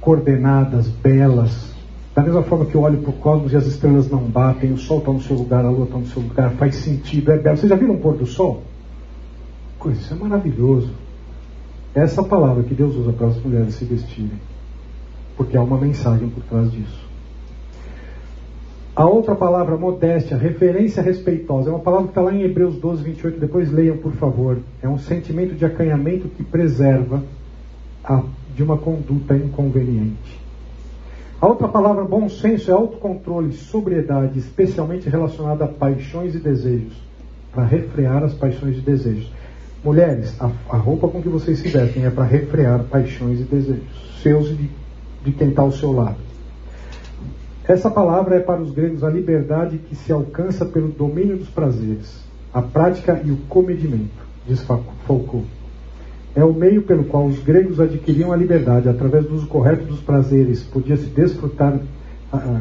[0.00, 1.74] coordenadas, belas,
[2.14, 4.78] da mesma forma que eu olho para o cosmos e as estrelas não batem, o
[4.78, 7.58] sol está no seu lugar, a lua está no seu lugar, faz sentido, é belo.
[7.58, 8.62] Vocês já viram o pôr do sol?
[9.82, 10.90] Coisa, isso é maravilhoso.
[11.92, 14.40] Essa é palavra que Deus usa para as mulheres se vestirem.
[15.36, 17.04] Porque há uma mensagem por trás disso.
[18.94, 23.02] A outra palavra, modéstia, referência respeitosa, é uma palavra que está lá em Hebreus 12,
[23.02, 23.40] 28.
[23.40, 24.60] Depois leiam, por favor.
[24.80, 27.24] É um sentimento de acanhamento que preserva
[28.04, 28.22] a,
[28.54, 30.40] de uma conduta inconveniente.
[31.40, 36.94] A outra palavra, bom senso, é autocontrole, sobriedade, especialmente relacionada a paixões e desejos,
[37.52, 39.41] para refrear as paixões e desejos.
[39.84, 43.82] Mulheres, a, a roupa com que vocês se vestem é para refrear paixões e desejos,
[44.22, 44.70] seus e de,
[45.24, 46.16] de quem está ao seu lado.
[47.66, 52.22] Essa palavra é para os gregos a liberdade que se alcança pelo domínio dos prazeres,
[52.52, 55.46] a prática e o comedimento, diz Foucault
[56.34, 60.00] é o meio pelo qual os gregos adquiriam a liberdade, através do uso correto dos
[60.00, 61.78] prazeres, podia-se desfrutar.
[62.32, 62.60] Ah, ah,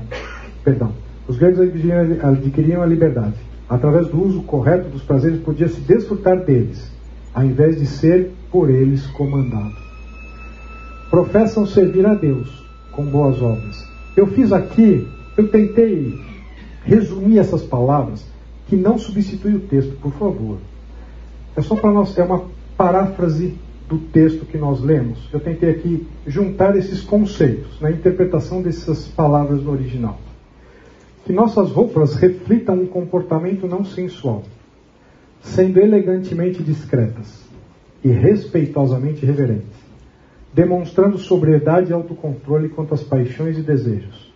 [0.64, 0.92] perdão.
[1.28, 3.36] Os gregos adquiriam, adquiriam a liberdade.
[3.70, 6.91] Através do uso correto dos prazeres, podia-se desfrutar deles,
[7.34, 9.76] ao invés de ser por eles comandado.
[11.10, 13.86] Professam servir a Deus com boas obras.
[14.16, 16.20] Eu fiz aqui, eu tentei
[16.84, 18.26] resumir essas palavras
[18.68, 20.58] que não substitui o texto, por favor.
[21.56, 22.46] É só para nós, é uma
[22.78, 23.56] paráfrase
[23.88, 25.20] do texto que nós lemos.
[25.34, 30.18] Eu tentei aqui juntar esses conceitos na interpretação dessas palavras no original.
[31.26, 34.44] Que nossas roupas reflitam um comportamento não sensual,
[35.42, 37.44] sendo elegantemente discretas
[38.04, 39.80] e respeitosamente reverentes,
[40.54, 44.34] demonstrando sobriedade e autocontrole quanto às paixões e desejos,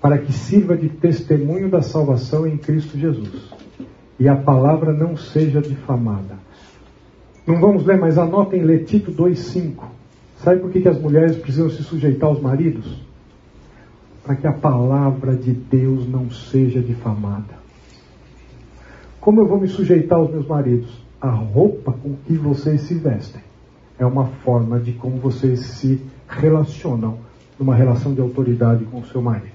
[0.00, 3.50] para que sirva de testemunho da salvação em Cristo Jesus,
[4.18, 6.46] e a palavra não seja difamada
[7.46, 9.84] não vamos ler, mas anotem Letito 2,5.
[10.38, 13.00] Sabe por que, que as mulheres precisam se sujeitar aos maridos?
[14.24, 17.65] Para que a palavra de Deus não seja difamada.
[19.26, 21.04] Como eu vou me sujeitar aos meus maridos?
[21.20, 23.42] A roupa com que vocês se vestem
[23.98, 27.18] é uma forma de como vocês se relacionam
[27.58, 29.50] numa relação de autoridade com o seu marido.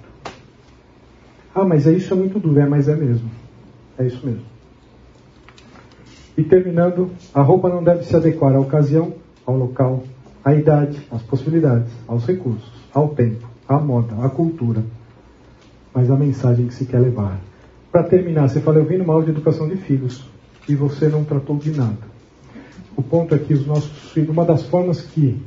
[1.55, 3.31] Ah, mas é isso é muito duro, é, mas é mesmo.
[3.97, 4.43] É isso mesmo.
[6.37, 9.13] E terminando, a roupa não deve se adequar à ocasião,
[9.45, 10.03] ao local,
[10.43, 14.83] à idade, às possibilidades, aos recursos, ao tempo, à moda, à cultura,
[15.93, 17.50] mas à mensagem que se quer levar.
[17.91, 20.23] Para terminar, você fala, eu vim numa aula de educação de filhos
[20.67, 22.11] e você não tratou de nada.
[22.95, 25.41] O ponto é que os nossos filhos, uma das formas que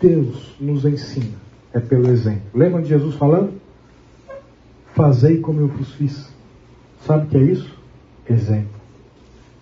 [0.00, 1.34] Deus nos ensina
[1.72, 2.42] é pelo exemplo.
[2.54, 3.54] Lembra de Jesus falando?
[4.94, 6.30] Fazei como eu vos fiz.
[7.04, 7.76] Sabe o que é isso?
[8.28, 8.80] Exemplo.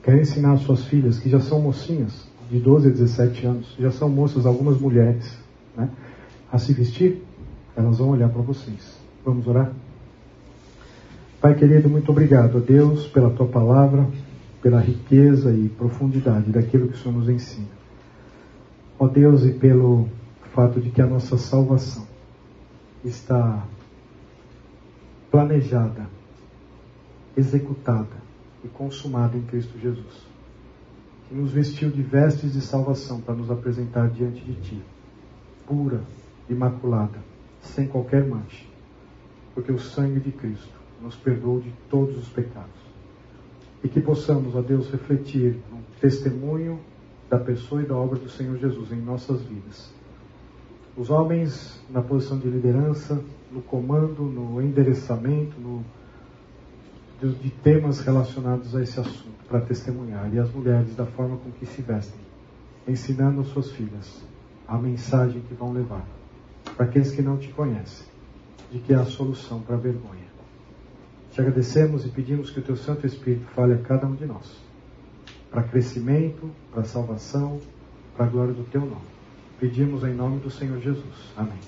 [0.03, 4.09] Quer ensinar suas filhas, que já são mocinhas, de 12 a 17 anos, já são
[4.09, 5.39] moças, algumas mulheres,
[5.77, 5.89] né,
[6.51, 7.23] a se vestir,
[7.77, 8.99] elas vão olhar para vocês.
[9.25, 9.73] Vamos orar?
[11.41, 14.07] Pai querido, muito obrigado a Deus pela tua palavra,
[14.61, 17.71] pela riqueza e profundidade daquilo que o Senhor nos ensina.
[18.99, 20.07] Ó Deus, e pelo
[20.53, 22.07] fato de que a nossa salvação
[23.03, 23.67] está
[25.31, 26.11] planejada,
[27.35, 28.21] executada
[28.62, 30.27] e consumado em Cristo Jesus,
[31.27, 34.83] que nos vestiu de vestes de salvação para nos apresentar diante de Ti,
[35.67, 36.03] pura,
[36.51, 37.19] imaculada,
[37.62, 38.67] sem qualquer mancha,
[39.55, 42.81] porque o sangue de Cristo nos perdoou de todos os pecados.
[43.83, 46.79] e que possamos, ó Deus, refletir no testemunho
[47.31, 49.91] da pessoa e da obra do Senhor Jesus em nossas vidas.
[50.95, 55.83] Os homens na posição de liderança, no comando, no endereçamento, no,
[57.23, 61.51] de, de temas relacionados a esse assunto, para testemunhar, e as mulheres da forma com
[61.53, 62.21] que se vestem,
[62.87, 64.23] ensinando suas filhas
[64.69, 66.07] a mensagem que vão levar
[66.77, 68.07] para aqueles que não te conhecem,
[68.71, 70.20] de que há a solução para a vergonha.
[71.32, 74.47] Te agradecemos e pedimos que o teu Santo Espírito fale a cada um de nós,
[75.51, 77.61] para crescimento, para salvação,
[78.16, 79.09] para a glória do teu nome.
[79.59, 81.32] Pedimos em nome do Senhor Jesus.
[81.36, 81.59] Amém.